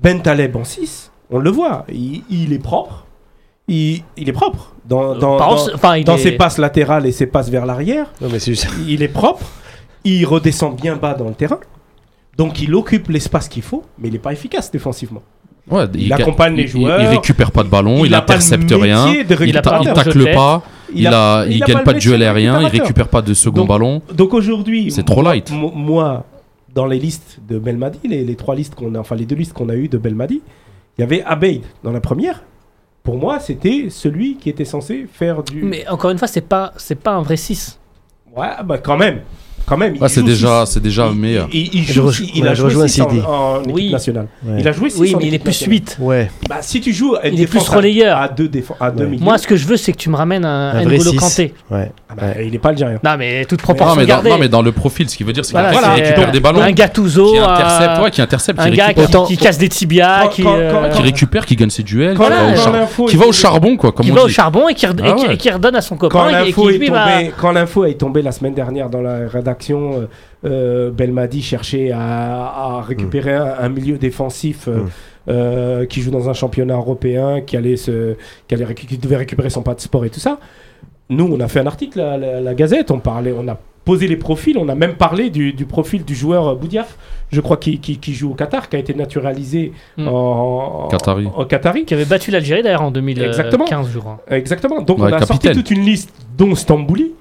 [0.02, 1.86] Ben Taleb en 6, on le voit.
[1.92, 3.06] Il, il est propre.
[3.68, 4.74] Il, il est propre.
[4.88, 7.50] Dans, dans, Par dans- contre, enfin, il dans est- ses passes latérales et ses passes
[7.50, 8.68] vers l'arrière, Non, mais c'est juste.
[8.88, 9.46] il est propre.
[10.06, 11.60] Il redescend bien bas dans le terrain.
[12.38, 15.22] Donc il occupe l'espace qu'il faut, mais il n'est pas efficace défensivement.
[15.70, 17.02] Ouais, Il accompagne les il- joueurs.
[17.02, 20.64] Il, récupère pas de ballon, il, intercepte rien, il, il tacle pas,
[20.94, 24.02] il, a, il, gagne pas de duel aérien, il récupère pas de second Donc, ballon.
[24.14, 25.52] Donc aujourd'hui, C'est trop moi- light.
[25.52, 26.26] mo- Moi,
[26.74, 29.54] dans les listes de Belmadi, les, les trois listes qu'on a, enfin les deux listes
[29.54, 30.42] qu'on a eues de Belmadi,
[30.98, 32.44] il y avait Abeid dans la première.
[33.04, 35.64] Pour moi, c'était celui qui était censé faire du.
[35.64, 37.80] Mais encore une fois, c'est pas, c'est pas un vrai 6.
[38.36, 39.22] Ouais, bah quand même,
[39.66, 39.98] quand même.
[40.02, 41.48] Ouais, c'est déjà, c'est déjà Il- meilleur.
[41.52, 43.92] Il, joue, il ouais, a joué six en, en équipe Oui.
[43.92, 44.28] nationale.
[44.46, 44.58] Ouais.
[44.60, 45.72] Il a joué six Oui, mais il est plus nationale.
[45.76, 45.98] 8.
[46.00, 46.32] Ouais.
[46.50, 48.18] Bah, si tu joues, une Il est plus défense à- relayeur.
[48.18, 48.50] à deux,
[48.80, 49.18] à deux Ouais.
[49.20, 51.18] Moi, ce que je veux, c'est que tu me ramènes un, Un N'Golo 6.
[51.18, 51.54] Kanté.
[51.70, 51.92] Ouais.
[52.10, 53.00] Ah bah, il est pas algérien.
[53.04, 55.34] Non, mais toute Non proportion mais, dans, non, mais dans le profil, ce qui veut
[55.34, 55.62] dire, c'est qu'il
[56.04, 59.24] récupère des ballons, Un Gattuso, qui intercepte, ouais, qui intercepte, un qui gars qui, récupère,
[59.26, 62.18] qui casse des tibias, qui, euh, qui récupère, qui gagne ses duels,
[63.08, 65.50] qui va au charbon, quoi, qui va au charbon et qui, red- Ah et qui-
[65.50, 66.28] redonne à son copain
[67.38, 70.06] quand l'info est tombée la semaine dernière dans la rédaction, euh,
[70.46, 74.88] euh, Belmadi cherchait à, à récupérer un, un milieu défensif euh, Mm.
[75.30, 78.16] euh, qui joue dans un championnat européen, qui, allait se,
[78.48, 80.40] qui, allait récu- qui devait récupérer son pas de sport et tout ça.
[81.10, 84.08] Nous, on a fait un article à la, la Gazette, on, parlait, on a posé
[84.08, 86.98] les profils, on a même parlé du, du profil du joueur Boudiaf,
[87.32, 90.08] je crois, qui, qui, qui joue au Qatar, qui a été naturalisé Mm.
[90.08, 91.28] en, Qatari.
[91.36, 91.86] en Qatari.
[91.86, 93.66] Qui avait battu l'Algérie d'ailleurs en 2015, Exactement.
[93.84, 94.24] je crois.
[94.30, 94.82] Exactement.
[94.82, 97.12] Donc Ouais, on a sorti toute une liste, dont Stambouli.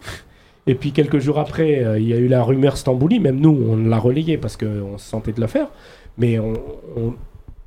[0.69, 3.19] Et puis quelques jours après, euh, il y a eu la rumeur Stambouli.
[3.21, 5.67] Même nous, on l'a relayé parce qu'on se sentait de le faire.
[6.19, 6.53] Mais on,
[6.97, 7.15] on-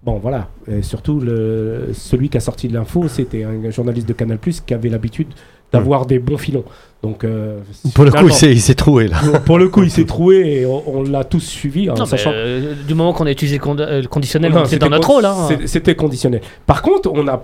[0.03, 0.47] bon, voilà.
[0.71, 4.73] Et surtout, le, celui qui a sorti de l'info, c'était un journaliste de Canal qui
[4.73, 5.27] avait l'habitude
[5.73, 6.65] d'avoir des bons filons.
[7.01, 7.59] Donc euh,
[7.95, 9.17] Pour le coup, il s'est- troué là.
[9.45, 12.31] pour le coup, il s'est troué et on, on l'a tous suivi Non, mais, sachant
[12.33, 15.07] euh, du moment qu'on a utilisé le, con- euh, le conditionnel, était dans c'était notre
[15.09, 15.25] rôle.
[15.25, 15.35] Hein.
[15.47, 16.41] c'est- C'était conditionnel.
[16.67, 17.41] Par contre, on a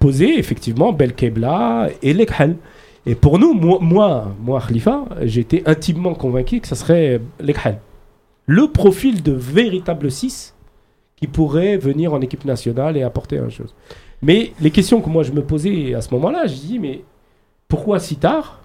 [0.00, 2.56] posé effectivement Belkebla et Lekhal.
[3.08, 7.78] Et pour nous, moi, moi, moi Khalifa, j'étais intimement convaincu que ça serait Lekhal.
[8.46, 10.54] Le profil de véritable 6
[11.16, 13.74] qui pourrait venir en équipe nationale et apporter un chose.
[14.20, 17.00] Mais les questions que moi je me posais à ce moment-là, je dis mais
[17.66, 18.60] pourquoi si tard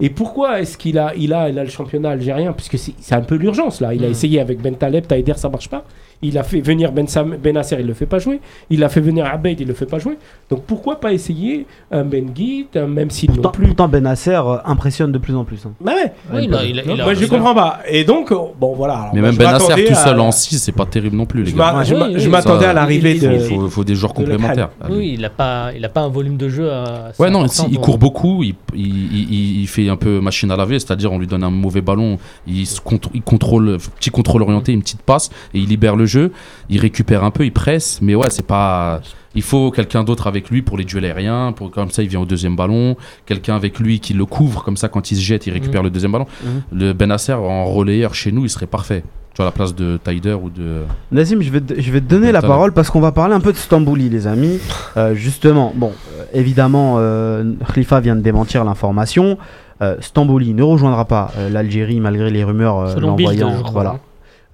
[0.00, 2.52] et pourquoi est-ce qu'il a, il a, il a le championnat algérien?
[2.52, 3.94] Puisque c'est un peu l'urgence là.
[3.94, 4.10] Il a Mm.
[4.10, 5.84] essayé avec Ben Taleb, Taider, ça marche pas.
[6.22, 8.40] Il a fait venir Ben, Sam, ben Nasser, il le fait pas jouer.
[8.70, 10.16] Il a fait venir Abeid, il le fait pas jouer.
[10.50, 13.66] Donc pourquoi pas essayer un Ben Guit, un même s'il plus.
[13.66, 15.58] pourtant, Benacer euh, impressionne de plus en plus.
[15.66, 15.72] hein.
[15.80, 16.12] Bah ouais.
[16.32, 17.80] Oui, il a- il a- il a- Moi je a- comprends pas.
[17.88, 18.94] Et donc euh, bon voilà.
[18.94, 21.42] alors, Mais moi, même m'attendais tout à- seul en 6, c'est pas terrible non plus,
[21.44, 21.82] les Je gars.
[21.84, 23.32] je Ouais, m'a- oui, je oui, m'attendais à l'arrivée il- de.
[23.32, 24.70] il- faut, faut des joueurs de complémentaires.
[24.88, 26.70] Oui, il n'a pas, il a pas un volume de jeu.
[26.72, 30.50] assez Ouais, non, si, il court beaucoup, il, il, il- il fait un peu machine
[30.50, 34.10] à laver, c'est-à-dire on lui donne un mauvais ballon, il, se contr- il contrôle, petit
[34.10, 36.32] contrôle orienté, une petite passe, et il libère le jeu,
[36.70, 39.00] il récupère un peu, il presse, mais ouais, c'est pas.
[39.34, 42.20] Il faut quelqu'un d'autre avec lui pour les duels aériens, pour, comme ça il vient
[42.20, 42.96] au deuxième ballon,
[43.26, 45.90] quelqu'un avec lui qui le couvre, comme ça quand il se jette, il récupère le
[45.90, 46.26] deuxième ballon.
[46.44, 46.62] Mhm.
[46.78, 49.02] Le Benasser en relayeur chez nous, il serait parfait.
[49.34, 50.80] tu vois, à la place de Taider ou de.
[51.12, 53.40] Nazim, je vais, te- je vais te donner la parole parce qu'on va parler un
[53.40, 54.58] peu de Stambouli, les amis.
[54.96, 57.44] Euh, justement, bon, euh, évidemment, euh,
[57.74, 59.36] Khalifa vient de démentir l'information.
[59.82, 63.52] Euh, Stambouli ne rejoindra pas euh, l'Algérie malgré les rumeurs euh, l'envoyant.
[63.58, 63.72] je crois.
[63.72, 63.96] Voilà.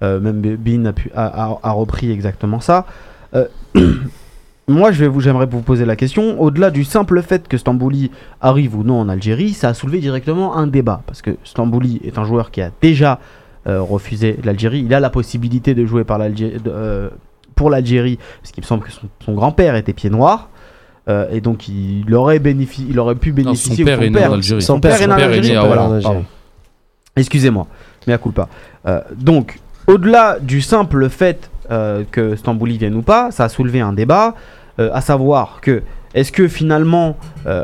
[0.03, 2.85] Euh, même Bin a, pu- a- a- a repris exactement ça.
[3.35, 3.47] Euh,
[4.67, 6.39] moi, je vais vous, j'aimerais vous poser la question.
[6.41, 10.55] Au-delà du simple fait que Stambouli arrive ou non en Algérie, ça a soulevé directement
[10.57, 11.01] un débat.
[11.05, 13.19] Parce que Stambouli est un joueur qui a déjà
[13.67, 14.83] euh, refusé l'Algérie.
[14.85, 17.09] Il a la possibilité de jouer par l'Algérie, de- euh,
[17.55, 20.49] pour l'Algérie, parce qu'il me semble que son, son grand-père était pied noir.
[21.09, 23.75] Euh, et donc, il aurait, bénéfici- il aurait pu Non, bénéficier.
[23.77, 24.61] son père est né en Algérie.
[24.61, 25.49] Son père est né en Son père est Algérie.
[25.55, 26.01] né Hollande.
[26.01, 26.25] pardon.
[27.15, 27.67] Excusez-moi,
[28.07, 28.47] mais à culpa.
[28.87, 33.81] Euh, donc, au-delà du simple fait euh, que Stambouli vienne ou pas, ça a soulevé
[33.81, 34.35] un débat,
[34.79, 37.17] euh, à savoir que est-ce que finalement
[37.47, 37.63] euh,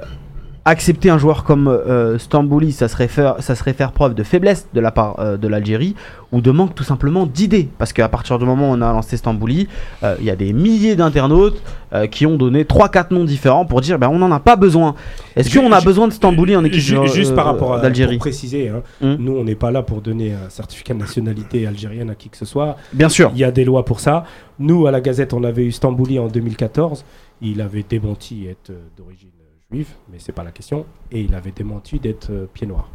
[0.70, 4.68] accepter un joueur comme euh, Stambouli, ça serait, faire, ça serait faire preuve de faiblesse
[4.74, 5.96] de la part euh, de l'Algérie
[6.32, 9.18] ou de manque tout simplement d'idées Parce qu'à partir du moment où on a lancé
[9.18, 9.68] Stambouli,
[10.04, 11.62] euh, il y a des milliers d'internautes
[11.94, 14.96] euh, qui ont donné 3-4 noms différents pour dire ben, on n'en a pas besoin.
[15.36, 18.70] Est-ce qu'on a besoin de Stambouli en équipe Ju- Juste par rapport à pour préciser,
[18.70, 19.16] hein, Hmm.
[19.20, 22.38] nous on n'est pas là pour donner un certificat de nationalité algérienne à qui que
[22.38, 22.78] ce soit.
[22.94, 23.32] Bien sûr.
[23.34, 24.24] Il y a des lois pour ça.
[24.60, 27.06] Nous à la Gazette, on avait eu Stambouli en 2014.
[27.42, 29.30] Il avait démenti être d'origine
[29.72, 30.86] juive, mais c'est pas la question.
[31.12, 32.90] Et il avait démenti d'être euh, pied noir.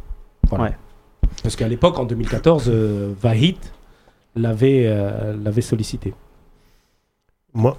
[0.49, 0.65] Voilà.
[0.65, 0.71] Ouais.
[1.43, 3.57] Parce qu'à l'époque, en 2014, euh, Vahid
[4.35, 6.13] l'avait euh, l'avait sollicité.
[7.53, 7.77] Moi,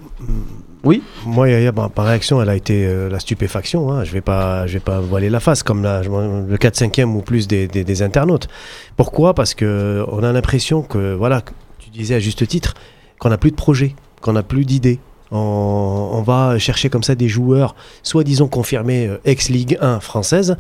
[0.84, 1.03] Oui.
[1.26, 3.90] Moi, Yaya, bah, par réaction, elle a été euh, la stupéfaction.
[3.92, 4.05] hein.
[4.05, 7.20] Je vais pas, je vais pas voiler la face comme la- le 4 5 ou
[7.20, 8.49] plus des, des- des internautes.
[8.97, 9.34] Pourquoi?
[9.34, 12.72] Parce que on a l'impression que, voilà, que tu disais à juste titre,
[13.18, 14.99] qu'on n'a plus de projet, qu'on n'a plus d'idées.
[15.31, 20.57] On, va chercher comme ça des joueurs, soi-disant confirmés euh, ex-Ligue 1 française,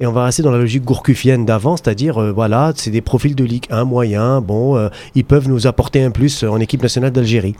[0.00, 3.34] et on va rester dans la logique gourcufienne d'avant, c'est-à-dire, euh, voilà, c'est des profils
[3.34, 7.10] de Ligue 1 moyen, bon, euh, ils peuvent nous apporter un plus en équipe nationale
[7.10, 7.54] d'Algérie.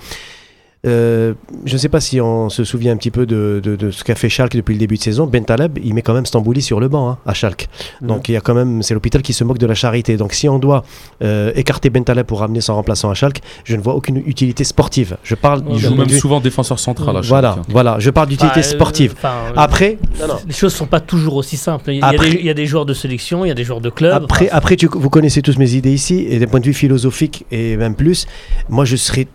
[0.87, 3.91] Euh, je ne sais pas si on se souvient un petit peu de, de- de
[3.91, 5.26] ce qu'a fait Schalke depuis le début de saison.
[5.26, 7.68] Ben Taleb, il met quand même Stambouli sur le banc hein, à Schalke.
[8.03, 10.16] Donc il y a quand même, c'est l'hôpital qui se moque de la charité.
[10.16, 10.85] Donc si on doit
[11.22, 14.62] euh, écarter Ben Taleb pour ramener son remplaçant à Schalke, je ne vois aucune utilité
[14.64, 15.16] sportive.
[15.22, 15.62] Je parle.
[15.70, 17.66] Il joue même souvent défenseur central à Voilà, Schalke.
[17.70, 17.97] voilà.
[17.99, 19.14] Je parle d'utilité Enfin, euh, sportive.
[19.16, 20.35] enfin, euh, Après, non, non.
[20.47, 21.91] Les choses sont pas toujours aussi simples.
[21.93, 23.64] Il y, a des, il y a des joueurs de sélection, il y a des
[23.64, 24.12] joueurs de club.
[24.12, 26.74] Après, Enfin, après tu- vous connaissez tous mes idées ici, et d'un point de vue
[26.74, 28.26] philosophique et même plus,
[28.68, 29.26] moi je serais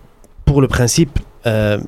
[0.45, 1.79] pour le principe, euh,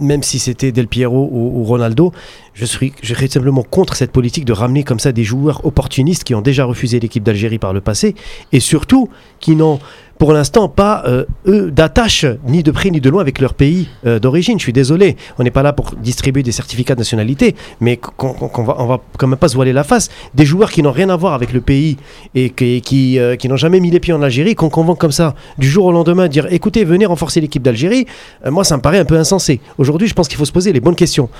[0.00, 2.12] même si c'était Del Piero ou, ou Ronaldo,
[2.54, 6.42] je serais simplement contre cette politique de ramener comme ça des joueurs opportunistes qui ont
[6.42, 8.14] déjà refusé l'équipe d'Algérie par le passé,
[8.52, 9.08] et surtout
[9.40, 9.80] qui n'ont
[10.20, 14.18] pour l'instant pas, euh, d'attache ni de près ni de loin avec leur pays euh,
[14.18, 14.58] d'origine.
[14.58, 18.34] Je suis désolé, on n'est pas là pour distribuer des certificats de nationalité, mais qu'on
[18.34, 20.10] qu'on va, quand même pas se voiler la face.
[20.34, 21.96] Des joueurs qui n'ont rien à voir avec le pays
[22.34, 25.70] et qui, euh, n'ont jamais mis les pieds en Algérie, qu'on convoque comme ça du
[25.70, 28.04] jour au lendemain, dire écoutez, venez renforcer l'équipe d'Algérie,
[28.44, 29.60] moi ça me paraît un peu insensé.
[29.78, 31.30] Aujourd'hui, je pense qu'il faut se poser les bonnes questions.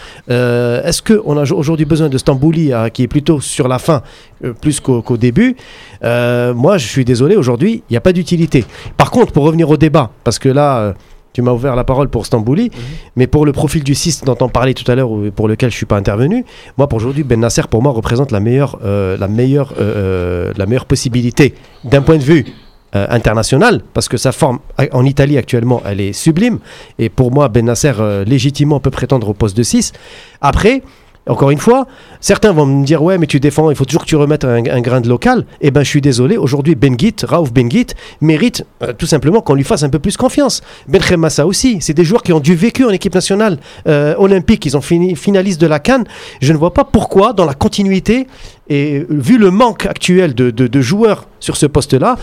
[1.01, 4.03] Est-ce qu'on a aujourd'hui besoin de Stambouli, euh, qui est plutôt sur la fin,
[4.45, 5.57] euh, plus qu'au début
[6.05, 8.65] Euh, Moi, je suis désolé, aujourd'hui, il n'y a pas d'utilité.
[8.99, 10.79] Par contre, pour revenir au débat, parce que là.
[10.79, 10.93] euh,
[11.33, 12.73] tu m'as ouvert la parole pour Stambouli,
[13.15, 15.71] mais pour le profil du 6 dont on parlait tout à l'heure, ou pour lequel
[15.71, 16.45] je suis pas intervenu,
[16.77, 20.67] moi, pour aujourd'hui, Ben Nasser, pour moi, représente la meilleure, euh, la meilleure, euh, la
[20.67, 22.47] meilleure possibilité d'un point de vue
[22.97, 26.59] euh, international, parce que sa forme a- en Italie actuellement, elle est sublime.
[26.99, 29.93] Et pour moi, Ben Nasser, euh, légitimement, peut prétendre au poste de 6.
[30.41, 30.83] Après,
[31.29, 31.87] encore une fois,
[32.21, 34.65] certains vont me dire Ouais, mais tu défends, il faut toujours que tu remettes un,
[34.67, 35.45] un grain de local.
[35.61, 37.89] Eh ben, je suis désolé, aujourd'hui, Benguit, Raouf Benguit,
[38.21, 40.63] mérite euh, tout simplement qu'on lui fasse un peu plus confiance.
[40.89, 44.65] Ben Massa aussi, c'est des joueurs qui ont du vécu en équipe nationale euh, olympique,
[44.67, 46.05] ils ont fini finalistes de la Cannes.
[46.41, 48.27] Je ne vois pas pourquoi, dans la continuité,
[48.69, 52.17] et vu le manque actuel de, de- de joueurs sur ce poste-là,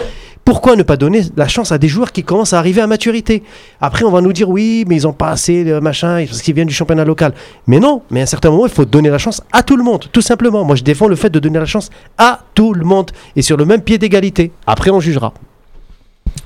[0.48, 3.44] pourquoi ne pas donner la chance à des joueurs qui commencent à arriver à maturité?
[3.82, 6.56] Après, on va nous dire oui, mais ils n'ont pas assez de machin parce qu'ils
[6.56, 7.34] viennent du championnat local.
[7.68, 9.84] Mais non, mais à un certain moment, il faut donner la chance à tout le
[9.84, 10.64] monde, tout simplement.
[10.64, 13.58] Moi, je défends le fait de donner la chance à tout le monde et sur
[13.58, 14.54] le même pied d'égalité.
[14.66, 15.34] Après, on jugera.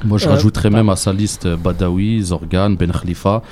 [0.03, 3.43] Moi, je Euh, rajouterais même à sa liste euh, Badawi, Zorgan, Ben Khalifa.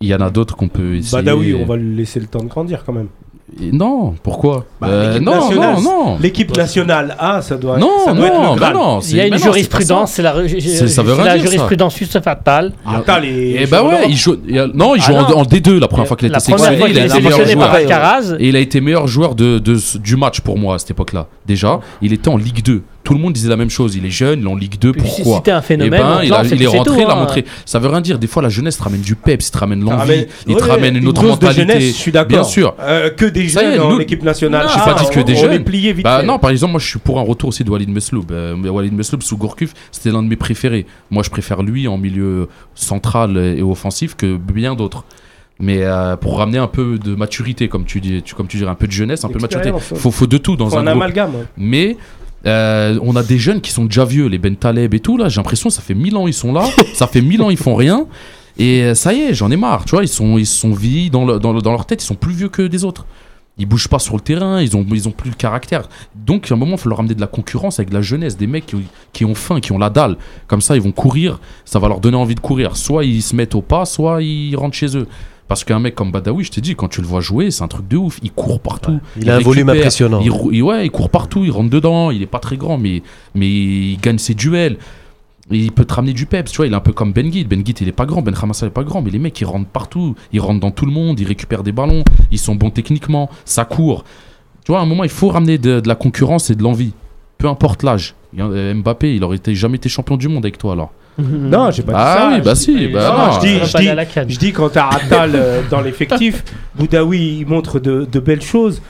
[0.00, 1.20] Il y en a d'autres qu'on peut essayer.
[1.24, 3.08] Badawi, on va lui laisser le temps de grandir quand même.
[3.72, 6.18] Non, pourquoi Bah, Euh, l'équipe Non, nationale, non, non.
[6.20, 8.98] L'équipe nationale A, ça doit, Non, ça doit être non, le bah non.
[9.00, 10.16] il y a une jurisprudence, ça.
[10.16, 10.32] c'est la,
[10.88, 11.38] ça veut la dire, ça.
[11.38, 12.72] jurisprudence Yusuf Attal.
[12.84, 14.36] Attends, les Eh bah ouais, il joue.
[14.74, 15.36] Non, il Ah joue en, non.
[15.38, 16.78] en D2 la première fois qu'il a La été première sélectionné.
[16.78, 17.70] fois Il qu'il a été meilleur joueur.
[17.74, 18.36] Alcaraz.
[18.40, 21.26] Et il a été meilleur joueur de, de- du match pour moi à cette époque-là.
[21.46, 22.82] Déjà, il était en Ligue 2.
[23.06, 23.94] Tout le monde disait la même chose.
[23.94, 26.00] Il est jeune, il est en Ligue 2, Puis si pourquoi c'était un Eh phénomène,
[26.02, 27.44] ben, on il, a- il est rentré, il a montré.
[27.64, 28.18] Ça veut rien dire.
[28.18, 30.64] Des fois, la jeunesse te ramène du peps, il te ramène Ça l'envie, il te
[30.64, 31.72] ramène une autre dose de mentalité.
[31.72, 32.28] jeunesse, je suis d'accord.
[32.28, 32.74] Bien sûr.
[32.80, 34.66] Euh, que des Ça est, jeunes en équipe nationale.
[34.66, 35.50] Non, je j'ai pas dit que on- des on jeunes.
[35.52, 37.70] les pliait vite Bah non, par exemple, moi je suis pour un retour aussi de
[37.70, 38.24] Walid Mesloub.
[38.32, 40.84] Euh, Walid Mesloub sous Gourcuff, c'était l'un de mes préférés.
[41.10, 45.04] Moi, je préfère lui en milieu central et offensif que bien d'autres.
[45.58, 48.70] Mais euh, pour ramener un peu de maturité, comme tu dis, tu, comme tu dirais,
[48.70, 49.72] un peu de jeunesse, un peu de maturité.
[49.94, 51.32] Faut, faut de tout dans Faut un un amalgame.
[51.56, 51.96] Mais
[52.46, 55.28] euh, on a des jeunes qui sont déjà vieux, les Ben Taleb et tout là.
[55.28, 57.74] J'ai l'impression ça fait mille ans ils sont là, ça fait mille ans ils font
[57.74, 58.06] rien.
[58.58, 59.84] Et euh, ça y est, j'en ai marre.
[59.84, 62.06] Tu vois, ils sont ils sont vieillis dans, le- dans, le- dans leur tête, ils
[62.06, 63.04] sont plus vieux que des autres.
[63.58, 65.88] Ils bougent pas sur le terrain, ils ont ils ont plus le caractère.
[66.14, 68.36] Donc à un moment, il faut leur ramener de la concurrence avec de la jeunesse,
[68.36, 68.76] des mecs qui,
[69.14, 70.16] qui ont faim, qui ont la dalle.
[70.46, 72.76] Comme ça, ils vont courir, ça va leur donner envie de courir.
[72.76, 75.06] Soit ils se mettent au pas, soit ils rentrent chez eux.
[75.48, 77.68] Parce qu'un mec comme Badawi, je t'ai dit, quand tu le vois jouer, c'est un
[77.68, 78.18] truc de ouf.
[78.22, 78.98] Il court partout.
[79.16, 80.20] Il a un volume impressionnant.
[80.20, 83.02] Il, ouais, il court partout, il rentre dedans, il est pas très grand, mais,
[83.34, 84.76] mais il gagne ses duels.
[85.48, 87.46] Il peut te ramener du peps, tu vois, il est un peu comme Ben Guide.
[87.46, 89.44] Ben il est pas grand, Ben Khamassa, il est pas grand, mais les mecs, ils
[89.44, 92.70] rentrent partout, ils rentrent dans tout le monde, ils récupèrent des ballons, ils sont bons
[92.70, 94.02] techniquement, ça court.
[94.64, 96.92] Tu vois, à un moment, il faut ramener de, de la concurrence et de l'envie.
[97.38, 98.16] Peu importe l'âge.
[98.38, 100.92] Euh, Mbappé, il aurait été, jamais été champion du monde avec toi, alors.
[101.18, 102.28] Non, j'ai pas dit Ah ça.
[102.34, 103.32] oui, bah Je- si, bah non, non.
[103.32, 103.78] je dis- je
[104.26, 104.34] dis-.
[104.34, 108.82] Je dis quand t'as Attal euh, dans l'effectif, Boudaoui il montre de, de belles choses.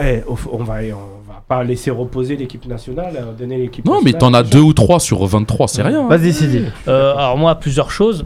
[0.00, 0.22] Eh,
[0.52, 3.84] on va on va pas laisser reposer l'équipe nationale, euh, donner l'équipe.
[3.84, 6.08] Non, mais t'en as deux ou trois sur 23, c'est rien.
[6.08, 6.62] Vas-y, Sidi.
[6.88, 8.24] Euh, alors moi, plusieurs choses.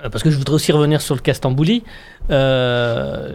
[0.00, 1.82] Parce que je voudrais aussi revenir sur le Castambouli.
[2.30, 3.30] Euh,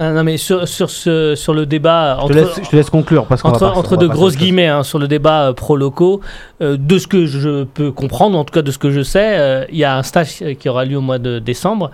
[0.00, 2.90] ah, non mais sur, sur, ce, sur le débat Je te laisse, je te laisse
[2.90, 6.20] conclure parce qu'on entre, va entre de grosses guillemets hein, sur le débat euh, pro-locaux,
[6.62, 9.38] euh, de ce que je peux comprendre, en tout cas de ce que je sais,
[9.38, 11.90] euh, il y a un stage qui aura lieu au mois de décembre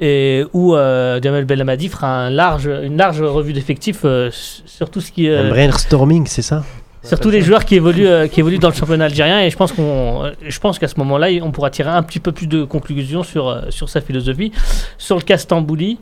[0.00, 5.00] et où euh, Jamel Belhamadi fera un large, une large revue d'effectifs euh, sur tout
[5.00, 6.64] ce qui Un euh, brainstorming, c'est ça?
[7.02, 9.56] sur tous les joueurs qui évoluent, euh, qui évoluent dans le championnat algérien et je
[9.56, 12.64] pense qu'on, je pense qu'à ce moment-là, on pourra tirer un petit peu plus de
[12.64, 14.52] conclusions sur sur sa philosophie,
[14.98, 15.98] sur le Castambouli.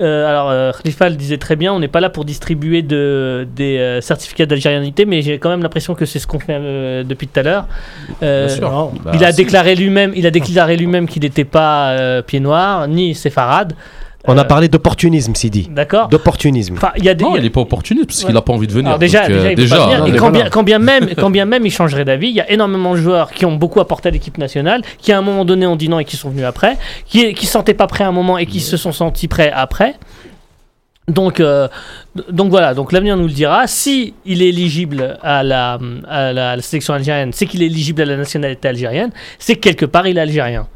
[0.00, 3.46] Euh, alors, euh, Khalifa le disait très bien, on n'est pas là pour distribuer de,
[3.54, 7.04] des euh, certificats d'algérianité, mais j'ai quand même l'impression que c'est ce qu'on fait euh,
[7.04, 7.66] depuis tout à l'heure.
[8.22, 8.70] Euh, Bien sûr.
[8.70, 8.92] non.
[9.04, 9.36] Bah, il a si.
[9.36, 13.74] déclaré lui-même, il a déclaré lui-même qu'il n'était pas euh, pied noir ni séfarade.
[14.24, 15.68] On a Euh, parlé d'opportunisme, Sidi.
[15.70, 16.08] D'accord.
[16.08, 16.74] D'opportunisme.
[16.76, 18.36] Enfin, il y a des, Non, il est pas opportuniste parce qu'il Ouais.
[18.38, 18.88] a pas envie de venir.
[18.88, 19.98] Alors déjà, Donc, déjà, il faut pas venir.
[19.98, 22.40] non, et quand, bien, quand, bien même, quand bien même il changerait d'avis, il y
[22.40, 25.44] a énormément de joueurs qui ont beaucoup apporté à l'équipe nationale, qui à un moment
[25.44, 28.04] donné ont dit non et qui sont venus après, qui qui se sentaient pas prêts
[28.04, 29.94] à un moment et qui se sont sentis prêts après.
[31.08, 31.66] Donc, euh,
[32.30, 33.66] donc voilà, donc l'avenir nous le dira.
[33.66, 37.66] Si il est éligible à la, à la, à la sélection algérienne, c'est qu'il est
[37.66, 39.10] éligible à la nationalité algérienne,
[39.40, 40.68] c'est que quelque part il est algérien.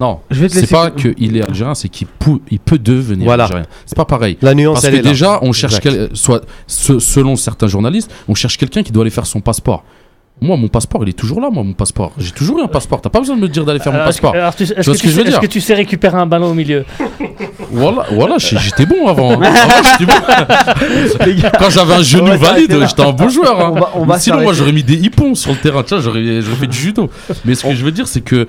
[0.00, 2.78] Non, Je vais te c'est laisser- pas qu'il est algérien, c'est qu'il pou- il peut
[2.78, 3.44] devenir Voilà.
[3.44, 3.66] algérien.
[3.84, 4.38] C'est pas pareil.
[4.40, 5.10] La nuance, Parce elle que est là.
[5.10, 9.10] déjà, on cherche, quel- soit ce- selon certains journalistes, on cherche quelqu'un qui doit aller
[9.10, 9.84] faire son passeport.
[10.42, 12.12] Moi, mon passeport, il est toujours là, moi, mon passeport.
[12.16, 13.02] J'ai toujours eu un passeport.
[13.02, 14.34] T'as pas besoin de me dire d'aller faire mon Alors, passeport.
[14.34, 15.60] alors, tu- est-ce vois que, ce tu que je veux sais- est-ce dire que tu
[15.60, 16.86] sais récupérer un ballon au milieu?
[17.70, 19.32] Voilà, voilà j'étais bon avant.
[19.32, 19.42] hein.
[19.42, 21.24] Avant, j'étais bon.
[21.26, 22.86] Les gars, Quand j'avais un genou valide, là.
[22.86, 23.60] j'étais un bon joueur.
[23.60, 23.72] hein.
[23.76, 25.82] On va- on va Sinon, moi, j'aurais mis des hippons sur le terrain.
[25.82, 27.10] Tu vois, j'aurais j'aurais fait du judo.
[27.44, 28.46] Mais ce que je veux dire, c'est que.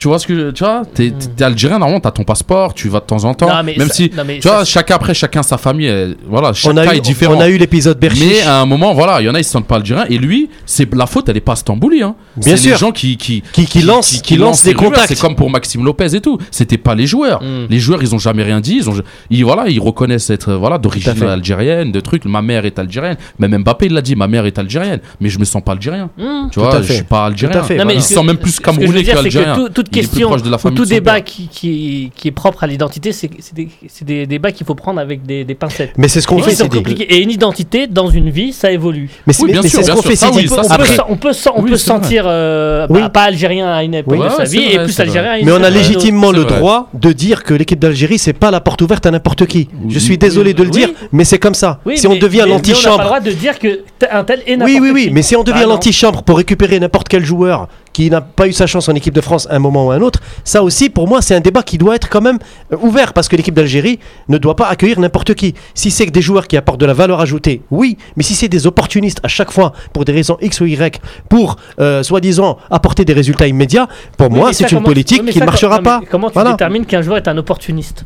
[0.00, 2.88] Tu vois ce que je- tu vois T'es t'es algérien, normalement, t'as ton passeport, tu
[2.88, 3.48] vas de temps en temps.
[3.54, 5.88] Non, mais même ça- si, non, mais tu vois, chacun après, chacun sa famille.
[5.88, 6.52] elle- voilà,
[6.94, 7.34] eu, est différent.
[7.36, 8.46] on a eu l'épisode Mais Berchiche.
[8.46, 10.06] à un moment, voilà, il y en a, ils se sentent pas algériens.
[10.08, 12.02] Et lui, c'est la faute, elle est pas à Stambouli.
[12.02, 12.14] Hein.
[12.34, 12.72] Bien C'est sûr.
[12.72, 14.92] les gens qui, qui, qui, qui lance, qui, lance des les rumeurs.
[14.92, 15.08] contacts.
[15.14, 16.38] C'est comme pour Maxime Lopez et tout.
[16.50, 17.42] C'était pas les joueurs.
[17.42, 17.66] Mm.
[17.68, 18.76] Les joueurs, ils ont jamais rien dit.
[18.76, 18.94] Ils, ont,
[19.28, 22.24] ils, voilà, ils reconnaissent être voilà, d'origine algérienne, de trucs.
[22.24, 23.18] Ma mère est algérienne.
[23.38, 25.00] Même Mbappé, il l'a dit, ma mère est algérienne.
[25.20, 26.08] Mais je me sens pas algérien.
[26.16, 26.44] Hmm.
[26.50, 27.60] Tu Tout vois, je suis pas algérien.
[27.60, 29.68] à fait, Non, mais il ce se que- sent même plus je camerounais qu'algérien.
[29.90, 33.12] Toute question proche de la ou tout débat qui, qui, qui est propre à l'identité,
[33.12, 35.92] c'est des, c'est des débats qu'il faut prendre avec des, des pincettes.
[35.96, 37.04] Mais c'est ce qu'on fait, qui compliqués.
[37.14, 39.08] Et une identité dans une vie, ça évolue.
[39.26, 41.02] Mais c'est Oui, bien mais sûr, c'est ce qu'on fait, Ça, oui, on c'est peut,
[41.08, 43.00] on peut, se- on Oui, peut sentir euh, Oui.
[43.00, 45.46] bah, pas algérien à une époque Oui, de sa vie et plus algérien à une
[45.46, 48.82] Mais on a légitimement le droit de dire que l'équipe d'Algérie, c'est pas la porte
[48.82, 49.68] ouverte à n'importe qui.
[49.88, 50.76] Je suis Oui, désolé de le oui.
[50.76, 51.80] dire, mais c'est comme ça.
[51.86, 53.04] Oui, si on devient mais On n'a pas le l'antichambre.
[53.04, 55.10] droit de dire que un tel est n'importe Oui, oui, oui, qui.
[55.10, 58.52] mais si on devient Bah l'antichambre pour récupérer n'importe quel joueur qui n'a pas eu
[58.52, 60.90] sa chance en équipe de France à un moment ou à un autre, ça aussi,
[60.90, 62.38] pour moi, c'est un débat qui doit être quand même
[62.72, 63.98] euh, ouvert parce que l'équipe d'Algérie
[64.28, 65.54] ne doit pas accueillir n'importe qui.
[65.74, 68.48] Si c'est que des joueurs qui apportent de la valeur ajoutée, oui, mais si c'est
[68.48, 73.04] des opportunistes à chaque fois pour des raisons X ou Y, pour euh, soi-disant apporter
[73.04, 76.00] des résultats immédiats, pour Oui, moi, c'est une comment- politique qui ne marchera non, pas.
[76.10, 76.52] Comment tu Voilà.
[76.52, 78.04] détermines qu'un joueur est un opportuniste?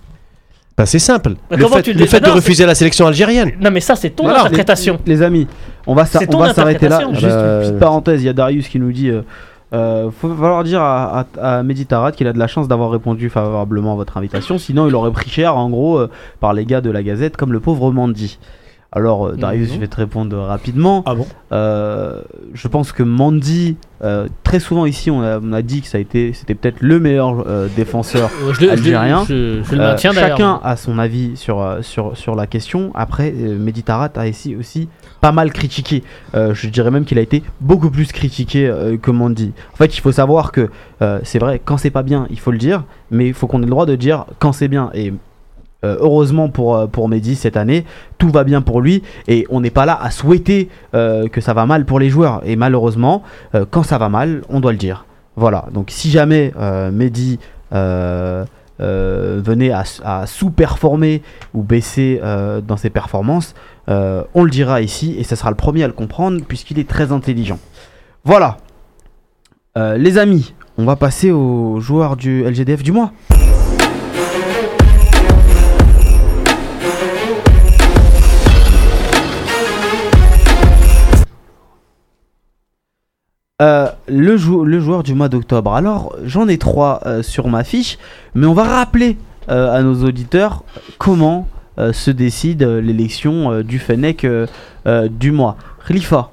[0.76, 1.34] Ben, c'est simple.
[1.50, 3.52] Mais Le fait, tu le le dé- fait de Non, refuser la sélection algérienne.
[3.60, 4.40] Non, mais ça, c'est ton Voilà.
[4.40, 4.98] interprétation.
[5.06, 5.46] Les amis,
[5.86, 6.46] on va, s'arrêter là.
[6.46, 7.14] interprétation.
[7.14, 9.22] Juste une petite parenthèse, il y a Darius qui nous dit euh,
[9.74, 12.90] euh, faut falloir dire à, à, à Mehdi Tarat qu'il a de la chance d'avoir
[12.90, 16.10] répondu favorablement à votre invitation, sinon il aurait pris cher en gros euh,
[16.40, 18.38] par les gars de la Gazette, comme le pauvre Mandy.
[18.96, 19.74] Alors, euh, Darius, Mhm.
[19.74, 21.02] je vais te répondre rapidement.
[21.06, 22.20] Ah bon Euh,
[22.52, 25.98] je pense que Mandy, euh, très souvent ici, on a, on a dit que ça
[25.98, 28.30] a été, c'était peut-être le meilleur euh, défenseur.
[28.52, 29.24] Je, Algérien.
[29.28, 32.90] je- je le maintiens chacun a son avis sur, sur, sur la question.
[32.94, 34.88] Après, euh, Mehdi Tarat a ici aussi
[35.20, 36.02] pas mal critiqué.
[36.34, 39.52] Je dirais même qu'il a été beaucoup plus critiqué que Mandy.
[39.72, 40.68] En fait, il faut savoir que
[41.22, 43.64] c'est vrai, quand c'est pas bien, il faut le dire, mais il faut qu'on ait
[43.66, 44.90] le droit de dire quand c'est bien.
[44.94, 45.12] Et
[45.84, 47.84] euh, heureusement pour, euh, pour Mehdi cette année,
[48.16, 51.52] tout va bien pour lui et on n'est pas là à souhaiter euh, que ça
[51.52, 52.40] va mal pour les joueurs.
[52.44, 53.22] Et malheureusement,
[53.70, 55.04] quand ça va mal, on doit le dire.
[55.36, 56.52] Voilà, donc si jamais
[56.92, 57.38] Mehdi
[57.70, 62.20] venait à, à sous-performer ou baisser
[62.66, 63.54] dans ses performances,
[63.88, 67.12] on le dira ici et ça sera le premier à le comprendre puisqu'il est très
[67.12, 67.58] intelligent.
[68.24, 68.58] Voilà,
[69.76, 73.12] les amis, on va passer aux joueurs du LGDF du mois.
[83.62, 85.74] Euh, le, jou- le joueur du mois d'octobre.
[85.74, 87.98] Alors, j'en ai trois euh, sur ma fiche,
[88.34, 89.16] mais on va rappeler
[89.48, 90.64] euh, à nos auditeurs
[90.98, 91.46] comment
[91.92, 94.24] se décide l'élection du Fennec
[95.10, 95.56] du mois.
[95.84, 96.30] Khalifa,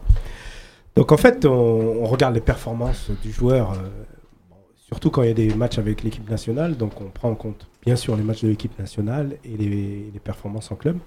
[0.96, 3.74] Donc en fait, on, regarde les performances du joueur,
[4.78, 6.78] surtout quand il y a des matchs avec l'équipe nationale.
[6.78, 10.72] Donc on prend en compte bien sûr les matchs de l'équipe nationale et les, performances
[10.72, 10.98] en club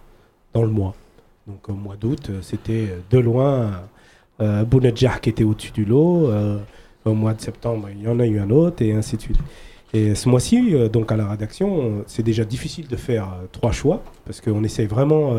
[0.52, 0.96] dans le mois.
[1.46, 3.70] Donc au mois d'août, c'était de loin
[4.40, 6.28] euh, Bounedjah qui était au-dessus du lot.
[6.28, 6.58] euh,
[7.04, 9.38] au mois de septembre, il y en a eu un autre et ainsi de suite.
[9.92, 13.72] Et ce mois-ci, euh, donc à la rédaction, c'est déjà difficile de faire euh, trois
[13.72, 15.34] choix parce qu'on essaye vraiment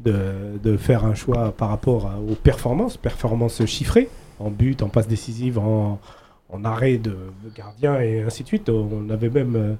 [0.00, 4.08] de, faire un choix par rapport aux performances, performances chiffrées,
[4.38, 5.98] en but, en passe décisive, en,
[6.64, 8.68] arrêt de, de gardien et ainsi de suite.
[8.68, 9.76] On avait même,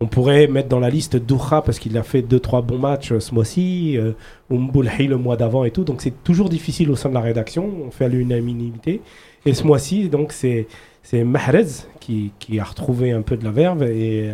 [0.00, 3.12] on pourrait mettre dans la liste Doura parce qu'il a fait deux trois bons matchs
[3.12, 4.12] euh, ce mois-ci, euh,
[4.50, 5.84] Umboulhi le mois d'avant et tout.
[5.84, 7.70] Donc c'est toujours difficile au sein de la rédaction.
[7.86, 9.02] On fait à l'unanimité.
[9.44, 10.66] Et ce mois-ci, donc c'est
[11.02, 11.66] c'est Mahrez
[11.98, 14.32] qui, qui a retrouvé un peu de la verve et,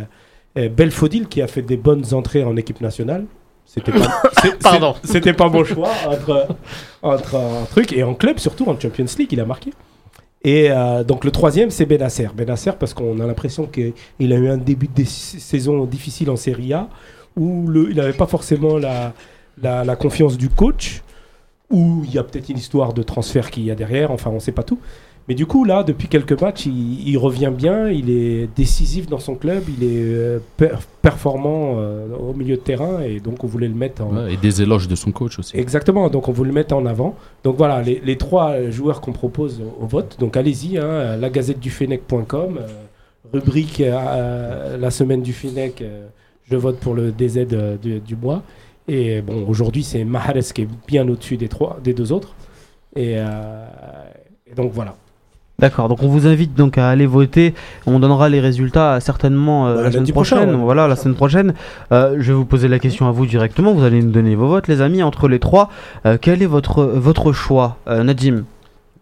[0.57, 3.25] euh, Belfodil qui a fait des bonnes entrées en équipe nationale.
[3.65, 4.21] C'était pas,
[4.63, 4.95] Pardon.
[5.03, 6.47] C'était pas bon choix entre,
[7.01, 9.71] entre un truc et en club, surtout en Champions League, il a marqué.
[10.43, 12.29] Et euh, donc le troisième, c'est Benasser.
[12.35, 16.73] Benasser parce qu'on a l'impression qu'il a eu un début de saison difficile en Serie
[16.73, 16.89] A
[17.35, 19.13] où il n'avait pas forcément la,
[19.61, 21.03] la confiance du coach,
[21.69, 24.35] où il y a peut-être une histoire de transfert qu'il y a derrière, enfin on
[24.35, 24.79] ne sait pas tout.
[25.27, 29.19] Mais du coup, là, depuis quelques matchs, il, il revient bien, il est décisif dans
[29.19, 33.47] son club, il est euh, per- performant euh, au milieu de terrain, et donc on
[33.47, 35.57] voulait le mettre en, Ouais, et des éloges de son coach aussi.
[35.57, 37.15] Exactement, donc on veut le mettre en avant.
[37.43, 40.15] Donc voilà, les, les trois joueurs qu'on propose au, vote.
[40.17, 42.67] Donc allez-y, hein, la gazette du Fennec.com, euh,
[43.33, 45.83] rubrique euh, la semaine du Fennec,
[46.49, 47.45] je vote pour le DZ
[47.81, 48.43] du, du mois.
[48.87, 52.33] Et bon, aujourd'hui c'est Mahrez qui est bien au-dessus des, trois, des deux autres.
[52.95, 54.95] Et, et donc voilà.
[55.59, 57.55] D'accord, donc on vous invite donc à aller voter.
[57.87, 60.37] On donnera les résultats certainement euh, Bah, la semaine prochaine.
[60.39, 60.63] prochain, ouais.
[60.63, 61.53] Voilà, la semaine prochaine.
[61.91, 63.73] Euh, je vais vous poser la question à vous directement.
[63.73, 65.01] Vous allez nous donner vos votes, les amis.
[65.01, 65.69] Entre les trois,
[66.05, 68.43] euh, quel est votre, votre choix Euh, Nadim?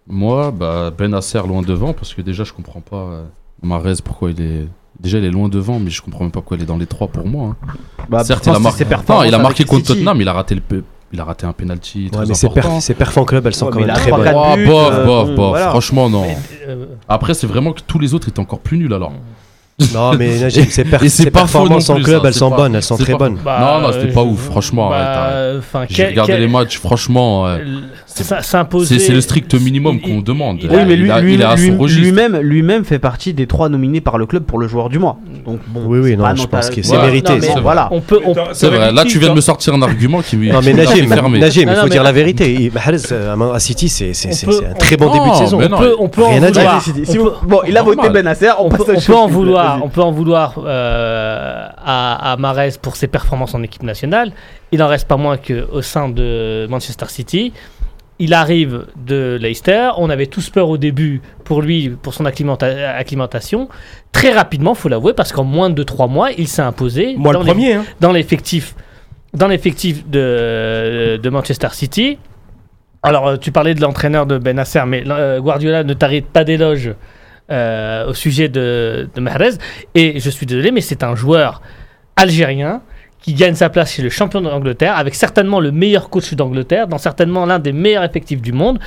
[0.07, 3.23] Moi, bah, Benasser loin devant, parce que déjà, je comprends pas euh,
[3.61, 4.67] Mahrez, pourquoi il est.
[4.97, 6.85] Déjà, il est loin devant, mais je comprends même pas pourquoi il est dans les
[6.85, 7.57] trois pour moi.
[7.67, 7.73] hein.
[8.07, 9.99] bah, Certes, il a, Non, il marqué contre City.
[9.99, 10.61] Tottenham, il a raté, le
[11.15, 12.69] il a raté un penalty très Ouais, mais ses, important.
[12.69, 14.31] perf, ses perfs en club, elles sont Ouais, quand même très bonnes.
[14.35, 15.49] Oh, bof, euh, bof, bon, bof.
[15.49, 15.69] voilà.
[15.69, 16.25] Franchement, non.
[16.67, 19.11] Euh, Après, c'est vraiment que tous les autres étaient encore plus nuls alors.
[19.93, 22.75] Non, mais Najim, ses, per- ses pas performances en club, ça, elles sont pas- bonnes,
[22.75, 23.37] elles sont très pas- bonnes.
[23.45, 25.55] Non, non, c'était euh, pas ouf, franchement, bah, arrête.
[25.59, 27.45] enfin, J'ai regardé quel- les matchs, franchement.
[27.47, 27.83] euh, l-
[28.23, 30.59] s'imposer- c'est le strict minimum qu'on demande.
[30.61, 32.99] il- Oui, mais il, lui, a- lui- il est à lui- son lui-même, lui-même fait
[32.99, 35.17] partie des trois nominés par le club pour le joueur du mois.
[35.45, 37.05] Donc bon, Oui, oui, c'est non, je pense que c'est Voilà.
[37.07, 37.89] mérité, Non, voilà.
[37.91, 40.59] On peut, on- C'est vrai, là tu viens de me sortir un argument qui Non,
[40.63, 41.07] mais Najim,
[41.69, 42.53] il faut dire la vérité.
[42.53, 45.57] Il- Mahrez euh, à City, c'est un très bon on- début de saison.
[45.59, 46.61] mais on peut, on peut en rien à dire.
[47.05, 47.41] vouloir.
[47.47, 48.09] Bon, il a voté.
[48.09, 48.49] Benasser.
[48.59, 48.83] On, peut,
[49.13, 54.31] en vouloir, on peut en vouloir euh, à, Mahrez pour ses performances en équipe nationale.
[54.71, 57.53] Il en reste pas moins qu'au sein de Manchester City.
[58.19, 59.89] Il arrive de Leicester.
[59.97, 63.67] On avait tous peur au début pour lui, pour son acclimata- acclimatation.
[64.13, 67.39] Très rapidement, faut l'avouer, parce qu'en moins de 3 mois, il s'est imposé Moi dans
[67.39, 67.85] le premier, hein.
[67.99, 68.75] dans l'effectif
[69.33, 72.17] dans l'effectif de, de Manchester City.
[73.03, 76.93] Alors, euh, tu parlais de l'entraîneur de Benasser, mais euh, Guardiola ne t'arrête pas d'éloge
[77.51, 79.55] euh, au sujet de, de Mahrez.
[79.93, 81.61] Et je suis désolé, mais c'est un joueur
[82.15, 82.81] algérien
[83.25, 86.99] qui gagne sa place chez le champion d'Angleterre, avec certainement le meilleur coach d'Angleterre, dans
[86.99, 88.77] certainement l'un des meilleurs effectifs du monde.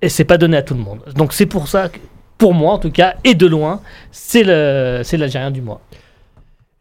[0.00, 1.00] Et c'est pas donné à tout le monde.
[1.16, 1.98] Donc c'est pour ça que,
[2.38, 3.80] pour moi en tout cas, et de loin,
[4.12, 5.80] c'est le- c'est l'Algérien du mois.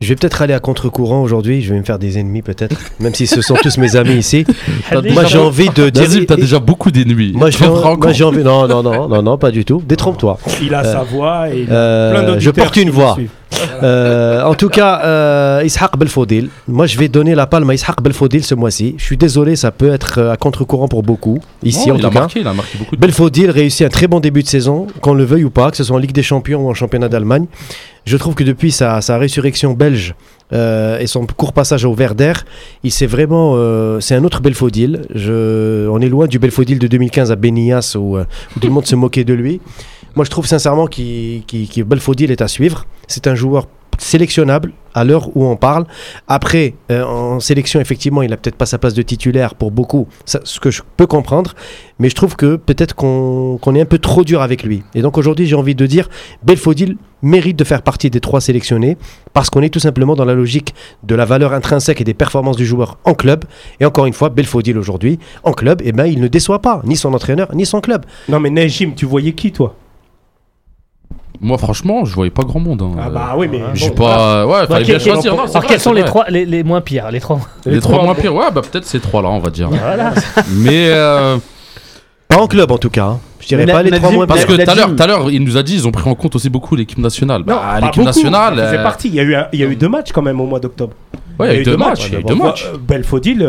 [0.02, 3.16] Je vais peut-être aller à contre-courant aujourd'hui, je vais me faire des ennemis peut-être, même
[3.16, 4.46] si ce sont tous mes amis ici.
[5.14, 6.04] Moi j'ai envie de dire.
[6.04, 7.32] Nazim, t'as déjà beaucoup d'ennemis.
[7.34, 7.66] Moi j'ai
[8.26, 8.44] envie.
[8.44, 9.82] Non, non, non, non, non, pas du tout.
[9.84, 10.38] Détrompe-toi.
[10.62, 13.18] Il a Euh, sa voix et il a euh, plein je porte une voix.
[13.84, 16.50] Euh, en tout cas, euh, Ishaq Belfodil.
[16.68, 18.96] Moi, je vais donner la palme à Ishaq Belfodil ce mois-ci.
[18.98, 21.40] Je suis désolé, ça peut être euh, à contre-courant pour beaucoup.
[21.64, 22.20] Ici, Non, en il tout a cas.
[22.22, 25.14] marqué, il a marqué beaucoup de Belfodil réussit un très bon début de saison, qu'on
[25.14, 27.46] le veuille ou pas, que ce soit en Ligue des Champions ou en championnat d'Allemagne.
[28.06, 30.14] Je trouve que depuis sa, sa résurrection belge
[30.52, 32.34] euh, et son court passage au Werder,
[32.84, 33.54] il s'est vraiment.
[33.56, 35.02] euh, c'est un autre Belfodil.
[35.16, 38.86] Je, on est loin du Belfodil de 2015 à Benias où, où tout le monde
[38.86, 39.62] se moquait de lui.
[40.16, 41.44] Moi, je trouve sincèrement qu'il
[41.86, 42.86] Belfodil est à suivre.
[43.08, 43.68] C'est un joueur
[43.98, 45.86] sélectionnable à l'heure où on parle.
[46.28, 50.08] Après, euh, en sélection, effectivement, il n'a peut-être pas sa place de titulaire pour beaucoup,
[50.26, 51.54] ce que je peux comprendre,
[52.00, 54.84] mais je trouve que peut-être qu'on qu'on est un peu trop dur avec lui.
[54.94, 56.10] Et donc aujourd'hui, j'ai envie de dire,
[56.44, 58.98] Belfodil mérite de faire partie des trois sélectionnés,
[59.34, 62.58] parce qu'on est tout simplement dans la logique de la valeur intrinsèque et des performances
[62.58, 63.46] du joueur en club.
[63.80, 66.96] Et encore une fois, Belfodil aujourd'hui, en club, eh ben, il ne déçoit pas, ni
[66.96, 68.06] son entraîneur, ni son club.
[68.28, 69.76] Non, mais Najim, tu voyais qui, toi?
[71.44, 72.82] Moi, franchement, je voyais pas grand monde.
[72.82, 72.92] hein.
[73.00, 73.60] Ah bah oui, mais.
[73.74, 74.46] J'ai bon, pas.
[74.48, 75.36] Ouais, fallait bien choisir.
[75.36, 77.40] non, c'est Alors, quels sont c'est les trois les, les moins pires Les trois.
[77.66, 79.70] Les trois moins pires, ouais, bah peut-être ces trois-là, on va dire.
[79.70, 80.14] Voilà.
[80.52, 81.38] Mais euh,
[82.28, 83.06] Pas en club en tout cas.
[83.06, 83.20] hein.
[83.42, 84.56] Je dirais Mais pas les trois moins parce pires.
[84.58, 86.10] que tout à l'heure, Nazim- tout à l'heure, il nous a dit, ils ont pris
[86.10, 87.42] en compte aussi beaucoup l'équipe nationale.
[87.42, 88.56] Non, Bah, pas l'équipe beaucoup, nationale.
[88.56, 89.08] Faisait euh, partie.
[89.10, 90.94] Il y, a eu il y a eu deux matchs quand même au mois d'octobre.
[91.38, 92.08] Ouais, il y a eu deux matchs.
[92.08, 92.66] Il y a eu deux matchs.
[92.74, 93.44] euh, Belfodil,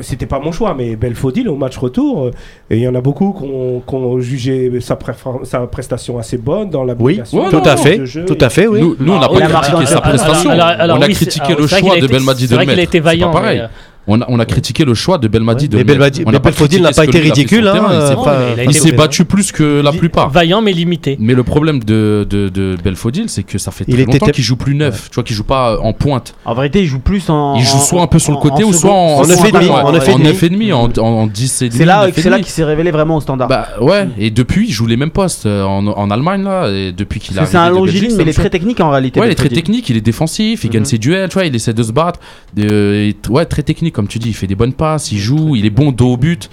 [0.00, 2.30] c'était pas mon choix, mais Belfodil au match retour, euh,
[2.70, 6.68] et il y en a beaucoup qui ont- qui ont jugé sa, prestation assez bonne
[6.70, 8.00] dans la Oui, Ouais, tout à fait.
[8.26, 8.80] Tout à fait, oui.
[8.80, 10.50] Nous, nous, on n'a pas critiqué sa prestation.
[10.50, 12.90] alors, alors, on a oui, critiqué le choix de Belmadi de le mettre.
[12.90, 13.62] C'est pas pareil.
[14.08, 16.18] Euh, On a, on a critiqué le choix de Belmadi de Mais le mettre.
[16.18, 17.62] Belmadi- mais Belfodil n'a pas été ridicule.
[17.64, 20.30] le hein, terrain, il euh, s'est- Non, pas- il Il battu plus que la plupart.
[20.30, 21.16] Vaillant mais limité.
[21.20, 24.26] Mais le problème de, de, de Belfodil, c'est que ça fait Il très était longtemps
[24.26, 25.08] te- qu'il joue plus neuf.
[25.10, 26.34] Tu vois, qu'il joue pas en pointe.
[26.44, 27.56] En vérité, il joue plus en.
[27.56, 29.52] Il joue soit un peu sur le côté en ou soit en En neuf et
[29.52, 30.28] demi, ouais, en neuf et en demi.
[30.28, 31.78] neuf et demi, en, en 10 et demi.
[31.78, 31.84] C'est
[32.30, 33.48] là, qu'il s'est révélé vraiment au standard.
[33.48, 36.92] Bah ouais, et depuis, il joue les mêmes postes euh, en, en Allemagne là, et
[36.92, 39.20] depuis qu'il a c'est un longiligne, mais il est très technique en réalité.
[39.20, 40.86] Ouais, il est très technique, il est défensif, il gagne Mhm.
[40.86, 42.18] ses duels, tu vois, il essaie de se battre.
[42.58, 45.54] Euh, il ouais, très technique, comme tu dis, il fait des bonnes passes, il joue,
[45.56, 46.50] il est bon dos au but.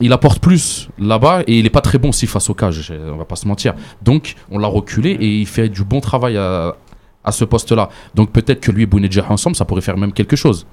[0.00, 3.16] Il apporte plus là-bas et il est pas très bon aussi face au cage, on
[3.16, 3.74] va pas se mentir.
[4.02, 6.76] Donc, on l'a reculé et il fait du bon travail à,
[7.24, 7.88] à ce poste-là.
[8.14, 10.66] Donc, peut-être que lui et Bounedjah ensemble, ça pourrait faire même quelque chose.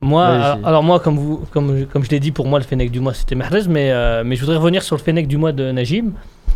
[0.00, 2.64] Moi, Ouais, alors, moi, comme, vous, comme, je- comme je l'ai dit, pour moi, le
[2.64, 5.36] Fennec du mois, c'était Mahrez, mais, euh, mais je voudrais revenir sur le Fennec du
[5.36, 6.12] mois de Najim.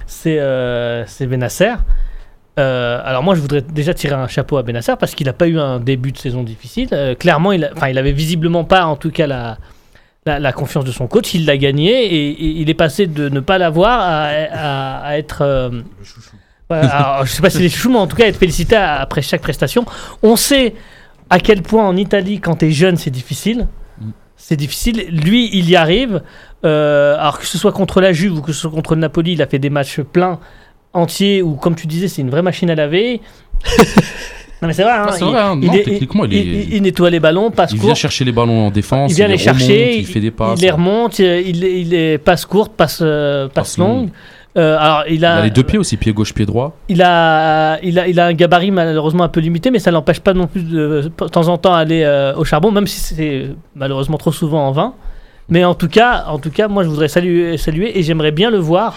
[0.09, 1.74] C'est euh, c'est Benasser.
[2.58, 5.46] Euh, alors moi, je voudrais déjà tirer un chapeau à Benasser parce qu'il n'a pas
[5.46, 6.88] eu un début de saison difficile.
[6.92, 9.58] Euh, clairement, il, a- il avait visiblement pas, en tout cas, la,
[10.24, 11.34] la, la confiance de son coach.
[11.34, 15.18] Il l'a gagné et, et il est passé de ne pas l'avoir à, à- à
[15.18, 15.42] être...
[15.42, 15.70] euh,
[16.68, 19.22] Ouais, alors, je sais pas si les chouchous, mais en tout cas, être félicité après
[19.22, 19.84] chaque prestation.
[20.24, 20.74] On sait
[21.30, 23.68] à quel point en Italie, quand tu es jeune, c'est difficile.
[24.00, 24.08] Mm.
[24.36, 25.06] C'est difficile.
[25.10, 26.22] Lui, il y arrive.
[26.64, 29.34] Euh, alors que ce soit contre la Juve ou que ce soit contre le Napoli,
[29.34, 30.40] il a fait des matchs pleins,
[30.97, 33.20] entiers, où, comme tu disais, c'est une vraie machine à laver.
[34.62, 34.93] non, mais c'est vrai.
[34.93, 35.59] hein, Ah, c'est il- vrai, hein.
[35.60, 37.86] il Non, est- techniquement, il il- il nettoie les ballons, passe Il court.
[37.86, 40.59] vient chercher les ballons en défense, Il vient les remonte, chercher, il fait des passes.
[40.59, 43.89] il les remonte, euh, il, il passe courte, passe, euh, passe Passe longue.
[43.97, 44.09] longue.
[44.56, 46.74] Euh, alors, il Il a, les deux pieds aussi, pied gauche, pied droit.
[46.89, 50.20] il a, il a, il a un gabarit malheureusement un peu limité, mais ça l'empêche
[50.20, 53.48] pas non plus de, de temps en temps aller euh, au charbon, même si c'est
[53.74, 54.94] malheureusement trop souvent en vain.
[55.51, 58.51] Mais en tout cas, en tout cas, moi je voudrais saluer, saluer et j'aimerais bien
[58.51, 58.97] le voir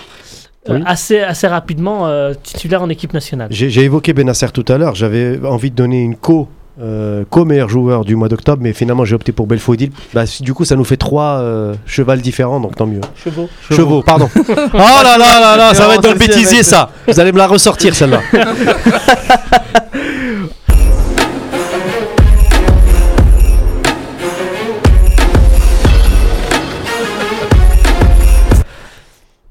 [0.67, 0.81] Oui.
[0.85, 3.47] assez, assez rapidement euh, titulaire en équipe nationale.
[3.51, 4.93] J'ai évoqué Benasser tout à l'heure.
[4.95, 6.49] J'avais envie de donner une co.
[6.81, 9.91] euh, co-meilleur joueur du mois d'octobre, mais finalement j'ai opté pour Belfodil.
[10.13, 13.01] Bah, du coup, ça nous fait trois euh, chevals différents, donc tant mieux.
[13.21, 13.49] Chevaux.
[13.69, 14.29] Chevaux, pardon.
[14.37, 14.43] oh
[14.77, 16.91] là là là là, ça va être dans le bêtisier ça.
[17.07, 18.21] Vous allez me la ressortir celle-là.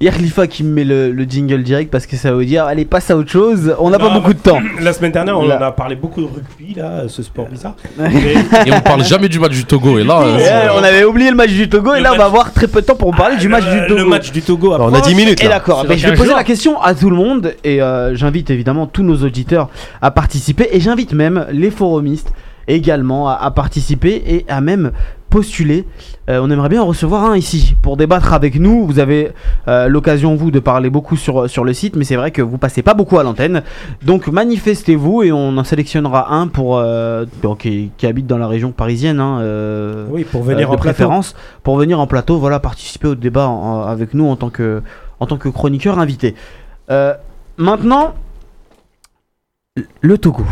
[0.06, 2.84] A Khalifa qui me met le, le jingle direct parce que ça veut dire allez
[2.84, 4.60] passe à autre chose, on n'a pas beaucoup de temps.
[4.80, 5.58] La semaine dernière, on Là.
[5.58, 7.74] en a parlé beaucoup de rugby, là, ce sport bizarre.
[8.66, 9.98] Et on parle jamais du match du Togo.
[9.98, 12.26] Et là, Et, euh, on avait oublié le match du Togo et là on va
[12.26, 13.98] avoir très peu de temps pour parler du match Le- du Togo.
[14.00, 15.12] Le match du Togo Alors, on a approche.
[15.12, 17.82] 10 minutes Et d'accord, je vais 15 poser la question à tout le monde et
[17.82, 19.68] euh, j'invite évidemment tous nos auditeurs
[20.00, 22.30] à participer et j'invite même les forumistes
[22.68, 24.92] également à, à participer et à même
[25.30, 25.86] postuler.
[26.30, 28.86] Euh, on aimerait bien en recevoir un ici pour débattre avec nous.
[28.86, 29.32] Vous avez
[29.68, 32.58] euh, l'occasion vous de parler beaucoup sur, sur le site, mais c'est vrai que vous
[32.58, 33.62] passez pas beaucoup à l'antenne.
[34.02, 37.24] Donc manifestez-vous et on en sélectionnera un pour euh,
[37.58, 39.20] qui, qui habite dans la région parisienne.
[39.20, 40.82] hein, Oui, pour venir de en plateau.
[40.82, 44.50] préférence pour venir en plateau, voilà, participer au débat en- en- avec nous en tant
[44.50, 44.82] que,
[45.20, 46.34] en tant que chroniqueur invité.
[47.58, 48.14] Maintenant,
[50.00, 50.44] le Togo.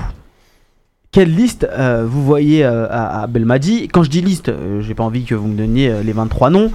[1.17, 3.89] Quelle liste euh, vous voyez euh, à, à Belmadi?
[3.89, 6.51] Quand je dis liste, euh, j'ai pas envie que vous me donniez euh, les 23
[6.51, 6.71] noms,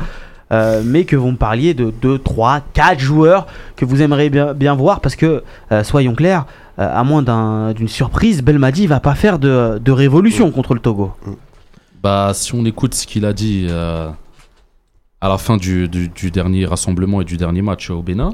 [0.51, 3.45] euh, mais que vous me parliez de 2, 3, 4 joueurs
[3.76, 6.47] que vous aimeriez bien, bien voir parce que, euh, soyons clairs,
[6.80, 10.80] euh, à moins d'un- d'une surprise, Belmadi va pas faire de, de révolution contre le
[10.80, 11.11] Togo.
[12.01, 14.09] Bah, si on écoute ce qu'il a dit euh,
[15.22, 18.31] à la fin du, du- du dernier rassemblement et du dernier match au Bénin,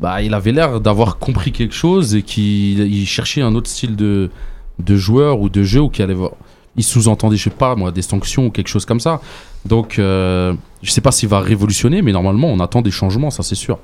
[0.00, 3.94] bah, il avait l'air d'avoir compris quelque chose et qu'il il cherchait un autre style
[3.94, 4.30] de,
[4.78, 6.32] de joueur ou de jeu ou qu'il allait voir.
[6.76, 9.20] Il sous-entendait, je sais pas moi, des sanctions ou quelque chose comme ça.
[9.64, 13.42] Donc, euh, je sais pas s'il va révolutionner, mais normalement, on attend des changements, ça
[13.42, 13.78] c'est sûr.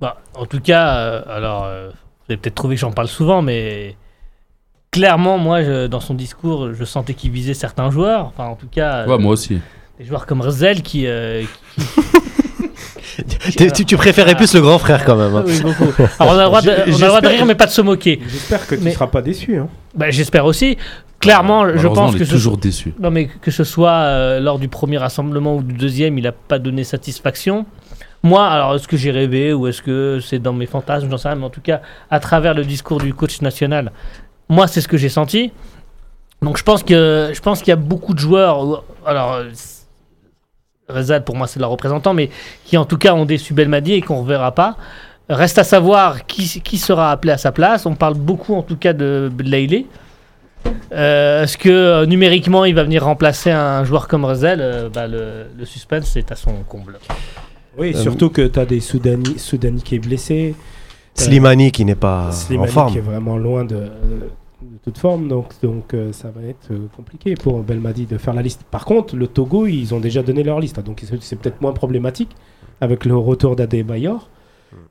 [0.00, 3.42] Bah, en tout cas, euh, alors, euh, vous avez peut-être trouvé que j'en parle souvent,
[3.42, 3.96] mais
[4.90, 8.26] clairement, moi, je- dans son discours, je sentais qu'il visait certains joueurs.
[8.26, 9.58] Enfin, en tout cas, Ouais, euh, moi aussi.
[9.98, 11.06] des joueurs comme Rezel qui.
[11.06, 11.42] euh,
[13.56, 15.34] Tu, tu- tu préférais plus le grand frère quand même.
[15.34, 15.44] hein.
[15.46, 15.92] oui, beaucoup.
[16.18, 17.54] Alors, on a le droit de, J'ai- on a le droit de j'espère- rire, mais
[17.54, 18.20] pas de se moquer.
[18.28, 19.56] J'espère que tu Mais- ne seras pas déçu.
[19.56, 19.68] Hein.
[19.94, 20.76] Bah, J'espère aussi.
[21.20, 22.94] Clairement, je pense on que ce toujours déçu.
[22.98, 26.32] Non, mais que ce soit euh, lors du premier rassemblement ou du deuxième, il n'a
[26.32, 27.66] pas donné satisfaction.
[28.22, 31.28] Moi, alors, est-ce que j'ai rêvé ou est-ce que c'est dans mes fantasmes J'en sais
[31.28, 31.80] rien, mais en tout cas,
[32.10, 33.92] à travers le discours du coach national,
[34.48, 35.52] moi, c'est ce que j'ai senti.
[36.42, 38.64] Donc, je pense que je pense qu'il y a beaucoup de joueurs.
[38.66, 38.76] ou-
[39.06, 39.40] Alors,
[40.90, 42.30] Rezal, pour moi, c'est le représentant, mais
[42.64, 44.76] qui en tout cas ont déçu Belmadi et qu'on ne reverra pas.
[45.28, 47.86] Reste à savoir qui, qui sera appelé à sa place.
[47.86, 49.86] On parle beaucoup, en tout cas, de Blayley.
[50.92, 55.06] Euh, Est-ce que euh, numériquement il va venir remplacer un joueur comme Rezel Euh, bah,
[55.06, 56.98] le, le suspense est à son comble.
[57.78, 60.54] Oui, Euh, surtout que tu as des Soudani, Soudani qui est blessé.
[61.14, 62.92] Slimani qui n'est pas Slimani en forme.
[62.92, 63.84] qui est vraiment loin de,
[64.62, 68.34] de toute forme, donc, donc euh, ça va être euh, compliqué pour Belmadi de faire
[68.34, 68.62] la liste.
[68.70, 71.72] Par contre, le Togo, ils ont déjà donné leur liste, hein, donc c'est peut-être moins
[71.72, 72.30] problématique
[72.80, 74.28] avec le retour d'Adebayor.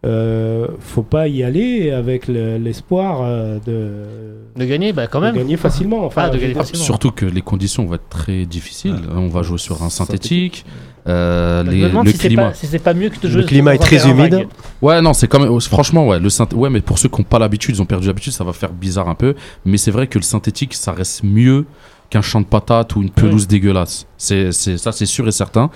[0.05, 5.25] Euh, faut pas y aller avec le- l'espoir euh, de, De gagner, bah quand de
[5.25, 5.35] même.
[5.35, 6.03] gagner facilement.
[6.05, 6.83] Enfin, Ah, de gagner facilement.
[6.83, 8.95] Surtout que les conditions vont être très difficiles.
[9.15, 10.65] On va jouer sur un synthétique.
[11.09, 12.43] Euh, Je les- me demande le si c'est climat.
[12.49, 14.47] pas, si c'est pas mieux que de Le jouer climat sur est très humide.
[14.81, 15.59] Ouais, non, c'est quand même.
[15.61, 18.07] Franchement, ouais, le synth- ouais, mais pour ceux qui n'ont pas l'habitude, ils ont perdu
[18.07, 19.35] l'habitude, ça va faire bizarre un peu.
[19.65, 21.65] Mais c'est vrai que le synthétique, ça reste mieux
[22.09, 24.05] qu'un champ de patates ou une pelouse dégueulasse.
[24.17, 25.69] C'est, c'est, ça, c'est sûr et certain.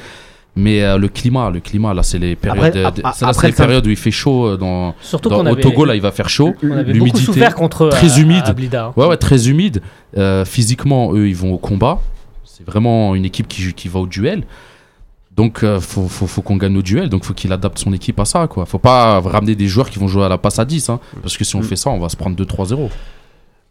[0.56, 3.36] Mais euh, le climat, le climat, là, c'est les périodes, Après- euh, ap- c'est ap-
[3.36, 4.46] là, les le périodes où il fait chaud.
[4.50, 6.54] euh, Dans, Surtout dans- qu'on au Togo, là, il va faire chaud.
[6.62, 8.44] on avait beaucoup l'humidité, contre très à- humide.
[8.46, 8.94] à Blida, hein.
[8.96, 9.82] Ouais, ouais, très humide.
[10.16, 12.00] Euh, physiquement, eux, ils vont au combat.
[12.46, 14.44] C'est vraiment une équipe qui, qui va au duel.
[15.36, 17.10] Donc, euh, faut, faut, faut qu'on gagne nos duels.
[17.10, 18.48] Donc, faut qu'il adapte son équipe à ça.
[18.48, 18.66] Quoi.
[18.66, 20.90] Faut pas ramener des joueurs qui vont jouer à la passe à 10.
[20.90, 21.64] hein, parce que si on Mm.
[21.64, 22.90] fait ça, on va se prendre 2-3-0.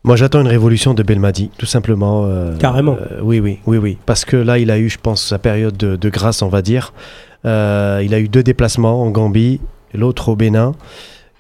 [0.05, 2.25] Moi, j'attends une révolution de Belmadi, tout simplement.
[2.27, 2.97] euh, Carrément.
[3.01, 3.97] euh, oui, oui, oui, oui.
[4.07, 6.63] Parce que là, il a eu, je pense, sa période de, de grâce, on va
[6.63, 6.93] dire.
[7.45, 9.61] Euh, il a eu deux déplacements en Gambie,
[9.95, 10.73] l'autre au Bénin.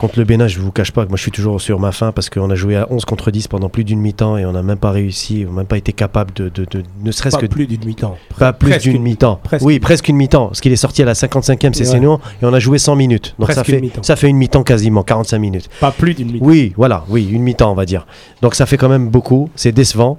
[0.02, 2.10] Contre le Bénin, je vous cache pas que moi, je suis toujours sur ma faim
[2.12, 4.64] parce qu'on a joué à 11 contre 10 pendant plus d'une mi-temps et on n'a
[4.64, 7.42] même pas réussi, on n'a même pas été capable de, de, de- ne serait-ce pas
[7.42, 8.16] que plus d'une mi-temps.
[8.36, 9.40] pas plus d'une une- mi-temps.
[9.60, 10.48] Oui, presque une mi-temps.
[10.48, 12.00] Parce qu'il est sorti à la 55e, c'est Ouais.
[12.00, 13.36] nous, et on a joué 100 minutes.
[13.38, 15.70] Donc ça Presque fait, ça fait une mi-temps quasiment, 45 minutes.
[15.78, 16.46] Pas plus d'une mi-temps.
[16.46, 18.04] Oui, voilà, oui, une mi-temps, on va dire.
[18.42, 20.18] Donc ça fait quand même beaucoup, c'est décevant.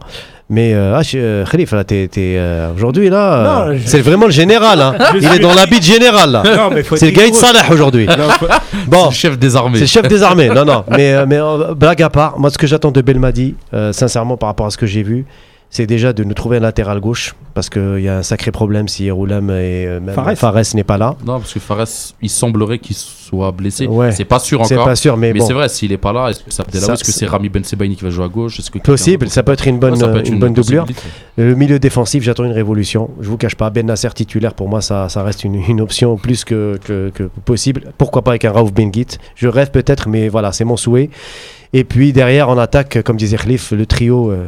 [0.49, 3.87] Mais euh, ah, je- euh, Khalif, là, t'es, t'es, euh, aujourd'hui, là, Non, euh, je-
[3.87, 4.81] c'est vraiment le général.
[4.81, 4.93] hein.
[5.15, 6.43] Il est dans l'habit de général, là.
[6.43, 7.41] Non, mais faut C'est le Gaïd rigoureux.
[7.53, 8.05] Salah aujourd'hui.
[8.05, 8.45] Non, faut-
[8.87, 9.75] Bon, le chef des armées.
[9.75, 10.49] c'est le chef des armées.
[10.49, 13.93] Non, non, mais, mais euh, blague à part, moi, ce que j'attends de Belmadi, euh,
[13.93, 15.25] sincèrement, par rapport à ce que j'ai vu,
[15.73, 17.33] c'est déjà de nous trouver un latéral gauche.
[17.55, 20.35] Parce qu'il y a un sacré problème si Roulam et euh, même Fares.
[20.35, 21.15] Fares n'est pas là.
[21.23, 21.85] Non, parce que Fares,
[22.21, 23.85] il semblerait qu'il soit blessé.
[23.85, 24.11] Ouais.
[24.11, 24.85] C'est pas sûr C'est encore.
[24.87, 25.45] pas sûr, mais, mais bon.
[25.47, 27.49] c'est vrai, s'il est pas là, est-ce que c'est Ça, Est-ce que c'est- c'est Rami
[27.49, 30.19] Ben Sebaini qui va jouer à gauche que Possible, ça peut être une bonne, Ouais,
[30.19, 30.85] être une bonne doublure.
[31.37, 33.09] Le milieu défensif, j'attends une révolution.
[33.21, 36.17] Je vous cache pas, Ben Nasser titulaire, pour moi, ça, ça reste une, une option
[36.17, 37.93] plus que, que, que possible.
[37.99, 41.09] Pourquoi pas avec un Raouf Benguit Je rêve peut-être, mais voilà, c'est mon souhait.
[41.73, 44.47] Et puis derrière, en attaque, comme disait Khalif, le trio euh,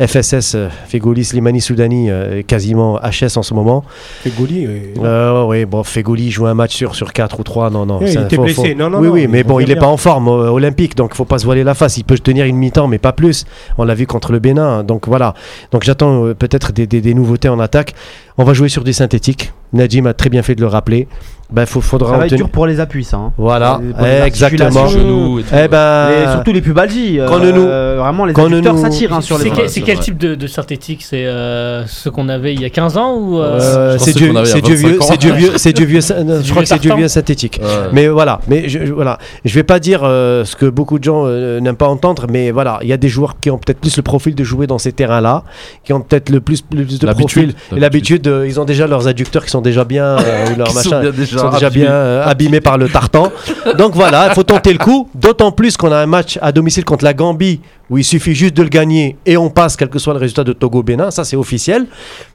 [0.00, 3.84] FSS, euh, Fegoli, Slimani, Soudani, euh, quasiment HS en ce moment.
[4.22, 4.82] Fegoli, oui.
[5.02, 7.98] Euh, oui, bon, Fegoli joue un match sur, sur 4 ou 3, non, non.
[8.02, 8.74] Il était blessé.
[8.76, 10.94] Non, non, oui, non, oui, il mais bon, il n'est pas en forme euh, olympique,
[10.96, 11.96] donc faut pas se voiler la face.
[11.96, 13.44] Il peut tenir une mi-temps, mais pas plus.
[13.76, 15.34] On l'a vu contre le Bénin, donc voilà.
[15.72, 17.94] Donc j'attends euh, peut-être des, des- des nouveautés en attaque.
[18.36, 19.52] On va jouer sur du synthétique.
[19.72, 21.08] Najim a très bien fait de le rappeler.
[21.50, 23.16] Ben, faut, faudra Ça va être dur pour les appuis, ça.
[23.16, 23.32] hein.
[23.38, 24.64] Voilà, Pour les exactement.
[24.66, 24.98] articulations.
[25.00, 25.48] Genoux et tout.
[25.64, 27.18] Eh ben, Et surtout les pubalgies.
[27.26, 27.52] Quand euh,
[27.96, 29.86] nous- vraiment, les quand adducteurs, nous- tire hein, sur C'est les Ouais, quel, c'est c'est
[29.86, 33.16] quel type de, de synthétique C'est euh, ce qu'on avait il y a 15 ans
[33.16, 35.00] ou euh, euh, Je c'est du, qu'on avait il y a c'est du 25 vieux,
[35.00, 35.04] ans.
[35.08, 36.12] c'est du vieux, c'est du vieux, sy-
[36.42, 37.60] je crois que c'est du vieux synthétique.
[37.62, 37.68] Ouais.
[37.94, 41.04] Mais voilà, mais je, je- voilà, je vais pas dire euh, ce que beaucoup de
[41.04, 43.80] gens euh, n'aiment pas entendre, mais voilà, il y a des joueurs qui ont peut-être
[43.80, 45.44] plus le profil de jouer dans ces terrains-là,
[45.82, 48.26] qui ont peut-être le plus, plus de L'habitude, profil et l'habitude.
[48.28, 51.38] euh, ils ont déjà leurs adducteurs qui sont sont déjà bien, euh, sont bien déjà
[51.38, 51.84] sont déjà abîmés.
[51.86, 53.30] bien euh, abîmés par le tartan.
[53.76, 55.08] Donc voilà, il faut tenter le coup.
[55.14, 57.60] D'autant plus qu'on a un match à domicile contre la Gambie
[57.90, 60.44] où il suffit juste de le gagner et on passe, quel que soit le résultat
[60.44, 61.10] de Togo-Bénin.
[61.10, 61.86] Ça, c'est officiel.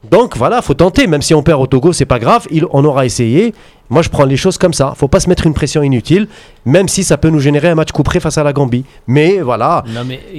[0.09, 1.07] Donc voilà, faut tenter.
[1.07, 2.45] Même si on perd au Togo, c'est pas grave.
[2.51, 3.53] Il- on aura essayé.
[3.93, 4.93] Moi, je prends les choses comme ça.
[4.97, 6.27] Faut pas se mettre une pression inutile,
[6.65, 8.85] même si ça peut nous générer un match couperé face à la Gambie.
[9.05, 9.83] Mais voilà,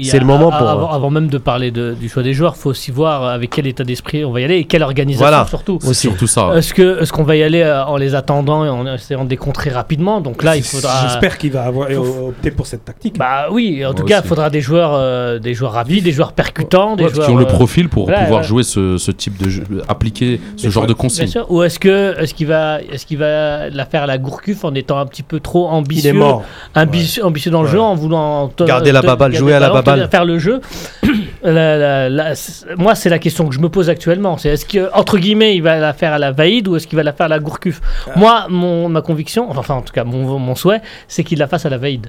[0.03, 2.71] C'est le moment pour- Avant, avant même de parler de- du choix des joueurs, faut
[2.71, 5.47] aussi voir avec quel état d'esprit on va y aller et quelle organisation Voilà.
[5.49, 5.79] surtout.
[5.93, 6.51] Surtout ça.
[6.57, 9.31] Est-ce que est-ce qu'on va y aller euh, en les attendant et en essayant de
[9.31, 10.21] les contrer rapidement?
[10.21, 11.07] Donc là, il faudra.
[11.07, 13.17] J'espère qu'il va avoir opté pour cette tactique.
[13.19, 16.33] Bah oui, en tout cas, il faudra des joueurs, euh, des joueurs rapides, des joueurs
[16.33, 19.37] percutants, des joueurs qui ont le euh, profil pour voilà, pouvoir jouer ce, ce type
[19.41, 21.29] de jeu, appliquer ce Mais genre de consigne.
[21.49, 24.75] Ou est-ce que est-ce qu'il va est-ce qu'il va la faire à la Gourcuff en
[24.75, 26.43] étant un petit peu trop Il ambitieux, est mort.
[26.75, 27.73] ambitieux, ambitieux dans le Ouais.
[27.75, 30.09] jeu, en voulant te- Garder la baballe, garder jouer à la baballe.
[30.11, 30.61] faire le jeu.
[31.47, 32.33] La- la- la-
[32.79, 34.39] moi, c'est la question que je me pose actuellement.
[34.39, 36.97] C'est est-ce que entre guillemets, il va la faire à la Vaïd ou est-ce qu'il
[36.97, 37.83] va la faire à la Gourcuff?
[38.17, 41.67] Moi, mon ma conviction, enfin en tout cas mon, mon souhait, c'est qu'il la fasse
[41.67, 42.07] à la Vaïd.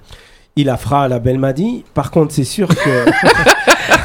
[0.56, 1.84] Il la fera à la Belmadi.
[1.94, 2.76] Par contre, c'est sûr que.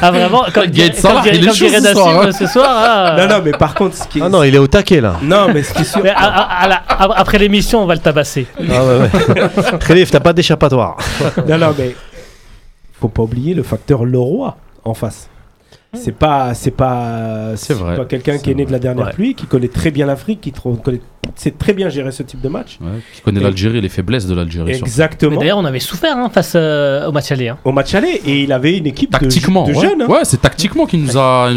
[0.01, 2.21] Ah vraiment Comme dirait- Salah, comme dirait- il est comme chaud dirait ce Nassim, soir,
[2.23, 2.31] hein.
[2.31, 2.65] ce soir.
[2.69, 4.21] ah, non, non, mais par contre, ce qui est.
[4.23, 5.15] ah non, il est au taquet là.
[5.21, 6.01] Non, mais ce qui est sûr.
[6.03, 8.47] mais à- à- à la- à- après l'émission, on va le tabasser.
[8.59, 9.77] Ah ouais, ouais.
[9.87, 10.97] Khalif, t'as pas d'échappatoire.
[11.47, 11.95] Non, non, mais
[12.99, 15.27] faut pas oublier le facteur Leroy en face.
[15.93, 17.97] C'est pas, c'est pas, C'est vrai.
[17.97, 19.13] pas quelqu'un qui est né de la dernière Ouais.
[19.13, 21.01] pluie, qui connaît très bien l'Afrique, qui connaît,
[21.35, 22.77] sait très bien gérer ce type de match.
[22.79, 24.71] Ouais, qui connaît Et- l'Algérie, les faiblesses de l'Algérie.
[24.71, 25.37] Exactement.
[25.37, 27.49] D'ailleurs, on avait souffert hein, face euh, au match aller.
[27.49, 27.57] hein.
[27.65, 29.81] Au match aller, et il avait une équipe de, Tactiquement, de ouais.
[29.81, 30.01] jeunes.
[30.03, 30.07] hein.
[30.07, 31.49] Ouais, c'est tactiquement qui nous a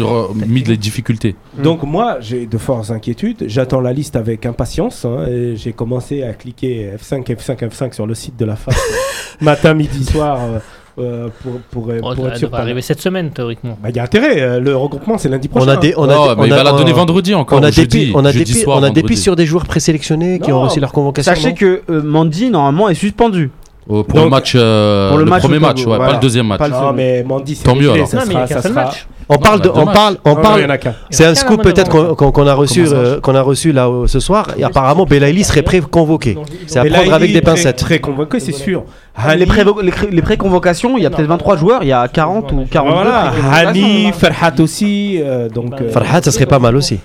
[0.47, 1.35] mis des difficultés.
[1.57, 3.45] Donc moi, j'ai de fortes inquiétudes.
[3.47, 5.05] J'attends la liste avec impatience.
[5.05, 8.77] hein, j'ai commencé à cliquer F5, F5, F5 sur le site de la FAF
[9.39, 10.59] matin, midi, soir euh,
[10.97, 12.49] euh, pour, pour, Oh, pour être sûr.
[12.53, 13.77] arriver cette semaine, théoriquement.
[13.81, 14.41] Bah, Il y a intérêt.
[14.41, 15.71] euh, le regroupement, c'est lundi On prochain.
[15.73, 17.35] a des, on a Non, des- mais on il a- va la on- donner vendredi
[17.35, 17.59] encore.
[17.59, 20.51] On a des, on a jeudi soir, on a pistes sur des joueurs présélectionnés qui
[20.51, 21.33] ont reçu leur convocation.
[21.33, 23.51] Sachez que euh, Mandy, normalement, est suspendu.
[23.87, 26.05] Oh, pour Donc, le match, euh, pour le le, match premier match, ouais, voilà.
[26.07, 26.57] pas le deuxième match.
[26.57, 26.93] Pas le Non, second.
[26.93, 28.07] mais Mandy, c'est Tant mieux, alors.
[28.07, 29.07] Ça non, mais il n'y sera, a qu'un ça seul sera- match.
[29.27, 30.67] On parle de, bah, on parle, on parle.
[31.09, 34.49] C'est un scoop peut-être qu'on a reçu, euh, qu'on a reçu là euh, ce soir.
[34.57, 36.37] Et apparemment, Belaïli serait pré-convoqué.
[36.67, 37.83] C'est à prendre avec des pincettes.
[37.83, 38.83] Pré-convoqué, c'est sûr.
[39.15, 42.93] Ah, les pré-convocations, il y a peut-être 23 joueurs, il y a 40 ou 42
[42.93, 43.31] Voilà.
[43.51, 45.19] Hani, Ferhat aussi.
[45.21, 46.99] euh, donc, euh, Farhat, ça serait pas mal aussi.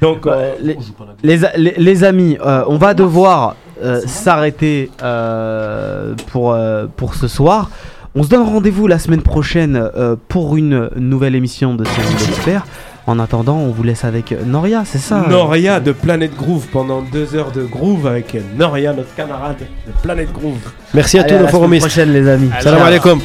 [0.00, 0.76] donc euh, les,
[1.24, 7.14] les, a- les- les amis, euh, on va devoir euh, s'arrêter euh, pour, euh, pour
[7.14, 7.70] ce soir.
[8.20, 12.66] On se donne rendez-vous la semaine prochaine euh, pour une nouvelle émission de Série d'Experts.
[13.06, 17.00] En attendant, on vous laisse avec Noria, c'est ça euh Noria de Planète Groove pendant
[17.00, 20.58] deux heures de groove avec Noria, notre camarade de Planète Groove.
[20.94, 21.86] Merci à Allez, tous à nos la semaine forumistes.
[21.86, 22.50] prochaine, les amis.
[22.60, 23.20] Salam alaikum.